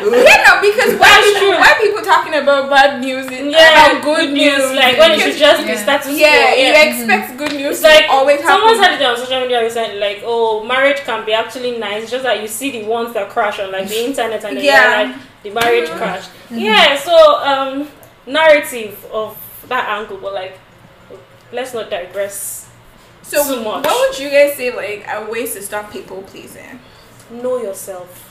You 0.00 0.12
know, 0.14 0.60
because 0.62 0.94
why 0.98 1.10
That's 1.10 1.26
people, 1.26 1.40
true. 1.40 1.58
why 1.58 1.74
people 1.82 2.02
talking 2.02 2.34
about 2.34 2.70
bad 2.70 3.00
news 3.00 3.26
and 3.26 3.50
yeah 3.50 3.90
about 3.98 4.04
good 4.04 4.32
news? 4.32 4.72
like 4.72 4.96
when 4.96 5.10
it 5.12 5.20
should 5.20 5.36
just 5.36 5.62
be 5.66 5.72
Yeah. 5.72 5.82
status 5.82 6.18
yeah, 6.18 6.30
quo 6.46 6.54
you 6.56 6.66
yeah 6.68 6.82
expect 6.88 7.36
good 7.36 7.52
news 7.52 7.74
It's 7.76 7.82
like 7.82 8.06
to 8.06 8.12
always 8.12 8.40
someone 8.40 8.76
happen. 8.76 8.98
said 8.98 9.02
it 9.02 9.04
on 9.06 9.16
social 9.16 9.40
media 9.40 9.60
recently, 9.60 9.98
like, 9.98 10.22
oh, 10.24 10.64
marriage 10.64 10.98
can 11.00 11.26
be 11.26 11.32
actually 11.32 11.78
nice. 11.78 12.04
It's 12.04 12.12
just 12.12 12.22
that 12.22 12.40
you 12.40 12.48
see 12.48 12.70
the 12.70 12.84
ones 12.86 13.12
that 13.14 13.28
crash 13.28 13.58
on 13.58 13.72
like 13.72 13.88
the 13.88 14.04
internet 14.06 14.42
and 14.44 14.56
Yeah. 14.58 14.62
yeah. 14.72 15.12
like 15.12 15.16
the 15.42 15.50
marriage 15.50 15.90
crash. 15.90 16.28
Yeah, 16.50 16.96
so 16.96 17.14
um 17.42 17.88
narrative 18.26 19.04
of 19.12 19.36
that 19.68 19.88
angle, 19.88 20.18
but 20.18 20.32
like 20.32 20.58
let's 21.52 21.74
not 21.74 21.90
digress 21.90 22.67
So, 23.28 23.44
too 23.56 23.62
much. 23.62 23.84
what 23.84 24.10
would 24.10 24.18
you 24.18 24.30
guys 24.30 24.54
say 24.56 24.74
like 24.74 25.06
are 25.08 25.30
ways 25.30 25.54
to 25.54 25.62
stop 25.62 25.92
people 25.92 26.22
pleasing? 26.22 26.80
know 27.30 27.58
yourself. 27.62 28.24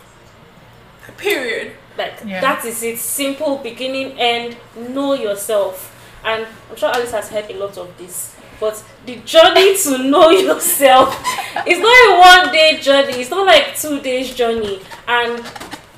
Period. 1.18 1.74
Like 1.98 2.16
Yeah. 2.26 2.42
that 2.42 2.66
is 2.66 2.84
it. 2.84 2.98
Simple 3.00 3.58
beginning 3.58 4.20
end. 4.20 4.58
Know 4.76 5.14
yourself. 5.14 5.94
And 6.26 6.46
I'm 6.70 6.76
sure 6.76 6.90
Alice 6.90 7.12
has 7.12 7.30
heard 7.30 7.50
a 7.50 7.54
lot 7.54 7.78
of 7.78 7.96
this. 7.98 8.36
But 8.60 8.84
the 9.06 9.18
journey 9.18 9.78
to 9.84 10.00
know 10.00 10.32
yourself 10.32 11.16
is 11.66 11.80
not 11.80 11.94
a 12.10 12.20
one 12.20 12.52
day 12.54 12.80
journey. 12.82 13.14
It's 13.22 13.30
not 13.30 13.46
like 13.46 13.78
two 13.78 14.02
days 14.02 14.34
journey. 14.34 14.82
And 15.08 15.44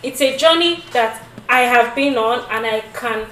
it's 0.04 0.22
a 0.22 0.38
journey 0.38 0.84
that 0.92 1.26
I 1.48 1.62
have 1.62 1.96
been 1.96 2.18
on 2.18 2.40
and 2.52 2.66
I 2.66 2.82
can 2.94 3.26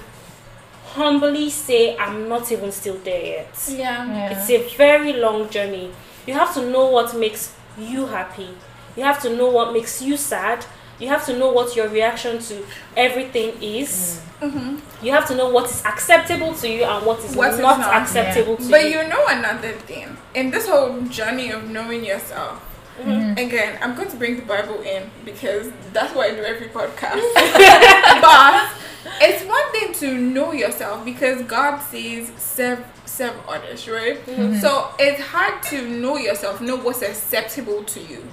humbly 0.98 1.48
say 1.50 1.96
I'm 1.96 2.28
not 2.28 2.50
even 2.52 2.70
still 2.72 2.98
there 3.04 3.24
yet. 3.24 3.54
Yeah. 3.70 4.06
Yeah. 4.06 4.30
It's 4.32 4.50
a 4.50 4.58
very 4.76 5.12
long 5.14 5.48
journey. 5.48 5.90
You 6.26 6.34
have 6.34 6.52
to 6.54 6.70
know 6.70 6.86
what 6.90 7.16
makes 7.16 7.54
you 7.78 8.06
happy. 8.06 8.50
You 8.96 9.04
have 9.04 9.20
to 9.22 9.34
know 9.34 9.48
what 9.50 9.72
makes 9.72 10.02
you 10.02 10.16
sad. 10.16 10.64
You 10.98 11.08
have 11.08 11.24
to 11.26 11.38
know 11.38 11.52
what 11.52 11.76
your 11.76 11.88
reaction 11.88 12.40
to 12.40 12.64
everything 12.96 13.50
is. 13.62 14.20
Mm-hmm. 14.40 15.04
You 15.04 15.12
have 15.12 15.26
to 15.28 15.34
know 15.34 15.48
what 15.48 15.70
is 15.70 15.84
acceptable 15.84 16.54
to 16.54 16.68
you 16.68 16.82
and 16.84 17.06
what 17.06 17.18
is 17.24 17.36
What 17.36 17.54
is 17.54 17.60
not, 17.60 17.78
not, 17.78 17.94
acceptable 18.02 18.56
to 18.56 18.70
But 18.70 18.82
you. 18.84 18.94
But 18.96 19.04
you 19.04 19.08
know 19.08 19.24
another 19.28 19.72
thing 19.72 20.16
in 20.34 20.50
this 20.50 20.68
whole 20.68 21.00
journey 21.02 21.50
of 21.50 21.70
knowing 21.70 22.04
yourself. 22.04 22.64
Mhm. 23.00 23.38
Again, 23.38 23.78
I'm 23.80 23.94
going 23.94 24.10
to 24.10 24.16
bring 24.16 24.36
the 24.36 24.42
Bible 24.42 24.80
in 24.82 25.08
because 25.24 25.70
that's 25.92 26.12
what 26.14 26.30
I 26.30 26.34
do 26.34 26.42
every 26.42 26.68
podcast. 26.68 27.22
but 28.26 28.70
it's 29.20 29.44
one 29.44 29.72
thing 29.72 29.92
to 29.94 30.18
know 30.18 30.52
yourself 30.52 31.04
because 31.04 31.42
God 31.42 31.80
says 31.80 32.30
serve 32.36 32.84
serve 33.04 33.36
others, 33.48 33.88
right? 33.88 34.18
So 34.60 34.90
it's 34.98 35.20
hard 35.20 35.62
to 35.64 35.88
know 35.88 36.16
yourself, 36.16 36.60
know 36.60 36.76
what's 36.76 37.02
acceptable 37.02 37.84
to 37.84 38.00
you, 38.00 38.24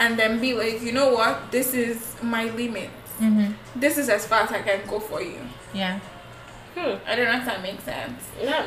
and 0.00 0.18
then 0.18 0.40
be 0.40 0.54
like, 0.54 0.82
you 0.82 0.92
know 0.92 1.12
what, 1.12 1.50
this 1.50 1.74
is 1.74 2.14
my 2.22 2.44
limit. 2.50 2.90
Mm-hmm. 3.20 3.52
This 3.80 3.98
is 3.98 4.08
as 4.08 4.26
far 4.26 4.42
as 4.42 4.52
I 4.52 4.62
can 4.62 4.86
go 4.86 5.00
for 5.00 5.20
you. 5.22 5.40
Yeah. 5.74 5.98
Hmm. 6.76 6.96
I 7.06 7.16
don't 7.16 7.24
know 7.24 7.38
if 7.38 7.44
that 7.46 7.62
makes 7.62 7.82
sense. 7.82 8.22
Yeah. 8.40 8.64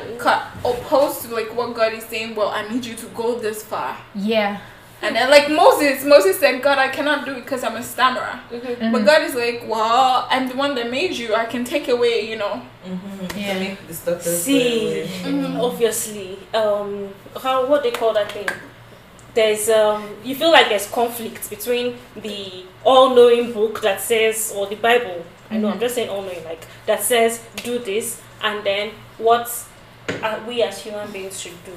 Opposed 0.64 1.22
to 1.22 1.34
like 1.34 1.54
what 1.54 1.74
God 1.74 1.94
is 1.94 2.04
saying, 2.04 2.34
well, 2.34 2.48
I 2.48 2.68
need 2.68 2.84
you 2.84 2.94
to 2.94 3.06
go 3.06 3.38
this 3.38 3.62
far. 3.62 3.96
Yeah. 4.14 4.60
And 5.02 5.16
then 5.16 5.30
like 5.30 5.50
Moses, 5.50 6.04
Moses 6.04 6.38
said, 6.38 6.62
God, 6.62 6.78
I 6.78 6.88
cannot 6.88 7.26
do 7.26 7.32
it 7.32 7.44
because 7.44 7.64
I'm 7.64 7.74
a 7.76 7.82
stammerer. 7.82 8.38
Mhm. 8.52 8.92
But 8.92 9.04
God 9.04 9.22
is 9.22 9.34
like, 9.34 9.64
well, 9.66 10.26
I'm 10.30 10.48
the 10.48 10.54
one 10.56 10.74
that 10.76 10.90
made 10.90 11.12
you. 11.16 11.34
I 11.34 11.44
can 11.46 11.64
take 11.64 11.88
away, 11.88 12.28
you 12.30 12.36
know. 12.36 12.62
Mm-hmm. 12.86 13.38
Yeah. 13.38 13.58
Make 13.58 13.86
the 13.88 13.94
stutters 13.94 14.42
See, 14.42 14.60
go 14.70 15.00
away. 15.00 15.08
Mhm. 15.32 15.60
obviously, 15.62 16.38
um, 16.54 17.08
how 17.42 17.66
what 17.66 17.82
they 17.82 17.90
call 17.90 18.12
that 18.14 18.30
thing? 18.30 18.48
There's 19.34 19.68
um, 19.70 20.08
you 20.22 20.34
feel 20.36 20.52
like 20.52 20.68
there's 20.68 20.86
conflict 20.88 21.48
between 21.50 21.96
the 22.14 22.64
all-knowing 22.84 23.52
book 23.52 23.80
that 23.82 24.00
says, 24.00 24.52
or 24.54 24.66
the 24.66 24.76
Bible. 24.76 25.24
I 25.50 25.56
know 25.58 25.68
I'm 25.70 25.80
just 25.80 25.94
saying 25.94 26.10
all-knowing, 26.10 26.44
like 26.44 26.64
that 26.86 27.02
says 27.02 27.40
do 27.56 27.78
this, 27.78 28.20
and 28.42 28.62
then 28.64 28.90
what 29.18 29.48
uh, 30.22 30.38
we 30.46 30.62
as 30.62 30.78
human 30.82 31.10
beings 31.10 31.40
should 31.40 31.64
do. 31.64 31.72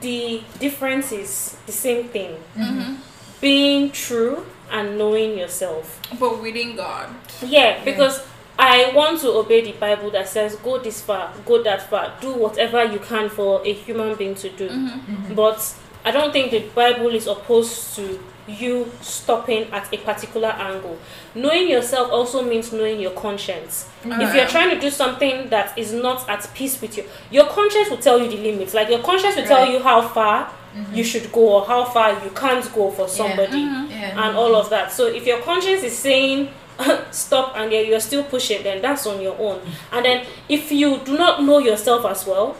The 0.00 0.42
difference 0.58 1.12
is 1.12 1.56
the 1.66 1.72
same 1.72 2.08
thing: 2.08 2.36
Mm-hmm. 2.56 2.94
being 3.40 3.90
true 3.90 4.46
and 4.70 4.96
knowing 4.98 5.38
yourself. 5.38 6.00
But 6.18 6.40
within 6.40 6.76
God. 6.76 7.10
Yeah, 7.44 7.84
because 7.84 8.24
I 8.58 8.92
want 8.94 9.20
to 9.20 9.28
obey 9.28 9.62
the 9.62 9.72
Bible 9.72 10.10
that 10.10 10.28
says 10.28 10.56
go 10.56 10.78
this 10.78 11.00
far, 11.02 11.32
go 11.46 11.62
that 11.62 11.88
far, 11.88 12.12
do 12.20 12.34
whatever 12.34 12.84
you 12.84 12.98
can 12.98 13.28
for 13.28 13.62
a 13.66 13.72
human 13.72 14.14
being 14.16 14.34
to 14.36 14.50
do. 14.50 14.68
Mm-hmm. 14.68 15.34
But 15.34 15.74
I 16.04 16.10
don't 16.10 16.32
think 16.32 16.50
the 16.50 16.60
Bible 16.74 17.14
is 17.14 17.26
opposed 17.26 17.96
to 17.96 18.20
you 18.46 18.90
stopping 19.00 19.70
at 19.72 19.92
a 19.92 19.98
particular 19.98 20.48
angle. 20.48 20.98
Knowing 21.34 21.68
yourself 21.68 22.10
also 22.10 22.42
means 22.42 22.72
knowing 22.72 23.00
your 23.00 23.12
conscience. 23.12 23.88
Mm-hmm. 24.02 24.20
If 24.20 24.34
you're 24.34 24.48
trying 24.48 24.70
to 24.70 24.80
do 24.80 24.90
something 24.90 25.48
that 25.50 25.76
is 25.78 25.92
not 25.92 26.28
at 26.28 26.48
peace 26.54 26.80
with 26.80 26.96
you, 26.96 27.04
your 27.30 27.46
conscience 27.46 27.90
will 27.90 27.98
tell 27.98 28.18
you 28.18 28.28
the 28.28 28.36
limits. 28.36 28.74
Like 28.74 28.88
your 28.88 29.02
conscience 29.02 29.36
will 29.36 29.46
tell 29.46 29.70
you 29.70 29.82
how 29.82 30.06
far 30.06 30.46
mm-hmm. 30.74 30.94
you 30.94 31.04
should 31.04 31.30
go 31.32 31.56
or 31.56 31.66
how 31.66 31.84
far 31.84 32.12
you 32.24 32.30
can't 32.30 32.72
go 32.74 32.90
for 32.90 33.08
somebody 33.08 33.64
mm-hmm. 33.64 33.90
Yeah. 33.90 34.28
and 34.28 34.36
all 34.36 34.54
of 34.54 34.70
that. 34.70 34.92
So 34.92 35.06
if 35.06 35.26
your 35.26 35.40
conscience 35.42 35.82
is 35.82 35.96
saying 35.96 36.50
stop 37.10 37.56
and 37.56 37.72
you're 37.72 38.00
still 38.00 38.24
pushing, 38.24 38.62
then 38.62 38.82
that's 38.82 39.06
on 39.06 39.20
your 39.20 39.38
own. 39.38 39.60
And 39.92 40.04
then 40.04 40.26
if 40.48 40.72
you 40.72 40.98
do 40.98 41.16
not 41.16 41.42
know 41.42 41.58
yourself 41.58 42.04
as 42.06 42.26
well, 42.26 42.56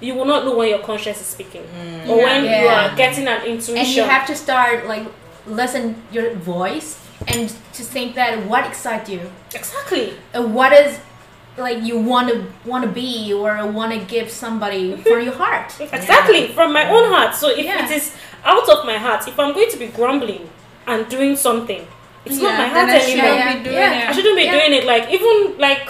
you 0.00 0.14
will 0.14 0.24
not 0.24 0.44
know 0.44 0.56
when 0.56 0.68
your 0.68 0.80
conscience 0.80 1.20
is 1.20 1.26
speaking 1.26 1.62
mm. 1.62 2.08
or 2.08 2.16
when 2.18 2.44
you 2.44 2.68
are 2.68 2.94
getting 2.96 3.26
an 3.26 3.42
intuition. 3.46 3.76
and 3.78 3.88
you 3.88 4.02
have 4.02 4.26
to 4.26 4.34
start 4.34 4.86
like 4.86 5.06
listen 5.46 6.02
your 6.10 6.34
voice 6.34 7.00
and 7.28 7.48
to 7.72 7.82
think 7.82 8.14
that 8.14 8.44
what 8.46 8.66
excites 8.66 9.08
you 9.10 9.20
exactly. 9.54 10.14
and 10.32 10.54
what 10.54 10.72
is 10.72 10.98
like 11.56 11.82
you 11.82 11.98
want 11.98 12.28
to 12.28 12.44
want 12.68 12.84
to 12.84 12.90
be 12.90 13.32
or 13.32 13.64
want 13.70 13.92
to 13.92 13.98
give 14.06 14.30
somebody 14.30 14.96
for 14.96 15.20
your 15.20 15.34
heart 15.34 15.72
Exactly 15.80 16.48
from 16.48 16.72
my 16.72 16.88
own 16.90 17.08
heart. 17.12 17.34
So 17.34 17.50
if 17.50 17.64
Yeah. 17.64 17.84
it 17.84 17.90
is 17.92 18.14
out 18.44 18.68
of 18.68 18.84
my 18.84 18.98
heart, 18.98 19.26
if 19.28 19.38
I'm 19.38 19.54
going 19.54 19.70
to 19.70 19.76
be 19.76 19.86
grumbling 19.86 20.48
and 20.86 21.08
doing 21.08 21.36
something, 21.36 21.86
it's 22.24 22.40
not 22.40 22.58
my 22.58 22.66
heart 22.66 22.88
I 22.90 22.98
shouldn't 22.98 23.24
anymore. 23.24 23.72
Yeah, 23.72 23.92
yeah. 24.00 24.10
I 24.10 24.12
shouldn't 24.12 24.36
be 24.36 24.44
Yeah. 24.44 24.52
doing 24.58 24.72
it. 24.72 24.84
Like 24.84 25.10
even 25.10 25.56
like 25.58 25.86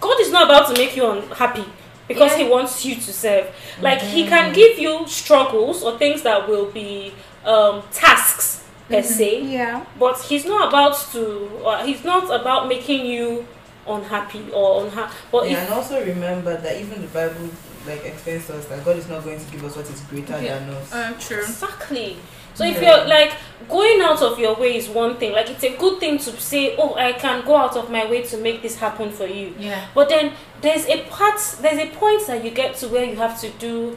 God 0.00 0.20
is 0.20 0.30
not 0.30 0.44
about 0.44 0.68
to 0.68 0.80
make 0.80 0.96
you 0.96 1.10
unhappy 1.10 1.64
because 2.06 2.32
Yeah. 2.32 2.44
He 2.44 2.50
wants 2.50 2.84
you 2.84 2.94
to 2.94 3.12
serve. 3.12 3.46
Like 3.82 4.00
He 4.00 4.26
can 4.26 4.52
give 4.52 4.78
you 4.78 5.06
struggles 5.08 5.82
or 5.82 5.98
things 5.98 6.22
that 6.22 6.48
will 6.48 6.66
be 6.70 7.12
um, 7.44 7.82
tasks 7.92 8.59
per 8.90 9.02
se, 9.02 9.42
Yeah. 9.42 9.84
but 9.98 10.20
He's 10.22 10.44
not 10.44 10.68
about 10.68 10.96
to. 11.12 11.50
Or 11.64 11.78
he's 11.78 12.04
not 12.04 12.24
about 12.40 12.68
making 12.68 13.06
you 13.06 13.46
unhappy 13.86 14.44
or 14.52 14.84
unhappy. 14.84 15.14
But 15.32 15.48
Yeah, 15.50 15.52
if 15.58 15.64
and 15.64 15.74
also 15.74 16.04
remember 16.04 16.56
that 16.56 16.76
even 16.80 17.00
the 17.02 17.08
Bible 17.08 17.48
like 17.86 18.04
explains 18.04 18.46
to 18.46 18.56
us 18.58 18.66
that 18.66 18.84
God 18.84 18.96
is 18.98 19.08
not 19.08 19.24
going 19.24 19.38
to 19.40 19.50
give 19.50 19.64
us 19.64 19.74
what 19.76 19.88
is 19.88 20.00
greater 20.10 20.38
Yeah. 20.40 20.58
than 20.58 20.70
us. 20.70 20.92
Uh, 20.92 21.12
true. 21.18 21.38
Exactly. 21.38 22.16
So 22.54 22.64
if 22.64 22.80
Yeah. 22.82 22.96
you're 22.98 23.06
like 23.08 23.32
going 23.68 24.02
out 24.02 24.20
of 24.22 24.38
your 24.38 24.54
way 24.54 24.76
is 24.76 24.88
one 24.88 25.16
thing. 25.16 25.32
Like 25.32 25.48
it's 25.50 25.64
a 25.64 25.76
good 25.76 25.98
thing 25.98 26.18
to 26.18 26.30
say, 26.40 26.76
"Oh, 26.76 26.94
I 26.96 27.12
can 27.14 27.42
go 27.46 27.56
out 27.56 27.76
of 27.76 27.88
my 27.90 28.04
way 28.04 28.22
to 28.22 28.36
make 28.36 28.60
this 28.60 28.76
happen 28.76 29.10
for 29.10 29.26
you." 29.26 29.54
Yeah. 29.58 29.80
But 29.94 30.08
then 30.10 30.32
there's 30.60 30.86
a 30.86 30.98
part, 31.04 31.38
there's 31.62 31.78
a 31.78 31.86
point 31.86 32.26
that 32.26 32.44
you 32.44 32.50
get 32.50 32.76
to 32.80 32.88
where 32.88 33.04
you 33.04 33.16
have 33.16 33.40
to 33.40 33.48
do 33.50 33.96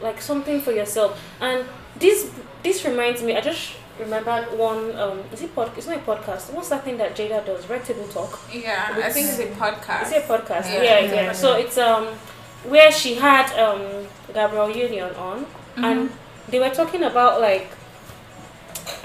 like 0.00 0.20
something 0.22 0.60
for 0.60 0.70
yourself. 0.72 1.18
And 1.40 1.64
this 1.98 2.26
this 2.62 2.84
reminds 2.84 3.20
me. 3.22 3.36
I 3.36 3.40
just 3.40 3.70
remembered 4.00 4.58
one. 4.58 4.96
Um, 4.96 5.20
is 5.32 5.42
it 5.42 5.54
pod? 5.54 5.72
It's 5.76 5.86
not 5.86 5.96
a 5.98 6.00
podcast. 6.00 6.52
What's 6.52 6.68
that 6.68 6.84
thing 6.84 6.96
that 6.98 7.16
Jada 7.16 7.44
does? 7.44 7.68
Red 7.68 7.84
Table 7.84 8.06
Talk. 8.08 8.40
Yeah, 8.52 8.94
I 9.02 9.10
think 9.10 9.28
it's 9.28 9.38
a 9.38 9.46
podcast. 9.46 10.02
Is 10.06 10.12
it 10.12 10.24
a 10.24 10.26
podcast? 10.26 10.72
Yeah. 10.72 10.82
Yeah, 10.82 11.00
yeah. 11.14 11.32
So 11.32 11.56
it's 11.56 11.78
um 11.78 12.06
where 12.64 12.90
she 12.90 13.14
had 13.14 13.52
um 13.58 14.06
Gabrielle 14.32 14.70
Union 14.70 15.14
on 15.14 15.46
and 15.76 16.10
they 16.48 16.58
were 16.58 16.70
talking 16.70 17.04
about 17.04 17.40
like 17.40 17.68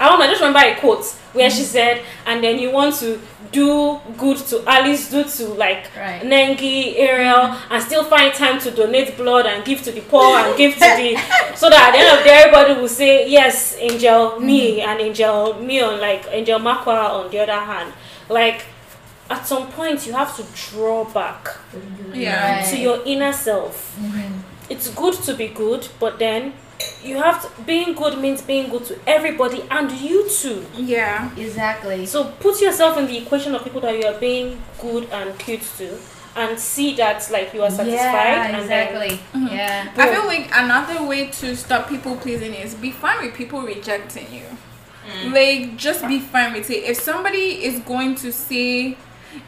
I 0.04 0.08
don't 0.08 0.18
know, 0.18 0.26
I 0.26 0.28
just 0.28 0.42
remember 0.42 0.58
a 0.58 0.78
quote 0.78 1.06
where 1.32 1.48
she 1.48 1.62
said, 1.62 2.02
and 2.26 2.44
then 2.44 2.58
you 2.58 2.70
want 2.70 2.94
to 2.96 3.18
do 3.50 3.98
good 4.18 4.36
to 4.36 4.62
Alice, 4.66 5.10
do 5.10 5.24
to 5.24 5.54
like 5.54 5.90
Right. 5.96 6.20
Nengi, 6.22 6.98
Ariel, 6.98 7.56
and 7.70 7.82
still 7.82 8.04
find 8.04 8.34
time 8.34 8.60
to 8.60 8.70
donate 8.70 9.16
blood 9.16 9.46
and 9.46 9.64
give 9.64 9.80
to 9.84 9.92
the 9.92 10.02
poor 10.02 10.36
and 10.36 10.54
give 10.58 10.74
to 10.74 10.80
the 10.80 11.16
so 11.56 11.70
that 11.70 11.88
at 11.88 11.92
the 11.92 11.98
end 11.98 12.12
of 12.12 12.18
the 12.18 12.24
day 12.24 12.36
everybody 12.44 12.78
will 12.78 12.88
say, 12.88 13.30
Yes, 13.30 13.76
Angel 13.78 14.38
me 14.40 14.80
mm-hmm. 14.80 14.90
and 14.90 15.00
Angel 15.00 15.54
me 15.54 15.80
on 15.80 15.98
like 16.00 16.26
Angel 16.28 16.58
Makwa 16.58 17.24
on 17.24 17.30
the 17.30 17.38
other 17.38 17.52
hand. 17.52 17.94
Like 18.28 18.66
at 19.30 19.46
some 19.46 19.68
point 19.68 20.06
you 20.06 20.12
have 20.12 20.36
to 20.36 20.44
draw 20.68 21.04
back 21.04 21.48
Yeah. 22.12 22.62
To 22.70 22.76
your 22.76 23.00
inner 23.06 23.32
self. 23.32 23.96
Mm-hmm. 23.98 24.40
It's 24.68 24.88
good 24.88 25.14
to 25.14 25.34
be 25.34 25.48
good, 25.48 25.88
but 25.98 26.18
then 26.18 26.52
you 27.02 27.16
have 27.16 27.42
to 27.42 27.62
being 27.62 27.94
good 27.94 28.18
means 28.18 28.42
being 28.42 28.70
good 28.70 28.84
to 28.86 28.98
everybody 29.06 29.62
and 29.70 29.90
you 29.92 30.28
too. 30.28 30.64
Yeah. 30.76 31.34
Exactly. 31.36 32.06
So 32.06 32.24
put 32.40 32.60
yourself 32.60 32.98
in 32.98 33.06
the 33.06 33.18
equation 33.18 33.54
of 33.54 33.64
people 33.64 33.80
that 33.82 33.96
you 33.98 34.06
are 34.06 34.18
being 34.18 34.60
good 34.80 35.08
and 35.10 35.38
cute 35.38 35.62
to 35.78 35.98
and 36.36 36.58
see 36.58 36.94
that 36.96 37.28
like 37.30 37.54
you 37.54 37.62
are 37.62 37.70
satisfied 37.70 37.94
Yeah, 37.94 38.46
and 38.46 38.54
then 38.54 38.88
exactly. 38.88 39.16
Mm-hmm. 39.32 39.54
Yeah. 39.54 39.92
I 39.96 40.12
feel 40.12 40.26
like 40.26 40.50
another 40.52 41.06
way 41.06 41.28
to 41.28 41.56
stop 41.56 41.88
people 41.88 42.16
pleasing 42.16 42.54
is 42.54 42.74
be 42.74 42.90
fine 42.90 43.24
with 43.24 43.34
people 43.34 43.62
rejecting 43.62 44.32
you. 44.32 44.44
Mm. 45.06 45.32
Like 45.32 45.76
just 45.76 46.06
be 46.08 46.18
fine 46.18 46.54
with 46.54 46.70
it. 46.70 46.84
If 46.84 46.98
somebody 47.00 47.64
is 47.64 47.80
going 47.80 48.14
to 48.16 48.32
say, 48.32 48.96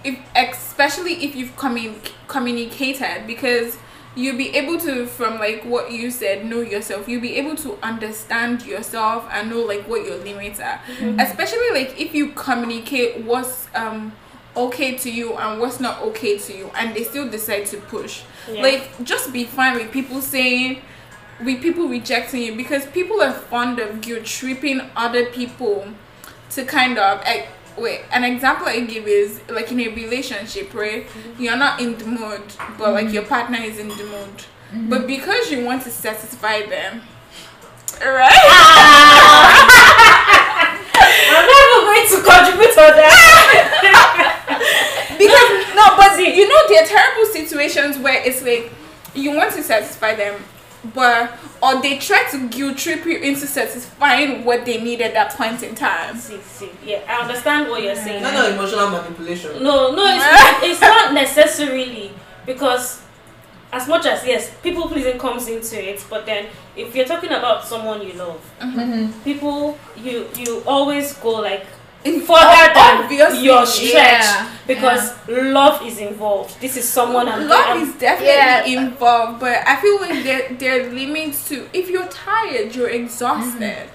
if 0.05 0.19
especially 0.35 1.25
if 1.25 1.35
you've 1.35 1.57
commun- 1.57 2.01
communicated, 2.29 3.27
because 3.27 3.79
you'll 4.17 4.37
be 4.37 4.57
able 4.57 4.79
to 4.81 5.07
from 5.07 5.39
like 5.39 5.63
what 5.65 5.93
you 5.93 6.11
said 6.11 6.45
know 6.47 6.61
yourself. 6.61 7.09
You'll 7.09 7.21
be 7.21 7.37
able 7.37 7.55
to 7.57 7.79
understand 7.83 8.65
yourself 8.65 9.29
and 9.31 9.51
know 9.51 9.61
like 9.61 9.87
what 9.89 10.05
your 10.05 10.17
limits 10.17 10.59
are. 10.59 10.81
Especially 11.19 11.71
like 11.73 12.01
if 12.01 12.15
you 12.15 12.33
communicate 12.33 13.25
what's 13.25 13.69
um 13.75 14.13
okay 14.57 14.97
to 14.97 15.11
you 15.11 15.35
and 15.37 15.61
what's 15.61 15.81
not 15.81 16.01
okay 16.03 16.39
to 16.39 16.57
you, 16.57 16.71
and 16.75 16.97
they 16.97 17.05
still 17.05 17.29
decide 17.31 17.67
to 17.67 17.77
push. 17.77 18.23
Yeah. 18.51 18.63
Like 18.63 19.05
just 19.05 19.33
be 19.33 19.45
fine 19.45 19.75
with 19.75 19.93
people 19.93 20.21
saying 20.21 20.81
with 21.45 21.61
people 21.61 21.87
rejecting 21.87 22.43
you 22.43 22.57
because 22.57 22.87
people 22.87 23.21
are 23.21 23.33
fond 23.33 23.79
of 23.79 24.01
guilt 24.01 24.25
tripping 24.25 24.81
other 24.97 25.27
people 25.27 25.87
to 26.51 26.65
kind 26.65 26.99
of 26.99 27.21
like 27.25 27.49
wait 27.79 28.03
an 28.13 28.25
example 28.25 28.67
i 28.67 28.81
give 28.81 29.07
is 29.07 29.41
like 29.49 29.71
in 29.71 29.81
a 29.81 29.89
relationship 29.89 30.73
right? 30.75 31.07
Mm-hmm. 31.07 31.43
You're 31.43 31.57
not 31.57 31.81
in 31.81 31.97
the 31.99 32.07
mood 32.07 32.43
but 32.79 32.93
like 32.93 33.13
your 33.13 33.23
mm-hmm. 33.23 33.29
partner 33.29 33.59
is 33.59 33.79
in 33.79 33.89
the 33.89 33.95
mood. 33.95 34.37
Mm-hmm. 34.73 34.91
But 34.91 35.07
because 35.07 35.51
you 35.51 35.65
want 35.65 35.83
to 35.83 35.91
satisfy 35.91 36.67
them 36.67 37.03
right? 38.01 38.47
I'm 40.97 41.47
never 41.47 41.79
going 41.87 42.07
to 42.09 42.17
contribute 42.25 42.77
on 42.77 42.93
that. 42.97 44.37
because 45.19 45.49
no 45.77 45.97
but 45.97 46.19
you 46.19 46.49
know 46.49 46.61
there 46.69 46.83
are 46.83 46.87
terrible 46.87 47.27
situations 47.33 47.99
where 47.99 48.23
it's 48.25 48.43
like 48.43 48.73
you 49.15 49.33
want 49.33 49.53
to 49.55 49.63
satisfy 49.63 50.15
them 50.15 50.43
but 50.95 51.33
or 51.63 51.81
they 51.83 51.99
try 51.99 52.25
to 52.31 52.49
guilt 52.49 52.77
trip 52.79 53.05
you 53.05 53.19
into 53.19 53.47
satisfying 53.47 54.45
what 54.45 54.65
they 54.65 54.81
need 54.83 55.01
at 55.01 55.13
that 55.15 55.31
point 55.33 55.63
in 55.63 55.75
time 55.75 56.17
see, 56.17 56.39
see, 56.41 56.71
yeah, 56.85 57.01
I 57.09 57.23
understand 57.23 57.69
what 57.71 57.83
you're 57.83 57.95
saying. 57.97 58.23
Not 58.23 58.35
no 58.35 58.49
emotional 58.49 58.91
manipulation. 58.91 59.63
No, 59.63 59.93
no, 59.95 60.05
it's, 60.07 60.25
it's 60.73 60.81
not 60.81 61.13
necessarily 61.15 62.13
because 62.45 63.03
as 63.73 63.89
much 63.89 64.07
as 64.07 64.25
yes, 64.27 64.51
people 64.63 64.87
pleasing 64.89 65.19
comes 65.19 65.49
into 65.49 65.77
it, 65.91 66.05
but 66.09 66.25
then 66.25 66.47
if 66.77 66.95
you're 66.95 67.05
talking 67.07 67.31
about 67.31 67.65
someone 67.65 68.01
you 68.07 68.13
love, 68.15 68.41
Mm-hmm. 68.61 69.23
people 69.23 69.79
you 69.97 70.27
you 70.37 70.63
always 70.67 71.13
go 71.15 71.33
like 71.41 71.63
In- 71.63 71.76
further 72.05 72.73
than 72.75 73.03
obviously, 73.05 73.45
your 73.45 73.67
stretch 73.67 73.93
yeah, 73.95 74.51
because 74.67 75.15
love 75.29 75.85
is 75.87 75.99
involved. 75.99 76.61
This 76.61 76.77
is 76.77 76.89
someone 76.89 77.29
I'm 77.29 77.49
love 77.49 77.83
is 77.83 77.95
definitely 77.95 78.75
Yeah. 78.75 78.87
involved 78.87 79.41
but 79.41 79.67
i 79.67 79.77
feel 79.77 80.01
like 80.01 80.23
there, 80.23 80.49
there 80.55 80.87
are 80.87 80.93
limits 80.93 81.49
to 81.49 81.69
if 81.73 81.91
you're 81.91 82.07
tired 82.09 82.75
you're 82.75 82.91
exhausted. 82.91 83.61
Mm-hmm. 83.61 83.93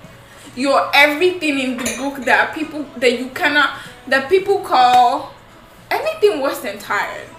You're 0.59 0.91
everything 0.93 1.59
in 1.59 1.77
the 1.77 1.95
book 1.97 2.25
that 2.25 2.53
people 2.53 2.85
that 2.97 3.17
you 3.17 3.29
cannot 3.29 3.79
that 4.07 4.29
people 4.29 4.59
call 4.59 5.33
anything 5.89 6.41
worse 6.41 6.59
than 6.59 6.77
tired. 6.77 7.29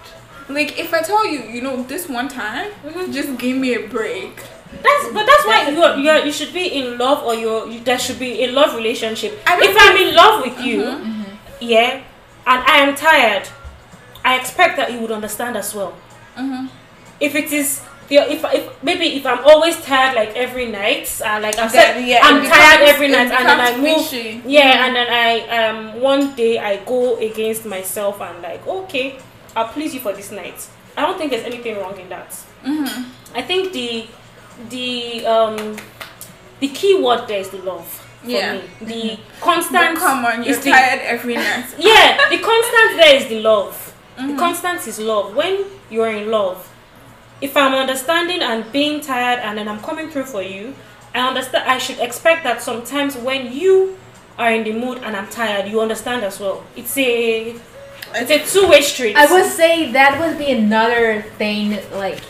Like 0.49 0.79
if 0.79 0.93
i 0.93 1.01
tell 1.01 1.25
you 1.27 1.41
you 1.43 1.61
know 1.61 1.83
this 1.83 2.09
one 2.09 2.27
time 2.27 2.71
mm-hmm. 2.83 3.11
just 3.11 3.37
give 3.37 3.55
me 3.57 3.75
a 3.75 3.87
break 3.87 4.41
That's 4.81 5.13
but 5.13 5.25
that's 5.25 5.45
why 5.45 5.69
you 5.69 6.03
you 6.03 6.25
you 6.25 6.31
should 6.31 6.53
be 6.53 6.65
in 6.79 6.97
love 6.97 7.23
or 7.23 7.35
you're, 7.35 7.67
you 7.67 7.79
there 7.81 7.99
should 7.99 8.19
be 8.19 8.43
a 8.43 8.51
love 8.51 8.75
relationship. 8.75 9.39
I 9.45 9.59
If 9.61 9.75
I'm 9.77 9.97
in 10.07 10.15
love 10.15 10.41
with 10.43 10.59
you, 10.65 10.81
yeah, 11.59 12.01
and 12.47 12.59
I 12.65 12.77
am 12.87 12.95
tired, 12.95 13.47
I 14.25 14.35
expect 14.39 14.77
that 14.77 14.91
you 14.91 14.99
would 14.99 15.11
understand 15.11 15.55
as 15.57 15.73
well. 15.75 15.93
Mhm. 16.37 16.69
If 17.19 17.35
it 17.35 17.51
is 17.53 17.81
if, 18.09 18.43
if 18.53 18.83
maybe 18.83 19.05
if 19.15 19.25
I'm 19.25 19.43
always 19.45 19.79
tired 19.81 20.15
like 20.15 20.35
every 20.35 20.67
night, 20.67 21.09
uh, 21.25 21.39
like 21.41 21.57
I've 21.57 21.71
said, 21.71 21.99
yeah, 22.05 22.19
I'm 22.21 22.43
it 22.43 22.49
tired 22.49 22.81
every 22.87 23.07
night, 23.07 23.31
and 23.31 23.47
then 23.47 23.59
I 23.59 23.71
becomes 23.73 23.81
move. 23.83 24.05
fishy. 24.09 24.41
Yeah, 24.45 24.85
and 24.85 24.95
then 24.95 25.07
I 25.09 25.29
um 25.57 26.01
one 26.01 26.35
day 26.35 26.59
I 26.59 26.77
go 26.85 27.17
against 27.17 27.65
myself 27.65 28.21
and 28.21 28.41
like 28.41 28.65
okay, 28.67 29.17
I'll 29.55 29.69
please 29.69 29.93
you 29.93 29.99
for 29.99 30.13
this 30.13 30.31
night. 30.31 30.67
I 30.97 31.01
don't 31.01 31.17
think 31.17 31.31
there's 31.31 31.45
anything 31.45 31.77
wrong 31.77 31.97
in 31.97 32.09
that. 32.09 32.35
I 33.35 33.41
think 33.41 33.73
the 33.73 34.05
the 34.69 35.25
um 35.25 35.77
the 36.59 36.67
key 36.69 37.01
word 37.01 37.27
there 37.27 37.39
is 37.39 37.49
the 37.49 37.57
love 37.59 37.85
for 38.21 38.29
Yeah. 38.29 38.53
me. 38.53 38.61
The 38.81 39.17
But 39.17 39.41
constant 39.41 39.97
come 39.97 40.25
on 40.25 40.43
you're 40.43 40.55
is 40.55 40.63
the, 40.63 40.71
tired 40.71 41.01
every 41.01 41.35
night 41.35 41.65
yeah, 41.77 42.17
the 42.29 42.37
constant 42.39 42.97
there 42.97 43.15
is 43.15 43.27
the 43.27 43.39
love. 43.41 43.93
Mm-hmm. 44.17 44.27
The 44.29 44.35
constant 44.37 44.87
is 44.87 44.99
love. 44.99 45.35
When 45.35 45.65
you're 45.89 46.07
in 46.11 46.29
love, 46.31 46.69
if 47.41 47.57
I'm 47.57 47.73
understanding 47.73 48.41
and 48.41 48.71
being 48.71 49.01
tired 49.01 49.39
and 49.39 49.57
then 49.57 49.67
I'm 49.67 49.79
coming 49.81 50.09
through 50.09 50.25
for 50.25 50.41
you, 50.41 50.75
I 51.13 51.27
understand 51.27 51.69
I 51.69 51.77
should 51.79 51.99
expect 51.99 52.43
that 52.43 52.61
sometimes 52.61 53.17
when 53.17 53.51
you 53.51 53.97
are 54.37 54.51
in 54.51 54.63
the 54.63 54.71
mood 54.73 54.99
and 55.03 55.15
I'm 55.17 55.27
tired, 55.27 55.67
you 55.69 55.81
understand 55.81 56.23
as 56.23 56.39
well. 56.39 56.63
It's 56.75 56.97
a 56.97 57.55
it's 58.15 58.31
a 58.31 58.39
two 58.59 58.67
way 58.69 58.81
street. 58.81 59.15
I 59.15 59.25
would 59.31 59.51
say 59.51 59.91
that 59.91 60.19
would 60.19 60.37
be 60.37 60.51
another 60.51 61.23
thing, 61.37 61.79
like 61.93 62.21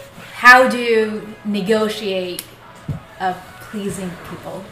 how 0.44 0.68
do 0.68 0.78
you 0.78 1.26
negotiate 1.46 2.44
uh, 3.20 3.34
pleasing 3.72 4.12
people? 4.30 4.64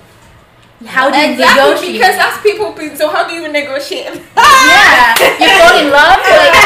How 0.86 1.10
do 1.12 1.18
you 1.18 1.32
exactly 1.32 1.64
negotiate? 1.64 1.94
because 1.94 2.16
that's 2.18 2.42
people 2.42 2.74
please 2.74 2.98
so 2.98 3.08
how 3.08 3.24
do 3.30 3.34
you 3.36 3.48
negotiate 3.48 4.16
yeah, 4.38 5.14
you 5.40 5.50
fall 5.62 5.76
in 5.80 5.88
love. 5.94 6.20
Like, 6.42 6.58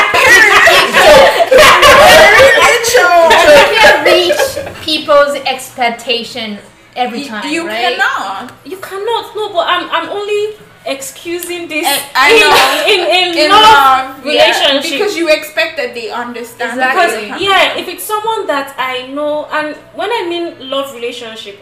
you 2.96 3.76
can't 3.76 4.06
reach 4.08 4.44
people's 4.84 5.36
expectation 5.46 6.58
every 6.96 7.22
You- 7.24 7.28
time, 7.28 7.52
you 7.54 7.68
right? 7.68 7.96
cannot 7.98 8.54
You 8.66 8.78
cannot 8.78 9.36
no, 9.36 9.52
but 9.54 9.66
I'm 9.68 9.86
I'm 9.92 10.10
only 10.10 10.56
excusing 10.86 11.68
this 11.68 11.86
I 12.16 12.30
know. 12.40 12.94
in 12.94 13.00
in, 13.34 13.38
in, 13.46 13.50
love 13.50 13.62
love 13.62 14.26
yeah, 14.26 14.46
relationship. 14.48 14.92
because 15.00 15.18
you 15.18 15.30
expect 15.30 15.78
that 15.78 15.94
they 15.94 16.10
understand 16.12 16.72
Exactly. 16.80 17.26
because 17.28 17.42
yeah, 17.42 17.78
if 17.78 17.88
it's 17.88 18.04
someone 18.04 18.48
that 18.48 18.76
I 18.78 19.08
know, 19.08 19.46
and 19.46 19.76
when 19.94 20.10
I 20.12 20.28
mean 20.30 20.70
love 20.70 20.94
relationship, 20.94 21.60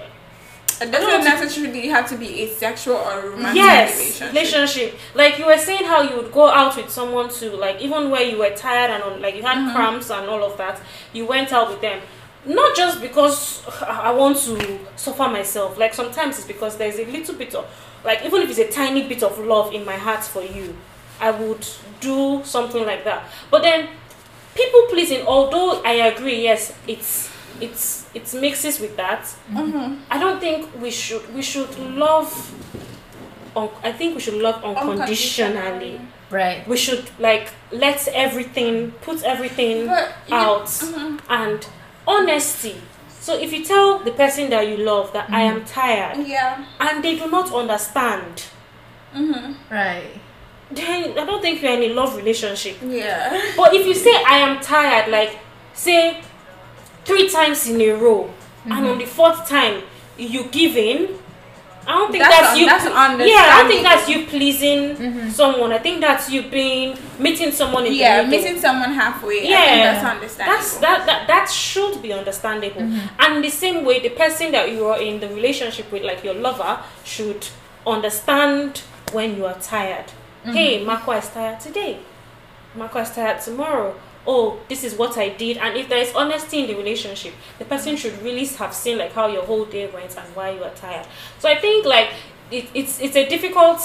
It 0.81 0.91
doesn't 0.91 1.23
necessarily 1.23 1.87
have 1.95 2.09
to 2.09 2.17
be 2.17 2.29
a 2.43 2.47
sexual 2.49 2.97
or 2.97 3.29
romantic 3.29 3.55
yes 3.63 3.89
relationship. 3.95 4.27
relationship 4.33 4.89
like 5.21 5.33
you 5.39 5.45
were 5.45 5.57
saying 5.67 5.85
how 5.85 6.01
you 6.01 6.15
would 6.17 6.31
go 6.33 6.45
out 6.49 6.75
with 6.75 6.89
someone 6.89 7.29
to 7.39 7.45
like 7.65 7.77
even 7.87 8.09
where 8.11 8.23
you 8.31 8.37
were 8.43 8.49
tired 8.67 8.89
and 8.91 9.01
on, 9.03 9.21
like 9.21 9.35
you 9.37 9.43
had 9.43 9.57
Mhm. 9.59 9.73
cramps 9.73 10.09
and 10.09 10.27
all 10.27 10.43
of 10.43 10.57
that 10.57 10.75
you 11.13 11.23
went 11.35 11.53
out 11.53 11.69
with 11.71 11.79
them 11.87 11.99
not 12.45 12.75
just 12.75 12.95
because 13.07 13.37
i 14.07 14.11
want 14.21 14.35
to 14.47 14.53
suffer 15.05 15.27
myself 15.37 15.77
like 15.77 15.93
sometimes 15.93 16.33
it's 16.39 16.47
because 16.47 16.73
there's 16.81 16.99
a 16.99 17.05
little 17.05 17.35
bit 17.35 17.53
of 17.55 17.65
like 18.03 18.23
even 18.25 18.41
if 18.41 18.49
it's 18.49 18.59
a 18.59 18.71
tiny 18.71 19.07
bit 19.07 19.23
of 19.23 19.37
love 19.39 19.73
in 19.73 19.83
my 19.85 19.95
heart 19.95 20.23
for 20.23 20.41
you 20.43 20.75
i 21.21 21.31
would 21.31 21.65
do 22.01 22.41
something 22.43 22.85
like 22.85 23.03
that 23.03 23.23
but 23.51 23.61
then 23.61 23.87
people 24.55 24.81
pleasing 24.89 25.25
although 25.25 25.81
i 25.83 25.93
agree 25.93 26.41
yes 26.43 26.73
it's 26.87 27.29
it's 27.61 28.05
it 28.13 28.33
mixes 28.41 28.79
with 28.79 28.95
that 28.97 29.23
Mhm. 29.51 29.99
I 30.09 30.19
don't 30.19 30.39
think 30.39 30.67
we 30.81 30.89
should 30.91 31.33
we 31.35 31.41
should 31.41 31.77
love 31.79 32.51
un, 33.55 33.69
I 33.83 33.91
think 33.91 34.15
we 34.15 34.21
should 34.21 34.41
love 34.41 34.63
unconditionally. 34.63 35.99
Right. 36.31 36.67
We 36.67 36.77
should 36.77 37.05
like 37.19 37.51
let 37.71 38.07
everything 38.07 38.91
put 39.01 39.23
everything 39.23 39.85
But 39.87 40.11
out 40.31 40.65
Mhm. 40.65 41.19
and 41.29 41.65
honesty. 42.07 42.75
So 43.23 43.39
if 43.39 43.53
you 43.53 43.63
tell 43.63 43.99
the 43.99 44.11
person 44.11 44.49
that 44.49 44.67
you 44.67 44.75
love 44.83 45.13
that 45.13 45.29
I 45.31 45.43
am 45.43 45.63
tired 45.63 46.27
Yeah. 46.27 46.65
and 46.81 47.01
they 47.01 47.15
do 47.17 47.31
not 47.31 47.53
understand, 47.55 48.43
hmm 49.13 49.53
Right. 49.71 50.19
then 50.69 51.17
I 51.17 51.23
don't 51.25 51.41
think 51.41 51.61
you're 51.61 51.71
in 51.71 51.83
a 51.91 51.93
love 51.93 52.17
relationship. 52.17 52.75
Yeah. 52.83 53.31
But 53.55 53.73
if 53.73 53.87
you 53.87 53.93
say 53.95 54.11
I 54.27 54.39
am 54.39 54.59
tired, 54.59 55.09
like 55.09 55.39
say 55.73 56.19
three 57.05 57.29
times 57.29 57.65
in 57.65 57.79
a 57.79 57.91
row, 57.95 58.29
and 58.65 58.85
on 58.87 58.97
the 58.97 59.05
fourth 59.05 59.47
time 59.47 59.83
you 60.17 60.43
give 60.51 60.75
in, 60.75 61.17
I 61.85 61.91
don't 61.91 62.11
think 62.11 62.23
That's 62.23 62.37
that's, 62.39 62.51
un- 62.53 62.59
you. 62.59 62.65
that's 62.65 62.85
yeah, 63.29 63.45
I 63.55 63.57
don't 63.59 63.67
think 63.67 63.83
that's 63.83 64.07
you 64.09 64.25
pleasing 64.25 64.95
Mhm. 64.95 65.31
someone. 65.31 65.73
I 65.73 65.79
think 65.79 65.99
that's 65.99 66.29
you 66.29 66.43
being 66.43 66.97
meeting 67.19 67.51
someone 67.51 67.85
in 67.85 67.93
Yeah, 67.93 68.23
meeting 68.25 68.57
someone 68.59 68.93
halfway. 68.93 69.47
Yeah. 69.49 69.91
that's 69.93 70.05
understandable. 70.05 70.57
That's 70.57 70.77
that, 70.77 71.05
that 71.05 71.27
that 71.27 71.49
should 71.51 72.01
be 72.01 72.13
understandable. 72.13 72.81
And 73.19 73.43
the 73.43 73.49
same 73.49 73.83
way, 73.83 73.99
the 73.99 74.09
person 74.09 74.51
that 74.53 74.71
you 74.71 74.85
are 74.87 74.99
in 75.01 75.19
the 75.19 75.27
relationship 75.27 75.91
with, 75.91 76.03
like 76.03 76.23
your 76.23 76.35
lover, 76.35 76.79
should 77.03 77.47
understand 77.85 78.81
when 79.11 79.35
you 79.37 79.45
are 79.45 79.57
tired. 79.59 80.05
Hey, 80.45 80.83
Marco 80.83 81.11
is 81.11 81.27
tired 81.29 81.59
today. 81.59 81.99
Marco 82.75 82.99
is 82.99 83.11
tired 83.11 83.39
tomorrow. 83.41 83.93
Oh, 84.25 84.59
this 84.69 84.83
is 84.83 84.95
what 84.95 85.17
I 85.17 85.29
did. 85.29 85.57
And 85.57 85.75
if 85.77 85.89
there 85.89 85.99
is 85.99 86.13
honesty 86.15 86.61
in 86.61 86.67
the 86.67 86.75
relationship, 86.75 87.33
the 87.59 87.65
person 87.65 87.95
should 87.97 88.21
really 88.21 88.45
have 88.45 88.73
seen 88.73 88.97
like 88.97 89.11
how 89.13 89.27
your 89.27 89.43
whole 89.43 89.65
day 89.65 89.89
went 89.91 90.15
and 90.17 90.35
why 90.35 90.51
you 90.51 90.63
are 90.63 90.73
tired. 90.73 91.05
So 91.39 91.49
I 91.49 91.59
think 91.59 91.85
like 91.85 92.09
it, 92.51 92.69
it's 92.73 93.01
it's 93.01 93.15
a 93.15 93.27
difficult 93.27 93.81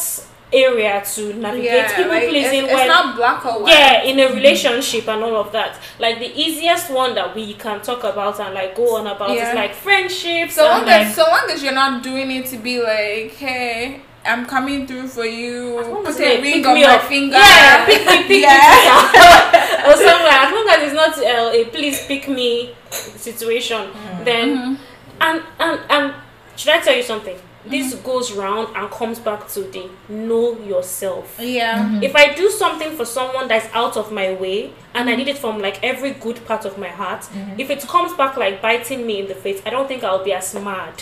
area 0.53 1.03
to 1.05 1.35
navigate 1.35 1.64
yeah, 1.72 1.96
people 1.96 2.11
like, 2.11 2.29
pleasing 2.29 2.64
it's, 2.64 2.72
it's 2.72 2.74
when 2.74 2.88
not 2.88 3.16
black 3.16 3.44
or 3.44 3.62
white. 3.62 3.70
yeah 3.70 4.03
in 4.03 4.18
a 4.18 4.22
mm-hmm. 4.22 4.35
relationship 4.37 5.07
and 5.07 5.22
all 5.22 5.37
of 5.37 5.53
that 5.53 5.79
like 5.98 6.18
the 6.18 6.40
easiest 6.40 6.90
one 6.90 7.14
that 7.14 7.35
we 7.35 7.53
can 7.55 7.83
talk 7.83 8.03
about 8.05 8.40
and 8.40 8.55
like 8.55 8.74
go 8.74 8.96
on 8.96 9.07
about 9.07 9.31
Yeah. 9.37 9.51
is 9.51 9.55
like 9.55 9.74
friendships 9.74 10.55
So 10.55 10.64
long 10.64 10.87
like 10.87 11.07
as 11.07 11.14
so 11.14 11.22
long 11.22 11.51
as 11.51 11.62
you're 11.62 11.74
not 11.74 12.03
doing 12.03 12.31
it 12.31 12.46
to 12.46 12.57
be 12.57 12.83
like, 12.83 13.33
hey, 13.33 14.01
I'm 14.28 14.44
coming 14.46 14.86
through 14.86 15.08
for 15.08 15.24
you. 15.24 15.80
Put 16.04 16.20
a 16.20 16.40
ring 16.42 16.54
pick 16.62 16.66
on 16.66 16.74
me 16.74 16.82
my 16.84 16.94
up. 16.96 17.02
finger. 17.02 17.36
yeah 17.36 17.86
pick 17.86 18.02
me 18.06 18.16
pick 18.30 18.42
Yeah. 18.42 18.58
me 18.58 19.88
or 19.88 19.96
something 19.96 20.32
as 20.44 20.50
long 20.52 20.66
as 20.74 20.80
it's 20.86 20.94
not 21.02 21.14
uh, 21.18 21.50
a 21.58 21.64
please 21.66 22.06
pick 22.06 22.28
me 22.28 22.74
situation 22.90 23.82
mm-hmm. 23.88 24.24
then 24.24 24.48
Mhm. 24.56 24.78
and 25.20 25.42
and 25.58 25.80
and 25.90 26.14
should 26.56 26.72
I 26.76 26.80
tell 26.80 26.96
you 26.96 27.02
something 27.02 27.36
mm-hmm. 27.36 27.70
this 27.70 27.94
goes 27.94 28.32
round 28.32 28.68
and 28.76 28.90
comes 28.90 29.18
back 29.18 29.48
to 29.54 29.60
the 29.74 29.84
know 30.08 30.58
yourself 30.72 31.38
Yeah. 31.40 31.78
Mm-hmm. 31.78 32.02
if 32.02 32.14
I 32.16 32.34
do 32.34 32.50
something 32.50 32.90
for 32.96 33.04
someone 33.04 33.46
that's 33.48 33.68
out 33.74 33.96
of 33.96 34.12
my 34.12 34.32
way 34.34 34.72
and 34.94 35.08
I 35.10 35.14
need 35.16 35.28
it 35.28 35.38
from 35.38 35.58
like 35.60 35.78
every 35.82 36.12
good 36.12 36.44
part 36.46 36.64
of 36.64 36.76
my 36.78 36.88
heart, 36.88 37.22
if 37.56 37.70
it 37.70 37.80
comes 37.86 38.12
back 38.14 38.36
like 38.36 38.60
biting 38.60 39.06
me 39.06 39.20
in 39.20 39.26
the 39.28 39.34
face, 39.44 39.60
I 39.66 39.70
don't 39.70 39.86
think 39.86 40.02
I'll 40.02 40.24
be 40.24 40.32
as 40.32 40.54
mad 40.54 40.94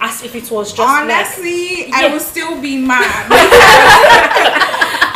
as 0.00 0.22
if 0.22 0.34
it 0.34 0.50
was 0.50 0.72
just 0.72 0.78
like 0.78 1.02
Honestly, 1.02 1.92
I 1.92 2.06
Yeah. 2.06 2.12
will 2.12 2.20
still 2.20 2.60
be 2.60 2.78
mad. 2.78 3.26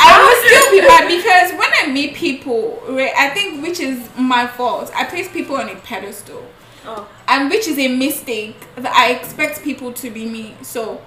I 0.05 0.19
will 0.21 0.37
still 0.49 0.71
be 0.71 0.81
mad 0.87 1.07
because 1.07 1.51
when 1.59 1.69
I 1.81 1.91
meet 1.91 2.15
people, 2.15 2.81
right, 2.89 3.11
I 3.17 3.29
think 3.29 3.63
which 3.63 3.79
is 3.79 4.09
my 4.17 4.47
fault. 4.47 4.91
I 4.95 5.05
place 5.05 5.29
people 5.29 5.55
on 5.55 5.69
a 5.69 5.75
pedestal. 5.75 6.43
Oh. 6.85 7.07
And 7.27 7.49
which 7.49 7.67
is 7.67 7.79
a 7.79 7.87
mistake 7.95 8.57
that 8.75 8.93
I 8.93 9.11
expect 9.11 9.63
people 9.63 9.93
to 9.93 10.09
be 10.09 10.25
me. 10.25 10.55
So 10.61 11.01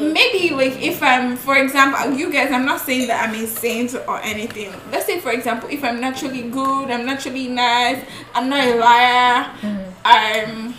maybe 0.00 0.50
like 0.54 0.80
if 0.82 1.02
I'm 1.02 1.36
for 1.36 1.56
example 1.56 2.12
you 2.18 2.32
guys 2.32 2.50
I'm 2.50 2.64
not 2.64 2.80
saying 2.80 3.06
that 3.08 3.28
I'm 3.28 3.34
a 3.42 3.46
saint 3.46 3.94
or 4.08 4.20
anything. 4.22 4.72
Let's 4.90 5.06
say 5.06 5.20
for 5.20 5.30
example 5.30 5.68
if 5.70 5.84
I'm 5.84 6.00
naturally 6.00 6.42
good, 6.50 6.90
I'm 6.90 7.06
naturally 7.06 7.48
nice, 7.48 8.04
I'm 8.34 8.48
not 8.48 8.64
a 8.66 8.74
liar, 8.76 9.44
mm-hmm. 9.60 9.90
I'm 10.04 10.74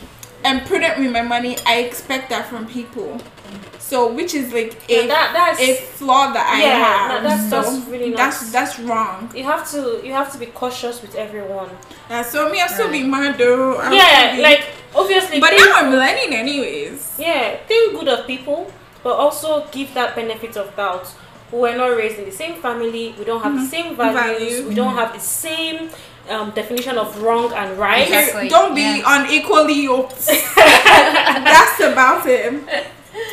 I'm 0.45 0.63
prudent 0.65 0.99
with 0.99 1.11
my 1.11 1.21
money, 1.21 1.57
I 1.65 1.79
expect 1.79 2.29
that 2.29 2.45
from 2.47 2.67
people. 2.67 3.19
So 3.79 4.11
which 4.11 4.33
is 4.33 4.51
like 4.51 4.73
a 4.89 5.01
Yeah, 5.01 5.07
that 5.07 5.31
that's 5.33 5.59
a 5.61 5.75
flaw 5.75 6.33
that 6.33 6.47
I 6.55 6.61
Yeah, 6.61 6.79
have. 6.85 7.09
that- 7.11 7.23
that's- 7.23 7.49
so 7.51 7.61
that's 7.61 7.87
really 7.87 8.09
not- 8.09 8.17
that's 8.17 8.51
that's 8.51 8.79
wrong. 8.79 9.29
you 9.35 9.43
have 9.43 9.69
to 9.71 10.01
you 10.03 10.11
have 10.11 10.31
to 10.31 10.37
be 10.39 10.47
cautious 10.47 11.01
with 11.03 11.13
everyone. 11.15 11.69
Yeah, 12.09 12.23
so 12.23 12.49
me 12.49 12.61
I'll 12.61 12.69
still 12.69 12.89
be 12.89 13.03
mad 13.03 13.37
though. 13.37 13.75
I'll 13.75 13.93
yeah, 13.93 14.35
be- 14.35 14.41
like 14.41 14.63
obviously 14.95 15.39
but 15.39 15.51
now 15.51 15.71
I'm 15.75 15.91
learning 15.91 16.33
anyways. 16.33 17.13
yeah, 17.19 17.57
think 17.67 17.99
good 17.99 18.09
of 18.09 18.25
people, 18.25 18.71
but 19.03 19.13
also 19.23 19.67
give 19.71 19.93
that 19.93 20.15
benefit 20.15 20.57
of 20.57 20.75
doubt. 20.75 21.07
We're 21.51 21.77
not 21.77 21.95
raised 21.95 22.17
in 22.17 22.25
the 22.25 22.37
same 22.43 22.55
family. 22.55 23.13
We 23.19 23.23
don't 23.23 23.41
have 23.43 23.53
the 23.53 23.59
mm-hmm. 23.59 23.77
same 23.77 23.95
values. 23.95 24.19
Values. 24.19 24.65
We 24.67 24.73
don't 24.73 24.87
mm-hmm. 24.89 24.97
have 24.97 25.13
the 25.13 25.19
same 25.19 25.89
um, 26.29 26.51
definition 26.51 26.97
of 26.97 27.21
wrong 27.21 27.51
and 27.53 27.77
right. 27.77 28.07
Exactly, 28.07 28.49
Don't 28.49 28.75
be 28.75 28.81
yeah. 28.81 29.21
unequally 29.23 29.83
yoked. 29.83 30.25
That's 30.55 31.79
about 31.79 32.25
it. 32.27 32.53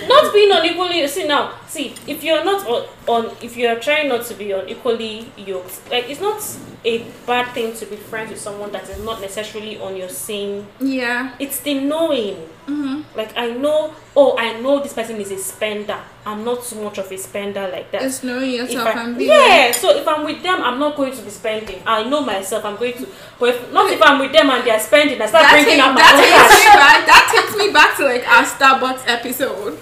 not 0.06 0.32
being 0.32 0.50
unequally 0.52 1.06
see 1.08 1.26
now 1.26 1.54
see 1.72 1.94
if 2.06 2.22
you're 2.22 2.44
not 2.44 2.66
on, 2.66 2.82
on 3.08 3.36
if 3.42 3.56
you're 3.56 3.78
trying 3.80 4.08
not 4.08 4.24
to 4.26 4.34
be 4.34 4.52
unequally 4.52 5.26
yoked 5.36 5.80
like 5.90 6.04
it's 6.10 6.20
not 6.20 6.38
a 6.84 6.98
bad 7.26 7.46
thing 7.54 7.72
to 7.74 7.86
be 7.86 7.96
friends 7.96 8.30
with 8.30 8.40
someone 8.40 8.70
that 8.72 8.88
is 8.88 9.02
not 9.04 9.20
necessarily 9.20 9.78
on 9.80 9.96
your 9.96 10.08
same 10.08 10.66
Yeah. 10.80 11.34
it's 11.38 11.60
the 11.60 11.74
knowing 11.74 12.36
hmm 12.66 13.00
like 13.16 13.32
i 13.36 13.50
know 13.50 13.92
oh 14.16 14.36
i 14.38 14.60
know 14.60 14.80
this 14.82 14.92
person 14.92 15.16
is 15.20 15.30
a 15.32 15.38
spender 15.38 15.98
i'm 16.24 16.44
not 16.44 16.62
too 16.62 16.80
much 16.80 16.98
of 16.98 17.10
a 17.10 17.16
spender 17.18 17.66
like 17.72 17.90
that 17.90 18.02
it's 18.02 18.22
knowing 18.22 18.50
yourself 18.52 18.86
I- 18.94 19.02
and 19.02 19.16
being 19.18 19.30
yeah, 19.30 19.72
so 19.72 19.96
if 19.96 20.06
I'm 20.06 20.24
with 20.24 20.42
them, 20.42 20.60
I'm 20.62 20.78
not 20.78 20.94
going 20.96 21.12
to 21.16 21.22
be 21.22 21.30
spending. 21.30 21.80
I 21.86 22.04
know 22.08 22.20
myself, 22.22 22.64
I'm 22.64 22.76
going 22.76 22.92
to. 22.94 23.06
But 23.40 23.48
if, 23.50 23.72
not 23.72 23.90
if 23.90 24.00
I'm 24.02 24.18
with 24.20 24.32
them 24.32 24.50
and 24.50 24.62
they're 24.66 24.78
spending, 24.78 25.20
I 25.20 25.26
start 25.26 25.42
that, 25.44 25.52
bringing 25.52 25.80
take- 25.80 25.80
out 25.82 25.94
my 25.94 26.00
that 26.00 26.14
own 26.14 26.22
takes 26.22 26.54
me 26.62 26.70
back. 26.82 27.00
That 27.10 27.24
takes 27.34 27.56
me 27.56 27.66
back 27.72 27.96
to 27.96 28.04
like 28.04 28.24
our 28.28 28.44
Starbucks 28.44 29.04
episode. 29.08 29.78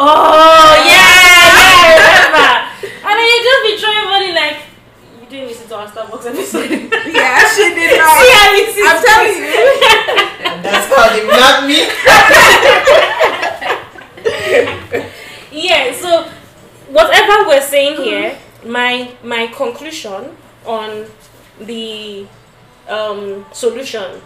Oh 0.00 0.74
yeah, 0.86 0.94
yeah, 1.58 1.74
I 1.74 1.90
remember. 1.98 2.46
And 3.02 3.14
then 3.18 3.26
you 3.26 3.38
just 3.42 3.62
be 3.66 3.72
throwing 3.82 4.06
money 4.06 4.30
like 4.32 4.62
you 5.20 5.26
didn't 5.28 5.48
listen 5.48 5.66
to 5.68 5.74
our 5.74 5.88
Starbucks 5.88 6.26
episode. 6.26 6.70
Yeah, 7.10 7.42
she 7.50 7.74
did 7.74 7.98
not. 7.98 8.14
See 8.22 8.30
not. 8.30 8.38
how 8.38 8.54
it 8.54 8.62
is. 8.62 8.78
I'm 8.86 9.02
telling 9.02 9.42
you. 9.42 9.50
And 10.46 10.64
that's 10.64 10.86
how 10.86 11.10
they 11.10 11.26
knock 11.26 11.66
me. 11.66 11.78
Yeah. 15.50 15.92
So 15.94 16.30
whatever 16.92 17.48
we're 17.48 17.60
saying 17.60 17.96
here, 18.02 18.38
my 18.64 19.10
my 19.24 19.46
conclusion 19.48 20.36
on 20.64 21.06
the 21.60 22.26
um 22.88 23.44
solution 23.52 24.20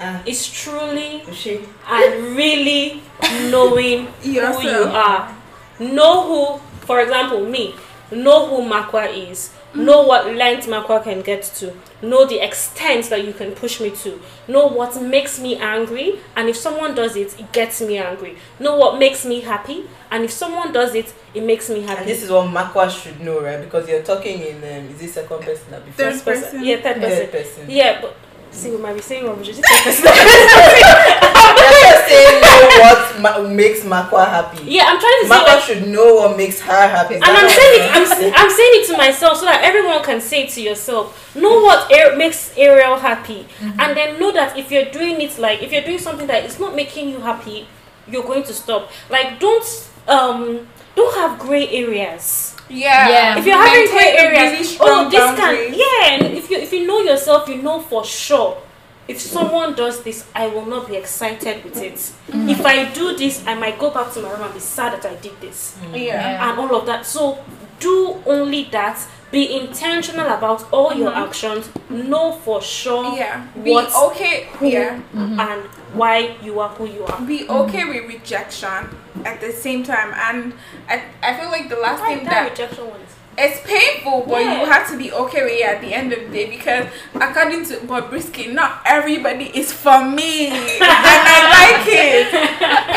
Ah, 0.00 0.22
is 0.26 0.46
truly 0.50 1.22
she. 1.32 1.60
and 1.88 2.36
really 2.36 3.02
knowing 3.50 4.06
who 4.22 4.62
you 4.62 4.84
are. 4.84 5.34
Know 5.78 6.22
who, 6.26 6.58
for 6.86 7.00
example, 7.00 7.44
me, 7.46 7.74
know 8.10 8.46
who 8.48 8.68
Makwa 8.68 9.30
is. 9.30 9.50
Know 9.74 10.02
what 10.02 10.32
length 10.32 10.68
Makwa 10.68 11.02
can 11.02 11.20
get 11.22 11.42
to. 11.58 11.74
Know 12.00 12.24
the 12.26 12.38
extent 12.44 13.10
that 13.10 13.26
you 13.26 13.32
can 13.32 13.52
push 13.52 13.80
me 13.80 13.90
to. 13.90 14.20
Know 14.46 14.68
what 14.68 15.02
makes 15.02 15.40
me 15.40 15.56
angry, 15.56 16.20
and 16.36 16.48
if 16.48 16.56
someone 16.56 16.94
does 16.94 17.16
it, 17.16 17.38
it 17.40 17.50
gets 17.50 17.80
me 17.80 17.98
angry. 17.98 18.36
Know 18.60 18.76
what 18.76 19.00
makes 19.00 19.24
me 19.26 19.40
happy, 19.40 19.84
and 20.12 20.22
if 20.22 20.30
someone 20.30 20.72
does 20.72 20.94
it, 20.94 21.12
it 21.34 21.42
makes 21.42 21.68
me 21.68 21.80
happy. 21.80 22.02
And 22.02 22.08
this 22.08 22.22
is 22.22 22.30
what 22.30 22.46
Makwa 22.46 22.88
should 22.88 23.20
know, 23.20 23.40
right? 23.42 23.60
Because 23.60 23.88
you're 23.88 24.02
talking 24.02 24.40
in 24.42 24.56
um, 24.58 24.90
is 24.90 25.00
this 25.00 25.14
second 25.14 25.40
person 25.42 25.74
or 25.74 25.80
before? 25.80 26.04
Third 26.04 26.24
person. 26.24 26.42
person. 26.42 26.64
Yeah, 26.64 26.76
third 26.76 27.00
person. 27.00 27.18
Third 27.18 27.32
person. 27.32 27.70
Yeah, 27.70 28.00
but 28.00 28.16
see, 28.54 28.70
we 28.70 28.76
might 28.78 28.94
be 28.94 29.00
saying 29.02 29.26
rubbish. 29.26 29.48
Is 29.48 29.58
it 29.58 29.64
third 29.66 29.84
person? 29.84 30.04
You're 30.04 31.82
just 31.82 32.08
saying 32.08 32.40
what 32.80 33.20
ma- 33.20 33.48
makes 33.48 33.80
Makwa 33.80 34.26
happy. 34.26 34.64
yeah, 34.64 34.84
I'm 34.86 34.98
trying 35.00 35.20
to 35.22 35.28
say 35.28 35.34
Makwa 35.34 35.46
like, 35.46 35.62
should 35.62 35.86
know 35.88 36.14
what 36.14 36.36
makes 36.36 36.60
her 36.60 36.86
happy. 36.88 37.14
And 37.16 37.24
I'm 37.24 37.48
saying 37.48 37.82
it. 37.82 37.90
I'm, 37.90 38.34
I'm 38.46 38.50
saying 38.50 38.70
it 38.82 38.86
to 38.88 38.96
myself 38.96 39.38
so 39.38 39.44
that 39.46 39.62
everyone 39.64 40.02
can 40.02 40.20
say 40.20 40.44
it 40.44 40.50
to 40.50 40.60
yourself. 40.62 41.34
Know 41.36 41.60
what 41.62 41.92
Ar- 41.92 42.16
makes 42.16 42.52
Ariel 42.56 42.96
happy, 42.96 43.46
and 43.60 43.96
then 43.96 44.18
know 44.20 44.32
that 44.32 44.56
if 44.56 44.70
you're 44.70 44.90
doing 44.90 45.20
it 45.20 45.38
like 45.38 45.62
if 45.62 45.72
you're 45.72 45.82
doing 45.84 45.98
something 45.98 46.26
that 46.28 46.44
is 46.44 46.58
not 46.60 46.74
making 46.74 47.08
you 47.10 47.18
happy, 47.20 47.66
you're 48.08 48.24
going 48.24 48.44
to 48.44 48.52
stop. 48.54 48.90
Like 49.10 49.40
don't 49.40 49.64
um 50.08 50.66
don't 50.96 51.14
have 51.16 51.38
gray 51.38 51.68
areas. 51.68 52.53
Yeah. 52.68 53.08
Yeah. 53.08 53.38
If 53.38 53.46
you're 53.46 53.56
having 53.56 53.92
Maintain 53.92 53.92
gray 53.92 54.16
a 54.16 54.20
areas, 54.20 54.70
really 54.72 54.78
oh 54.80 55.10
this 55.10 55.18
boundaries. 55.20 55.70
can 55.70 55.74
yeah, 55.78 56.26
and 56.26 56.34
if 56.36 56.50
you 56.50 56.58
if 56.58 56.72
you 56.72 56.86
know 56.86 57.00
yourself, 57.00 57.48
you 57.48 57.62
know 57.62 57.80
for 57.80 58.04
sure. 58.04 58.58
If 59.06 59.20
someone 59.20 59.74
does 59.74 60.02
this, 60.02 60.24
I 60.34 60.46
will 60.46 60.64
not 60.64 60.88
be 60.88 60.96
excited 60.96 61.62
with 61.62 61.76
it. 61.76 61.94
Mm. 62.32 62.50
If 62.50 62.64
I 62.64 62.90
do 62.94 63.14
this, 63.14 63.46
I 63.46 63.54
might 63.54 63.78
go 63.78 63.90
back 63.90 64.10
to 64.14 64.22
my 64.22 64.30
room 64.30 64.40
and 64.42 64.54
be 64.54 64.60
sad 64.60 65.02
that 65.02 65.04
I 65.04 65.14
did 65.16 65.38
this 65.42 65.76
Yeah. 65.92 65.98
Yeah. 65.98 66.50
and 66.50 66.58
all 66.58 66.74
of 66.74 66.86
that. 66.86 67.04
So 67.04 67.44
do 67.80 68.22
only 68.24 68.64
that. 68.72 68.98
Be 69.34 69.56
intentional 69.58 70.28
about 70.28 70.72
all 70.72 70.94
your 70.94 71.10
mm-hmm. 71.10 71.26
actions. 71.26 71.68
Know 71.90 72.32
for 72.44 72.62
sure 72.62 73.16
Yeah. 73.16 73.46
Be 73.64 73.72
what 73.72 73.92
okay. 74.06 74.46
who, 74.52 74.68
Yeah. 74.68 75.00
Mm-hmm. 75.12 75.40
and 75.40 75.62
mm-hmm. 75.64 75.98
why 75.98 76.36
you 76.40 76.60
are 76.60 76.68
who 76.68 76.86
you 76.86 77.04
are. 77.04 77.20
Be 77.20 77.48
okay 77.48 77.84
with 77.84 78.06
rejection 78.06 78.80
at 79.24 79.40
the 79.40 79.50
same 79.50 79.82
time, 79.82 80.12
and 80.28 80.52
I, 80.88 81.02
I 81.22 81.36
feel 81.38 81.50
like 81.50 81.68
the 81.68 81.76
last 81.76 82.00
Why 82.00 82.14
thing 82.14 82.24
that 82.24 82.30
that 82.30 82.50
rejection 82.50 82.88
one 82.88 83.00
is 83.00 83.14
it's 83.36 83.60
painful, 83.66 84.24
but 84.28 84.40
Yeah. 84.42 84.60
you 84.60 84.66
have 84.66 84.88
to 84.90 84.96
be 84.96 85.12
okay 85.12 85.42
with 85.42 85.52
it 85.52 85.66
at 85.66 85.80
the 85.80 85.92
end 85.92 86.12
of 86.12 86.20
the 86.20 86.28
day 86.28 86.46
because 86.48 86.86
according 87.14 87.64
to 87.66 87.76
Bobrisky, 87.78 88.52
not 88.52 88.82
everybody 88.86 89.46
is 89.46 89.72
for 89.72 90.04
me, 90.04 90.48
and 90.48 90.78
I 90.80 91.38
like 91.58 91.86
it. 91.90 92.30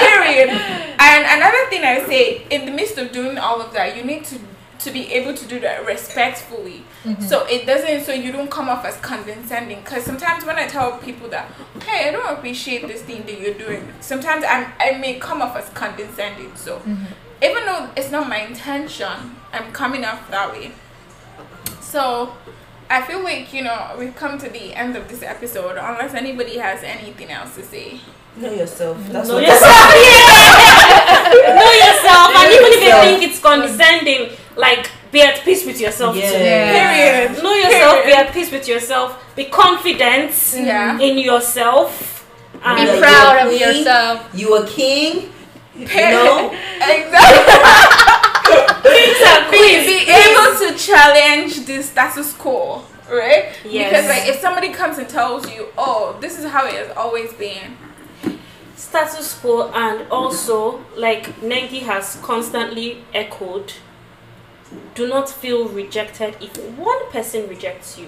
Period. 0.06 0.50
And 1.00 1.22
another 1.38 1.66
thing 1.70 1.84
I 1.84 2.06
say, 2.06 2.46
in 2.50 2.66
the 2.66 2.72
midst 2.72 2.98
of 2.98 3.12
doing 3.12 3.38
all 3.38 3.62
of 3.62 3.74
that, 3.74 3.98
you 3.98 4.04
need 4.04 4.26
to 4.26 4.38
to 4.88 4.94
be 4.94 5.12
able 5.14 5.34
to 5.34 5.46
do 5.46 5.60
that 5.60 5.86
respectfully. 5.86 6.84
Mm-hmm. 7.04 7.22
So 7.22 7.46
it 7.48 7.66
doesn't, 7.66 8.06
so 8.06 8.14
you 8.14 8.32
don't 8.32 8.50
come 8.50 8.70
off 8.70 8.86
as 8.86 8.96
condescending. 8.98 9.80
Because 9.82 10.04
sometimes 10.04 10.46
when 10.46 10.56
I 10.56 10.68
tell 10.68 10.98
people 11.00 11.28
that, 11.30 11.52
hey, 11.84 12.08
I 12.08 12.12
don't 12.12 12.38
appreciate 12.38 12.88
this 12.88 13.02
thing 13.02 13.26
that 13.26 13.40
you're 13.40 13.54
doing, 13.54 13.88
sometimes 14.00 14.46
I'm, 14.48 14.72
I 14.80 14.98
may 14.98 15.20
come 15.20 15.42
off 15.42 15.56
as 15.58 15.68
condescending. 15.70 16.56
So 16.56 16.78
mm-hmm. 16.80 17.06
even 17.44 17.66
though 17.66 17.90
it's 17.98 18.12
not 18.12 18.30
my 18.30 18.40
intention, 18.40 19.36
I'm 19.52 19.72
coming 19.74 20.06
off 20.06 20.32
that 20.32 20.52
way. 20.52 20.72
So 21.82 22.34
I 22.90 23.02
feel 23.02 23.22
like, 23.22 23.54
you 23.54 23.64
know, 23.64 23.96
we've 24.00 24.16
come 24.16 24.38
to 24.40 24.50
the 24.50 24.74
end 24.74 24.96
of 24.96 25.10
this 25.10 25.22
episode, 25.22 25.78
unless 25.78 26.14
anybody 26.14 26.58
has 26.58 26.82
anything 26.84 27.30
else 27.30 27.56
to 27.56 27.64
say. 27.64 28.00
Know 28.38 28.54
yourself. 28.54 28.98
That's 29.10 29.28
know 29.30 29.36
what 29.36 29.44
yourself. 29.44 29.94
Yeah. 29.96 31.56
know 31.60 31.72
yourself, 31.72 32.30
and 32.38 32.54
even 32.54 32.72
if 32.72 32.84
you 32.84 32.94
think 33.02 33.24
it's 33.24 33.40
condescending, 33.42 34.38
like 34.58 34.90
be 35.12 35.22
at 35.22 35.40
peace 35.46 35.66
with 35.66 35.80
yourself 35.80 36.16
Yeah. 36.16 36.32
too. 36.32 36.38
Period. 36.38 37.44
Know 37.44 37.54
yourself. 37.54 38.06
Be 38.06 38.12
at 38.14 38.34
peace 38.34 38.52
with 38.52 38.68
yourself. 38.68 39.10
Be 39.36 39.46
confident 39.46 40.32
Yeah. 40.56 41.00
in 41.00 41.18
yourself. 41.18 42.26
Be 42.54 42.60
And 42.66 42.88
Yeah, 42.88 43.00
proud 43.00 43.36
of 43.44 43.48
queen. 43.50 43.60
yourself. 43.62 44.22
You 44.34 44.56
a 44.56 44.66
king. 44.68 45.32
You 45.76 45.86
Period. 45.88 46.24
know. 46.26 46.52
Exactly. 46.82 47.98
kings 48.84 49.22
and 49.28 49.52
be, 49.52 50.06
be 50.06 50.12
able 50.12 50.52
to 50.60 50.78
challenge 50.78 51.66
the 51.66 51.82
status 51.84 52.34
quo, 52.34 52.82
right? 53.12 53.46
Yes. 53.66 53.90
Because 53.92 54.08
like 54.10 54.28
if 54.30 54.40
somebody 54.40 54.70
comes 54.70 54.98
and 54.98 55.08
tells 55.10 55.50
you, 55.54 55.68
oh, 55.78 56.18
this 56.22 56.40
is 56.40 56.46
how 56.46 56.66
it 56.66 56.74
has 56.74 56.92
always 56.98 57.34
been. 57.34 57.78
status 58.76 59.34
quo 59.40 59.70
and 59.74 60.08
also 60.12 60.80
like 60.96 61.26
Nengi 61.42 61.82
has 61.82 62.18
constantly 62.22 63.04
echoed 63.14 63.74
do 64.96 65.08
not 65.08 65.30
feel 65.30 65.68
rejected 65.70 66.36
if 66.42 66.58
one 66.78 67.10
person 67.12 67.48
rejects 67.48 67.98
you 67.98 68.08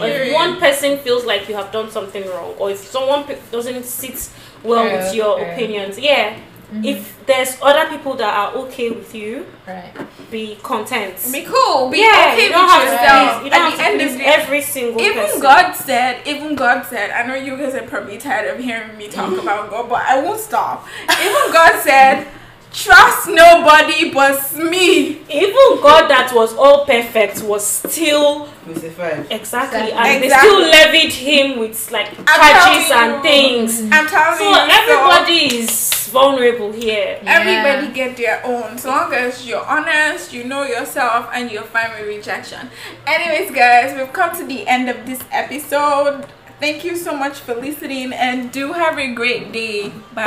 or 0.00 0.06
if 0.06 0.28
mm. 0.30 0.34
one 0.34 0.58
person 0.58 0.98
feels 0.98 1.24
like 1.24 1.48
you 1.48 1.54
have 1.54 1.70
done 1.70 1.90
something 1.90 2.26
wrong 2.28 2.54
or 2.58 2.70
if 2.70 2.78
someone 2.78 3.24
doesn't 3.52 3.84
sit 3.84 4.30
well 4.64 4.88
True, 4.88 4.96
with 4.98 5.14
your 5.14 5.38
true. 5.38 5.46
opinions 5.50 5.98
yeah 5.98 6.34
mm-hmm. 6.34 6.84
if 6.84 7.24
there's 7.26 7.56
other 7.62 7.88
people 7.90 8.14
that 8.14 8.32
are 8.34 8.54
okay 8.62 8.90
with 8.90 9.14
you 9.14 9.46
Right. 9.68 9.92
be 10.32 10.56
content 10.62 11.14
Be 11.32 11.44
cool. 11.44 11.90
Be 11.90 11.98
yeah 11.98 12.30
okay 12.32 12.44
you 12.44 12.48
don't 12.50 12.64
with 12.64 12.70
have 12.72 12.84
yourself. 12.92 13.42
please, 13.42 13.44
you 13.44 13.50
don't 13.50 13.60
At 13.60 13.70
have 13.70 13.78
the 13.78 13.82
to 13.84 13.88
end 13.88 14.00
of 14.00 14.16
please 14.16 14.20
every 14.26 14.62
single 14.62 15.00
even 15.00 15.24
person 15.26 15.40
God 15.40 15.72
said, 15.76 16.26
even 16.26 16.54
God 16.56 16.86
said, 16.86 17.10
I 17.10 17.24
know 17.26 17.34
you 17.34 17.56
guys 17.56 17.74
are 17.74 17.86
probably 17.86 18.18
tired 18.18 18.50
of 18.52 18.58
hearing 18.64 18.96
me 18.98 19.06
talk 19.08 19.32
about 19.42 19.70
God, 19.70 19.88
but 19.88 20.02
I 20.02 20.20
won't 20.20 20.40
stop. 20.40 20.86
Even 21.04 21.52
God 21.52 21.80
said, 21.82 22.26
trust 22.72 23.28
nobody 23.28 24.10
but 24.12 24.54
me. 24.56 25.18
even 25.28 25.80
God 25.82 26.08
that 26.08 26.32
was 26.34 26.54
all 26.54 26.84
perfect 26.86 27.42
was 27.42 27.66
still 27.66 28.46
Crucified. 28.64 29.26
Exactly, 29.30 29.90
Exactly. 29.90 29.92
and 29.92 30.22
they 30.22 30.28
still 30.30 30.60
levied 30.60 31.12
him 31.12 31.58
with 31.58 31.90
like 31.90 32.08
I'm 32.26 32.26
charges 32.26 32.90
and 32.92 33.22
things. 33.22 33.82
I'm 33.90 34.06
telling 34.06 34.38
So 34.38 34.48
you. 34.48 34.54
so 34.54 34.66
everybody 34.70 35.56
is 35.58 35.90
vulnerable 36.10 36.70
here. 36.72 37.18
Everybody 37.24 37.92
get 37.92 38.16
their 38.16 38.40
own. 38.46 38.78
So 38.78 38.90
long 38.90 39.12
as 39.14 39.44
you're 39.46 39.64
honest, 39.64 40.32
you 40.32 40.44
know 40.44 40.62
yourself, 40.64 41.28
and 41.34 41.50
you're 41.50 41.62
fine 41.64 41.90
with 41.98 42.06
rejection. 42.06 42.70
Anyways, 43.06 43.50
guys, 43.54 43.96
we've 43.96 44.12
come 44.12 44.36
to 44.36 44.44
the 44.46 44.66
end 44.68 44.88
of 44.88 45.04
this 45.06 45.20
episode. 45.32 46.26
Thank 46.60 46.84
you 46.84 46.94
so 46.94 47.16
much 47.16 47.38
for 47.40 47.54
listening, 47.54 48.12
and 48.12 48.52
do 48.52 48.72
have 48.74 48.98
a 48.98 49.12
great 49.14 49.50
day. 49.52 49.90
Bye. 50.14 50.26